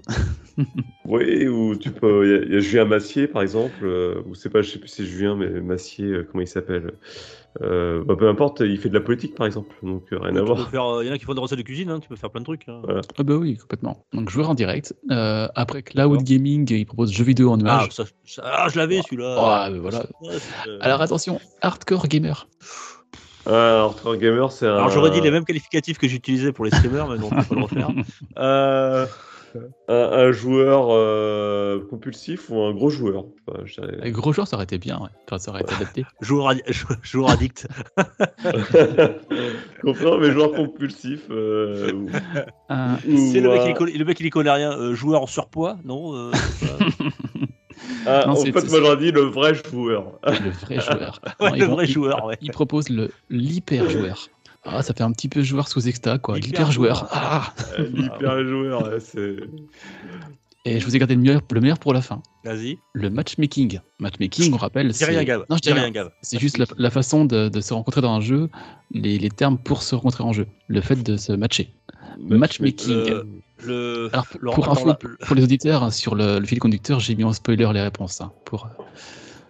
[1.06, 2.26] Oui, ou tu peux.
[2.26, 4.70] Il y a- il y, a Julien Massier, par exemple, euh, ou c'est pas, je
[4.70, 6.94] sais plus si c'est Julien, mais Massier, euh, comment il s'appelle
[7.62, 9.76] Euh, bah, Peu importe, il fait de la politique, par exemple.
[9.84, 10.60] Donc, euh, rien à voir.
[10.74, 12.30] euh, Il y en a qui font des recettes de cuisine, hein, tu peux faire
[12.30, 12.70] plein de trucs.
[12.70, 12.82] hein.
[13.18, 14.06] Ah bah oui, complètement.
[14.14, 14.96] Donc joueur en direct.
[15.12, 16.24] Euh, après Cloud.
[16.24, 17.92] Gaming, il propose jeux vidéo en Ah, nuage.
[17.92, 19.36] ça- ça- ah, je l'avais celui-là.
[19.38, 20.04] Ah, voilà.
[20.24, 22.48] Euh, Alors attention, hardcore gamer.
[23.46, 24.76] Ah, Hardcore Gamer, c'est un.
[24.76, 27.44] Alors j'aurais dit les mêmes qualificatifs que j'utilisais pour les streamers, mais non, on peut
[27.44, 27.90] pas le refaire.
[28.38, 29.06] Euh,
[29.88, 33.26] un, un joueur euh, compulsif ou un gros joueur?
[33.48, 33.64] Enfin,
[34.02, 35.10] Les gros joueurs, ça aurait été bien, ouais.
[35.28, 36.06] Enfin, ça aurait été adapté.
[36.22, 36.54] Joueur,
[37.04, 37.68] joueur addict.
[39.82, 41.22] Comprends, mais joueur compulsif.
[41.32, 42.10] euh, ou-
[42.70, 44.72] Un- ou, C'est le mec, euh, il, connaît- le mec il y connaît rien.
[44.78, 46.32] Euh, joueur en surpoids, non euh,
[48.06, 50.20] ah, Non, en c'est- fait, moi j'aurais dit le vrai joueur.
[50.26, 51.20] le vrai joueur.
[51.40, 52.38] ouais, Non, Le vrai ils- joueur, ouais.
[52.42, 54.28] Il propose le l'hyper joueur.
[54.64, 56.38] Ah, ça fait un petit peu joueur sous exta, quoi.
[56.38, 56.96] Hyper L'hyper joueur.
[56.98, 57.10] joueur.
[57.12, 59.36] Ah Euh, L'hyper joueur, c'est.
[60.64, 62.22] Et je vous ai gardé le meilleur, le meilleur pour la fin.
[62.44, 62.78] Vas-y.
[62.94, 63.80] Le matchmaking.
[64.00, 64.90] Matchmaking, on rappelle.
[64.90, 65.46] Dis c'est- rien, Gab.
[65.50, 65.90] Non, je dis Dis rien.
[65.90, 66.12] Gab.
[66.22, 68.50] C'est juste la, la façon de, de se rencontrer dans un jeu,
[68.92, 71.74] les, les termes pour se rencontrer en jeu, le fait de se matcher.
[72.20, 72.92] Matchmaking.
[72.92, 73.24] Euh,
[73.64, 74.10] Le...
[74.14, 74.94] Alors, le- pour info,
[75.26, 78.22] pour les auditeurs, hein, sur le, le fil conducteur, j'ai mis en spoiler les réponses.
[78.22, 78.70] hein, pour...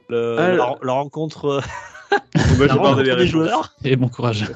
[0.08, 1.62] le- Ah, la, la rencontre, euh,
[2.58, 3.30] Moi la j'ai des réponses.
[3.30, 3.74] joueurs.
[3.84, 4.52] Et bon courage.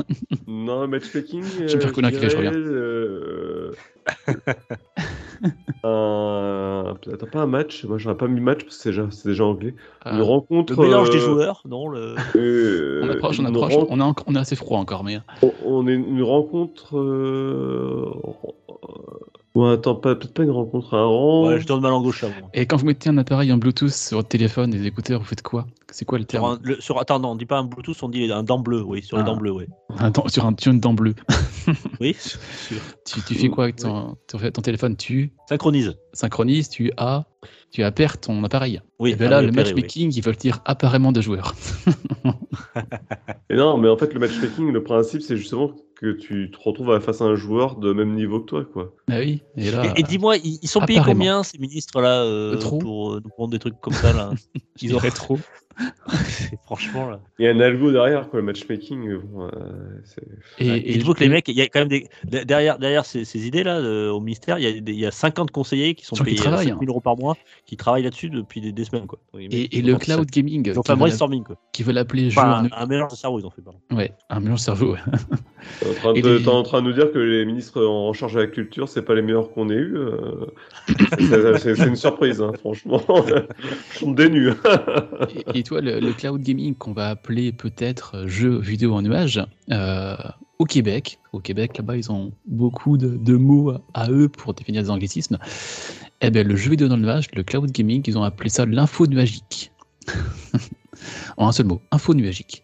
[0.48, 1.44] Non, matchmaking.
[1.44, 2.52] Je vais me faire connaître, dirais, je reviens.
[2.54, 3.72] euh,
[5.84, 6.96] un...
[7.14, 7.86] Attends, pas un match.
[7.86, 9.74] Moi j'aurais pas mis match parce que c'est déjà, c'est déjà anglais.
[10.06, 10.74] Une Euh, rencontre.
[10.74, 12.16] Le mélange des euh, joueurs, non le...
[12.36, 13.74] euh, on approche, on une approche.
[13.76, 15.20] ren- On, on est assez froid encore, mais.
[15.42, 16.96] On- On est une rencontre.
[19.56, 21.48] Ouais, attends, pas- peut-être pas une rencontre, un rang.
[21.48, 22.28] Ouais, je tourne ma langue gauche là.
[22.28, 22.50] moi.
[22.54, 25.26] Et quand vous mettez un appareil en Bluetooth sur votre téléphone et des écouteurs, vous
[25.26, 25.66] faites quoi?
[25.92, 26.46] C'est quoi le Sur terme?
[26.46, 28.82] un, le- sur, attends, non, on dit pas un Bluetooth, on dit un dent bleu,
[28.84, 29.26] oui, sur les Ah.
[29.28, 29.66] dents bleues, oui.
[29.98, 31.16] Un dent- Sur un tune dent bleu.
[32.00, 32.16] Oui,
[33.06, 34.96] Tu, tu fais quoi avec ton, ton, ton téléphone?
[34.98, 35.96] Tu synchronise.
[36.14, 37.26] synchronises, tu as,
[37.76, 38.82] tu appaires ton appareil.
[39.00, 39.56] Oui, et bien ah là, le oui.
[39.56, 41.54] matchmaking, ils veulent dire apparemment de joueurs.
[43.50, 46.98] Et non, mais en fait, le matchmaking, le principe, c'est justement que tu te retrouves
[47.02, 48.94] face à un joueur de même niveau que toi, quoi.
[49.12, 49.94] Ah oui, et là.
[49.98, 53.30] Et, et dis-moi, ils, ils sont payés combien ces ministres là euh, pour euh, nous
[53.30, 54.32] prendre des trucs comme ça là
[54.82, 55.38] ils dirais trop.
[56.66, 57.20] Franchement là.
[57.40, 59.18] Il y a un algo derrière, quoi, le matchmaking.
[59.18, 59.50] Bon, euh,
[60.04, 60.22] c'est-
[60.58, 62.44] Et, Ouais, et il faut que les mecs, il y a quand même des de-
[62.44, 65.06] derrière derrière ces, ces idées là de- au ministère, il y a des- il y
[65.06, 67.36] a 50 conseillers qui sont payés à travaillent, 5 000 euros par mois,
[67.66, 69.20] qui travaillent là-dessus depuis des, des semaines quoi.
[69.38, 71.58] Et, et ils le cloud gaming, Ils ont qui fait un veut, brainstorming quoi.
[71.74, 73.80] qui veut l'appeler jeu Enfin, en- un, un mélange de cerveau ils ont fait pardon.
[73.92, 74.94] Ouais, un mélange cerveau.
[74.94, 75.00] ouais.
[75.82, 78.14] T'es en, train de, les- t'es en train de nous dire que les ministres en
[78.14, 79.96] charge de la culture, c'est pas les meilleurs qu'on ait eu.
[79.98, 80.46] euh,
[81.20, 83.02] c'est- c'est c'est une surprise, hein, franchement.
[84.02, 84.52] Des nues.
[85.54, 90.16] Et, le, le cloud gaming qu'on va appeler peut-être euh, jeu vidéo en nuage, euh,
[90.60, 94.84] au Québec, au Québec, là-bas, ils ont beaucoup de, de mots à eux pour définir
[94.84, 95.38] des anglicismes.
[96.22, 98.66] Eh bien, le jeu vidéo dans le nuage, le cloud gaming, ils ont appelé ça
[98.66, 99.72] l'info nuagique.
[101.38, 102.64] en un seul mot, info nuagique.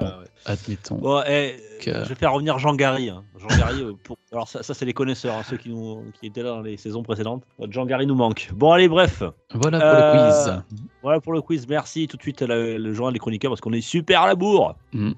[0.00, 0.10] Bon,
[0.44, 0.96] admettons.
[0.96, 1.56] Bon, eh,
[1.86, 3.10] Que- je vais faire revenir Jean Gary.
[3.10, 3.22] hein.
[3.38, 4.16] Jean Gary, euh, pour...
[4.32, 6.02] alors ça, ça, c'est les connaisseurs, hein, ceux qui, nous...
[6.18, 7.44] qui étaient là dans les saisons précédentes.
[7.70, 8.50] Jean Gary nous manque.
[8.54, 9.22] Bon allez, bref.
[9.54, 10.62] Voilà pour Euh, le quiz.
[11.02, 11.68] Voilà pour le quiz.
[11.68, 14.34] Merci tout de suite la- le journal des chroniqueurs parce qu'on est super à la
[14.34, 14.74] bourre.
[14.92, 15.12] Mm.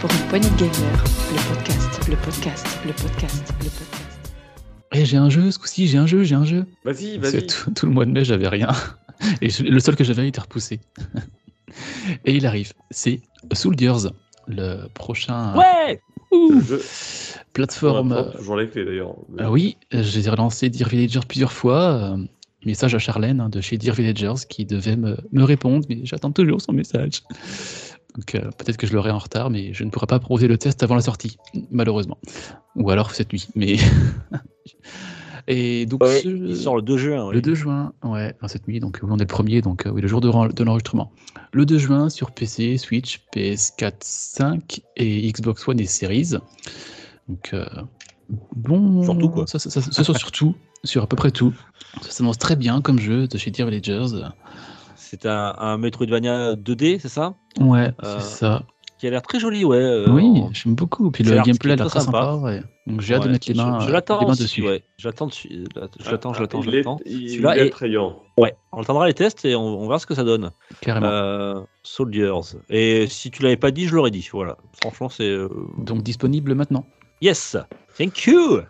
[0.00, 4.30] Pour une poignée de gamers, le podcast, le podcast, le podcast, le podcast.
[4.92, 6.66] Eh, j'ai un jeu, ce coup-ci, j'ai un jeu, j'ai un jeu.
[6.84, 7.46] Vas-y, vas-y.
[7.46, 8.68] tout, tout le mois de mai, j'avais rien.
[9.40, 10.80] Et je- le seul que j'avais était repoussé.
[12.24, 12.72] Et il arrive.
[12.90, 13.20] C'est
[13.52, 14.10] Soldiers,
[14.46, 16.00] le prochain Ouais
[16.30, 16.76] ouh, Je-
[17.52, 18.32] plateforme.
[18.58, 19.14] les clés d'ailleurs.
[19.38, 22.12] Ah oui, j'ai relancé Dear Villagers plusieurs fois.
[22.14, 22.16] euh,
[22.66, 26.32] message à Charlène hein, de chez Dear Villagers qui devait me, me répondre, mais j'attends
[26.32, 27.22] toujours son message.
[28.16, 30.56] Donc euh, peut-être que je l'aurai en retard, mais je ne pourrai pas proposer le
[30.56, 31.36] test avant la sortie,
[31.70, 32.16] malheureusement.
[32.76, 33.48] Ou alors cette nuit.
[33.54, 33.76] Mais
[35.46, 37.26] et donc Ouais, ce- Il sort le 2 juin.
[37.28, 37.34] oui.
[37.34, 40.00] le 2 juin, ouais, enfin, cette nuit, donc on est le premier, donc euh, oui,
[40.00, 41.12] le jour de, de l'enregistrement.
[41.52, 46.32] Le 2 juin sur PC, Switch, PS4, 5 et Xbox One et Series.
[47.28, 47.64] Donc, euh,
[48.56, 49.02] bon.
[49.02, 49.46] Surtout, quoi.
[49.46, 50.54] Ça, ça, ça, ça sort surtout,
[50.84, 51.52] sur à peu près tout.
[52.02, 54.24] Ça s'annonce très bien comme jeu de chez Dear Villagers.
[54.96, 57.34] C'est un, un Metroidvania 2D, c'est ça?
[57.60, 58.62] Ouais, Euh, c'est ça.
[59.04, 59.76] Qui a l'air très joli, ouais.
[59.76, 61.10] euh, oui, en- j'aime beaucoup.
[61.10, 62.22] Puis le gameplay a l'air très très sympa.
[62.22, 62.36] sympa.
[62.36, 62.62] ouais.
[62.86, 64.66] Donc j'ai hâte de mettre les je- mains, Je, euh, l'attends les mains aussi, dessus.
[64.66, 64.82] ouais.
[64.96, 66.96] J'attends, dessus- je l'attends, je l'attends, je Il est- l'attends.
[67.04, 68.16] Il Celui-là est est- attrayant.
[68.38, 70.52] Ouais, on attendra les tests et on, on verra ce que ça donne.
[70.80, 71.06] Carrément.
[71.06, 72.32] Euh, Soldiers.
[72.70, 74.26] Et si tu l'avais pas dit, je l'aurais dit.
[74.32, 74.56] Voilà.
[74.82, 75.24] Franchement, c'est.
[75.28, 76.86] euh, Donc disponible maintenant.
[77.20, 77.58] Yes.
[77.98, 78.60] Thank you.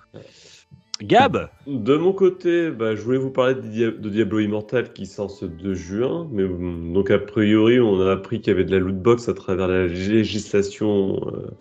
[1.07, 1.51] Gab.
[1.67, 5.31] De mon côté, bah, je voulais vous parler de, Dia- de Diablo Immortal qui sort
[5.31, 6.29] ce 2 juin.
[6.31, 9.29] Mais hum, donc a priori, on a appris qu'il y avait de la loot box
[9.29, 11.57] à travers la législation euh,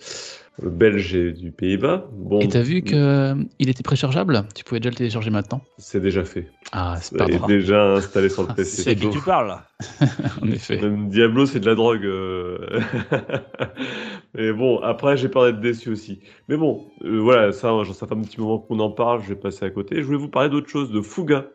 [0.62, 2.08] belge et du Pays-Bas.
[2.14, 4.44] Bon, Et t'as vu qu'il était préchargeable?
[4.54, 5.62] Tu pouvais déjà le télécharger maintenant?
[5.78, 6.50] C'est déjà fait.
[6.72, 7.48] Ah, c'est pas est grave.
[7.50, 8.84] déjà installé sur le Ah, PC.
[8.84, 9.66] C'est à qui tu parles là
[10.42, 10.78] En effet.
[10.80, 12.06] Même Diablo, c'est de la drogue.
[12.06, 12.80] euh.
[14.36, 16.20] Mais bon, après, j'ai peur d'être déçu aussi.
[16.50, 19.36] Mais bon, euh, voilà, ça, ça fait un petit moment qu'on en parle, je vais
[19.36, 19.98] passer à côté.
[19.98, 21.46] Je voulais vous parler d'autre chose, de Fuga.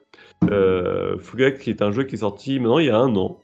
[0.51, 3.41] Euh, Fuga, qui est un jeu qui est sorti maintenant il y a un an.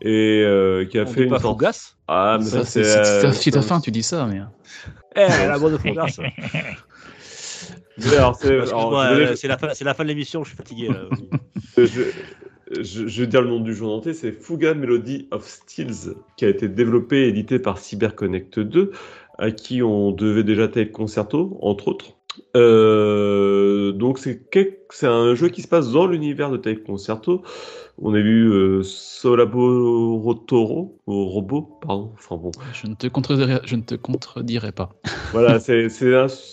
[0.00, 1.48] Et euh, qui a On fait dit une pas sortie.
[1.58, 3.04] Fougas Ah, mais Ça, ça, c'est- c'est.
[3.04, 4.40] Si euh, si t'as ça- faim, tu dis ça, mais.
[5.16, 6.06] Eh, la Fougas.
[8.00, 10.56] C'est- Excuse-moi, je vais- euh, c'est la, fin- c'est la fin de l'émission, je suis
[10.56, 10.88] fatigué.
[10.88, 11.08] Là.
[11.76, 11.84] je,
[12.80, 16.14] je, je vais dire le nom du jeu en entier, c'est Fuga Melody of Steels,
[16.36, 18.92] qui a été développé et édité par CyberConnect 2,
[19.38, 22.12] à qui on devait déjà Tape Concerto, entre autres.
[22.56, 24.38] Euh, donc c'est
[25.06, 27.42] un jeu qui se passe dans l'univers de Tape Concerto.
[28.00, 32.12] On a vu euh, Solaborotoro, au robot, pardon.
[32.14, 34.90] Enfin bon, Je ne te contredirai, je ne te contredirai pas.
[35.32, 35.88] voilà, c'est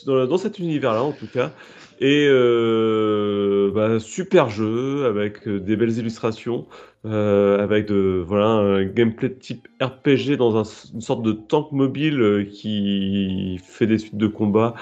[0.06, 1.52] dans, dans cet univers-là en tout cas.
[2.00, 6.66] Et euh, bah, super jeu avec euh, des belles illustrations,
[7.06, 10.64] euh, avec de voilà un gameplay type RPG dans un-
[10.94, 14.74] une sorte de tank mobile euh, qui fait des suites de combats.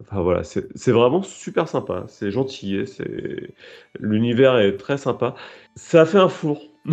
[0.00, 2.04] Enfin voilà, c'est vraiment super sympa.
[2.08, 3.54] C'est gentil, et c'est
[3.98, 5.34] l'univers est très sympa.
[5.74, 6.60] Ça a fait un four.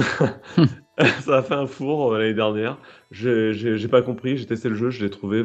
[1.22, 2.78] Ça a fait un four euh, l'année dernière.
[3.10, 5.42] J'ai pas compris, j'ai testé le jeu, je l'ai trouvé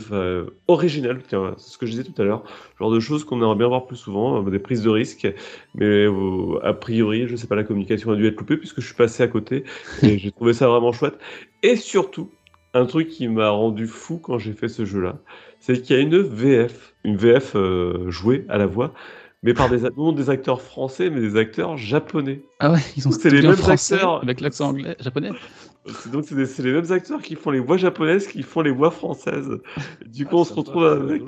[0.67, 1.23] original.
[1.27, 2.45] Tiens, c'est ce que je disais tout à l'heure.
[2.79, 5.27] Genre de choses qu'on aimerait bien voir plus souvent, euh, des prises de risques.
[5.75, 8.87] Mais euh, a priori, je sais pas, la communication a dû être coupée puisque je
[8.87, 9.65] suis passé à côté.
[10.03, 11.19] Et j'ai trouvé ça vraiment chouette.
[11.63, 12.31] Et surtout,
[12.75, 15.19] un truc qui m'a rendu fou quand j'ai fait ce jeu-là,
[15.61, 18.93] c'est qu'il y a une VF, une VF euh, jouée à la voix,
[19.43, 22.43] mais par des, a- non des acteurs français, mais des acteurs japonais.
[22.61, 24.23] Ah ouais, ils ont C'est les mêmes français acteurs.
[24.23, 25.31] avec l'accent anglais, japonais.
[26.03, 28.61] C'est donc c'est des- c'est les mêmes acteurs qui font les voix japonaises, qui font
[28.61, 29.59] les voix françaises.
[30.07, 31.23] Du coup, Ah, on se retrouve avec.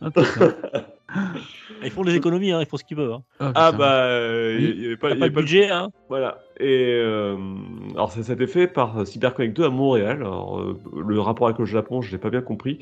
[0.00, 0.10] Ah.
[1.84, 3.12] Ils font des économies, hein, ils font ce qu'ils veulent.
[3.12, 3.22] Hein.
[3.40, 6.38] Ah, Ah bah, euh, il n'y avait pas, y de budget, hein Voilà.
[6.58, 7.36] Et euh,
[7.94, 10.18] alors ça, ça a été fait par CyberConnect 2 à Montréal.
[10.20, 12.78] Alors, euh, le rapport avec le Japon, je l'ai pas bien compris.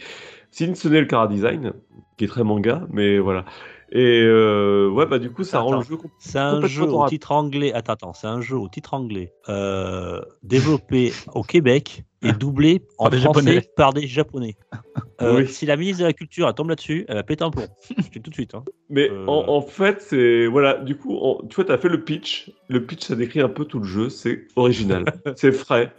[0.50, 1.72] Si ce n'est le Cara Design,
[2.16, 3.44] qui est très manga, mais voilà.
[3.92, 7.32] Et euh, ouais, bah du coup, ça rend le jeu C'est un jeu au titre
[7.32, 7.72] anglais.
[7.72, 13.08] Attends, attends, c'est un jeu au titre anglais euh, développé au Québec et doublé en
[13.08, 13.68] des français Japonais.
[13.76, 14.56] par des Japonais.
[15.22, 15.48] Euh, Oui.
[15.48, 17.66] Si la ministre de la Culture elle tombe là-dessus, elle va péter un plomb.
[17.98, 18.54] Je dis tout de suite.
[18.54, 18.64] Hein.
[18.88, 19.26] Mais Euh.
[19.26, 20.78] en, en fait, c'est voilà.
[20.78, 22.50] Du coup, en- tu vois, t'as fait le pitch.
[22.68, 24.08] Le pitch, ça décrit un peu tout le jeu.
[24.08, 25.04] C'est original,
[25.36, 25.92] c'est frais.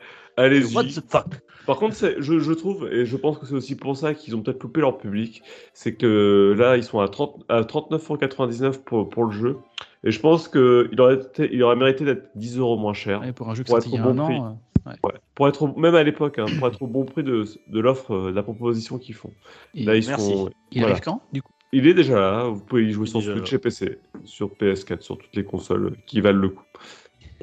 [0.45, 0.75] Allez-y.
[0.75, 1.41] What the fuck?
[1.67, 4.41] Par contre, je, je trouve, et je pense que c'est aussi pour ça qu'ils ont
[4.41, 5.43] peut-être loupé leur public,
[5.73, 9.57] c'est que là, ils sont à, 30, à 39,99€ pour, pour le jeu.
[10.03, 13.21] Et je pense qu'il aurait, été- il aurait mérité d'être 10 euros moins cher.
[13.21, 14.35] Ouais, pour un jeu qui sorti il y être a au un bon prix.
[14.37, 14.47] an.
[14.47, 15.13] euh, Ouais.
[15.35, 18.11] Pour être, au- même à l'époque, hein, pour être au bon prix de, de l'offre,
[18.15, 19.29] euh, de la proposition qu'ils font.
[19.75, 20.31] et Là, ils Merci.
[20.31, 20.95] sont, il voilà.
[20.95, 21.51] arrive quand, du coup?
[21.71, 25.17] Il est déjà là, vous pouvez y jouer sur Switch et PC, sur PS4, sur
[25.19, 26.63] toutes les consoles qui valent le coup.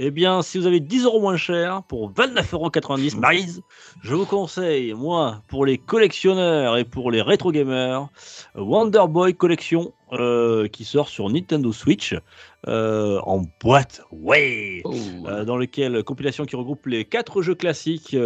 [0.01, 3.63] Eh bien, si vous avez 10 euros moins cher pour 29,90€, Maryse,
[4.01, 8.07] je vous conseille, moi, pour les collectionneurs et pour les rétro gamers,
[8.55, 12.15] Wonder Boy Collection euh, qui sort sur Nintendo Switch
[12.69, 14.95] euh, en boîte, ouais, Oh,
[15.27, 18.17] euh, dans lequel compilation qui regroupe les quatre jeux classiques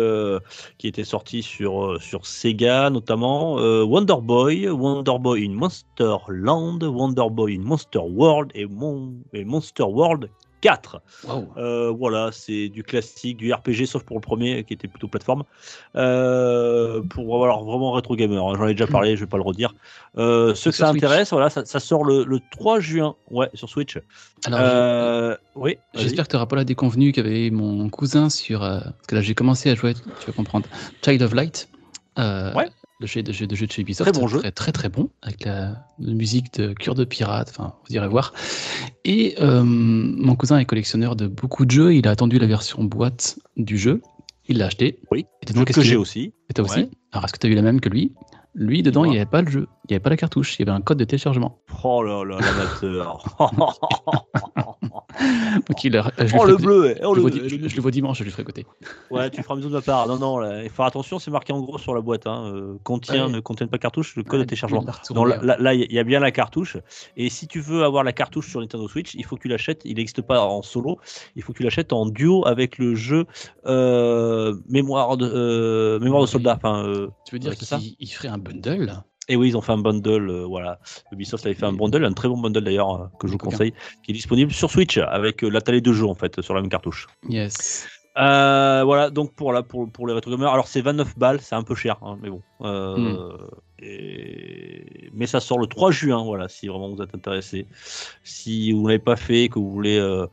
[0.76, 7.30] qui étaient sortis sur sur Sega notamment Wonder Boy, Wonder Boy in Monster Land, Wonder
[7.30, 10.28] Boy in Monster World et, Mon- et Monster World
[10.62, 11.02] 4.
[11.28, 11.48] wow.
[11.58, 15.42] Euh, voilà, c'est du classique, du RPG, sauf pour le premier qui était plutôt plateforme.
[15.96, 19.42] Euh, pour avoir vraiment rétro gamer, hein, j'en ai déjà parlé, je vais pas le
[19.42, 19.74] redire.
[20.16, 21.02] Euh, ceux que ça Switch.
[21.02, 23.98] intéresse, voilà, ça, ça sort le, le 3 juin, ouais, sur Switch.
[24.46, 25.76] Alors, Euh, oui.
[25.94, 28.60] J'espère que tu n'auras pas la déconvenue qu'avait mon cousin sur.
[28.60, 30.66] parce que là, j'ai commencé à jouer, tu vas comprendre,
[31.04, 31.68] Child of Light.
[32.16, 32.68] Ouais.
[33.02, 34.12] Le jeu de, jeu de jeu de chez Ubisoft.
[34.12, 34.38] Très bon jeu.
[34.38, 35.10] Très, très, très bon.
[35.22, 37.48] Avec la, la musique de Cure de Pirate.
[37.50, 38.32] Enfin, vous irez voir.
[39.04, 41.96] Et euh, mon cousin est collectionneur de beaucoup de jeux.
[41.96, 44.02] Il a attendu la version boîte du jeu.
[44.46, 45.00] Il l'a acheté.
[45.10, 45.26] Oui.
[45.42, 46.32] Et donc, que j'ai aussi.
[46.48, 46.90] et toi aussi.
[47.10, 48.12] Alors, est-ce que tu as eu la même que lui?
[48.54, 49.66] Lui, dedans, il n'y avait pas le jeu.
[49.92, 50.58] Il n'y avait pas la cartouche.
[50.58, 51.58] Il y avait un code de téléchargement.
[51.84, 53.22] Oh là là, l'amateur.
[55.68, 57.76] Donc, je Oh le côté- bleu eh, oh, je, le vois, le- di- je- je
[57.76, 58.66] le vois dimanche, je lui ferai côté.
[59.10, 60.06] Ouais, tu feras bisous de ma part.
[60.08, 62.26] Non, non, là, il faut faire attention, c'est marqué en gros sur la boîte.
[62.26, 63.32] Hein, euh, contient, Ouais.
[63.32, 64.82] ne contiennent pas cartouche, le code Ouais, de téléchargement.
[65.14, 66.78] Non, là, il y a bien la cartouche.
[67.18, 69.82] Et si tu veux avoir la cartouche sur Nintendo Switch, il faut que tu l'achètes.
[69.84, 70.98] Il n'existe pas en solo.
[71.36, 73.26] Il faut que tu l'achètes en duo avec le jeu
[73.66, 76.54] euh, mémoire de euh, mémoire de soldat.
[76.56, 79.02] Enfin, euh, Tu veux dire qu'il il ferait un bundle?
[79.32, 80.28] Et oui, ils ont fait un bundle.
[80.30, 80.78] euh, voilà,
[81.10, 83.72] Ubisoft avait fait un bundle, un très bon bundle d'ailleurs euh, que je vous conseille,
[84.02, 86.60] qui est disponible sur Switch avec euh, la télé de jeu en fait sur la
[86.60, 87.06] même cartouche.
[87.28, 87.88] Yes.
[88.18, 91.74] Euh, voilà, donc pour, la, pour, pour les alors c'est 29 balles, c'est un peu
[91.74, 92.42] cher, hein, mais bon.
[92.60, 93.84] Euh, Hmm.
[93.84, 97.66] et- Mais ça sort le 3 juin, voilà, si vraiment vous êtes intéressé.
[98.22, 100.26] Si vous ne l'avez pas fait, que vous voulez euh,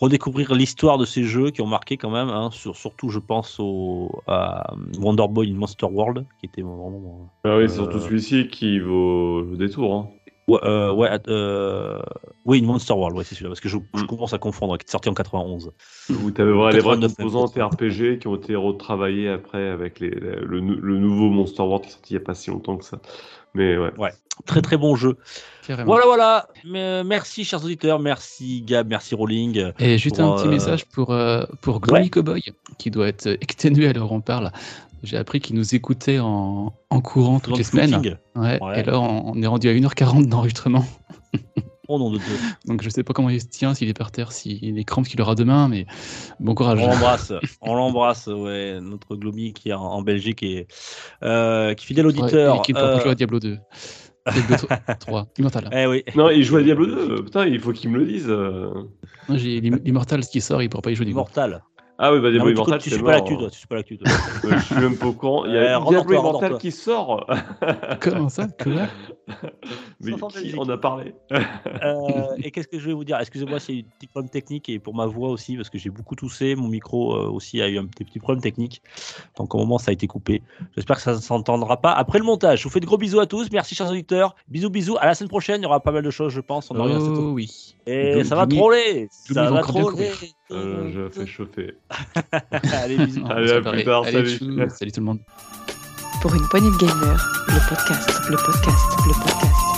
[0.00, 3.58] redécouvrir l'histoire de ces jeux qui ont marqué quand même, hein, sur, surtout je pense
[3.60, 7.30] au, à Wonder Boy in Monster World, qui était vraiment.
[7.44, 9.94] Ah oui, c'est surtout Euh, celui-ci qui vaut le détour.
[9.94, 10.08] Hein.
[10.48, 12.00] Ouais, euh, ouais, euh,
[12.44, 14.06] oui, Monster World, ouais, c'est celui-là, parce que je, je Hmm.
[14.06, 15.70] commence à confondre, qui est sorti en 91.
[16.10, 17.56] Où tu avais vraiment les vraies 89 même, composantes.
[17.56, 21.88] RPG qui ont été retravaillées après avec les, le, nou- le nouveau Monster World qui
[21.88, 22.98] est sorti il n'y a pas si longtemps que ça.
[23.54, 23.90] Mais ouais.
[24.46, 25.18] Très très bon jeu.
[25.66, 25.92] Carrément.
[25.92, 26.48] Voilà, voilà.
[26.64, 27.98] Mais, euh, merci, chers auditeurs.
[27.98, 28.88] Merci, Gab.
[28.88, 29.72] Merci, Rolling.
[29.78, 32.08] Et juste pour, un petit euh, message pour, euh, pour Ouais.
[32.08, 32.42] Cowboy,
[32.78, 34.50] qui doit être exténué à l'heure où on parle.
[35.02, 37.96] J'ai appris qu'il nous écoutait en, en courant toutes les semaines.
[38.36, 38.80] Ouais, Ouais.
[38.80, 40.84] Et là, on, on est rendu à 1h40 d'enregistrement.
[41.92, 42.36] Oh nom de Dieu.
[42.66, 45.08] Donc, je sais pas comment il se tient, s'il est par terre, s'il est crampes
[45.08, 45.86] qu'il aura demain, mais
[46.38, 46.78] bon courage.
[46.80, 47.32] On l'embrasse.
[47.60, 48.78] On l'embrasse, ouais.
[48.80, 50.68] Notre Glomy qui est en, en Belgique et
[51.24, 52.54] euh, qui fidèle Ouais, auditeur.
[52.54, 53.58] et qui ne euh, jouer à Diablo 2.
[54.32, 54.56] Diablo
[55.00, 55.68] 3, Immortal.
[55.72, 56.04] eh oui.
[56.14, 57.24] Non, il joue à Diablo 2.
[57.24, 58.26] Putain, il faut qu'il me le dise.
[58.28, 58.70] euh.
[59.28, 61.18] L'Immortal qui sort, il pourra pas y jouer du coup.
[61.18, 61.64] Immortal.
[62.02, 63.50] Ah oui, bah Diablo mais tu, tu c'est suis pas l'actu, toi.
[63.50, 64.10] Tu suis pas l'actu, toi.
[64.50, 65.44] Je suis même pas au courant.
[65.44, 66.58] Il y Euh, a Diablo Immortal rendors-toi.
[66.58, 67.26] qui sort.
[68.00, 68.86] Comment ça Quoi
[70.00, 72.00] Mais qui en a parlé Euh,
[72.42, 73.18] et qu'est-ce que je vais vous dire?
[73.20, 75.68] Excusez-moi s'il y a eu des petits problèmes techniques et pour ma voix aussi, parce
[75.68, 76.54] que j'ai beaucoup toussé.
[76.54, 78.80] Mon micro euh, aussi a eu un petit, petit problème technique.
[79.36, 80.42] Donc au moment, ça a été coupé.
[80.76, 82.60] J'espère que ça ne s'entendra pas après le montage.
[82.60, 83.48] Je vous fais de gros bisous à tous.
[83.52, 84.34] Merci, chers auditeurs.
[84.48, 84.96] Bisous, bisous.
[85.00, 85.60] À la semaine prochaine.
[85.60, 86.70] Il y aura pas mal de choses, je pense.
[86.70, 87.20] On c'est.
[87.20, 87.76] Oh oui.
[87.86, 89.08] Et ça va troller.
[89.10, 90.08] Ça va troller.
[90.52, 91.74] Euh, Je fais chauffer.
[92.72, 93.20] Allez, bisous.
[93.20, 94.38] Non, Allez, à plus tard, Allez, salut.
[94.38, 95.20] tchou, salut tout le monde.
[96.22, 99.69] Pour une poignée de gamers, le podcast, le podcast, le podcast.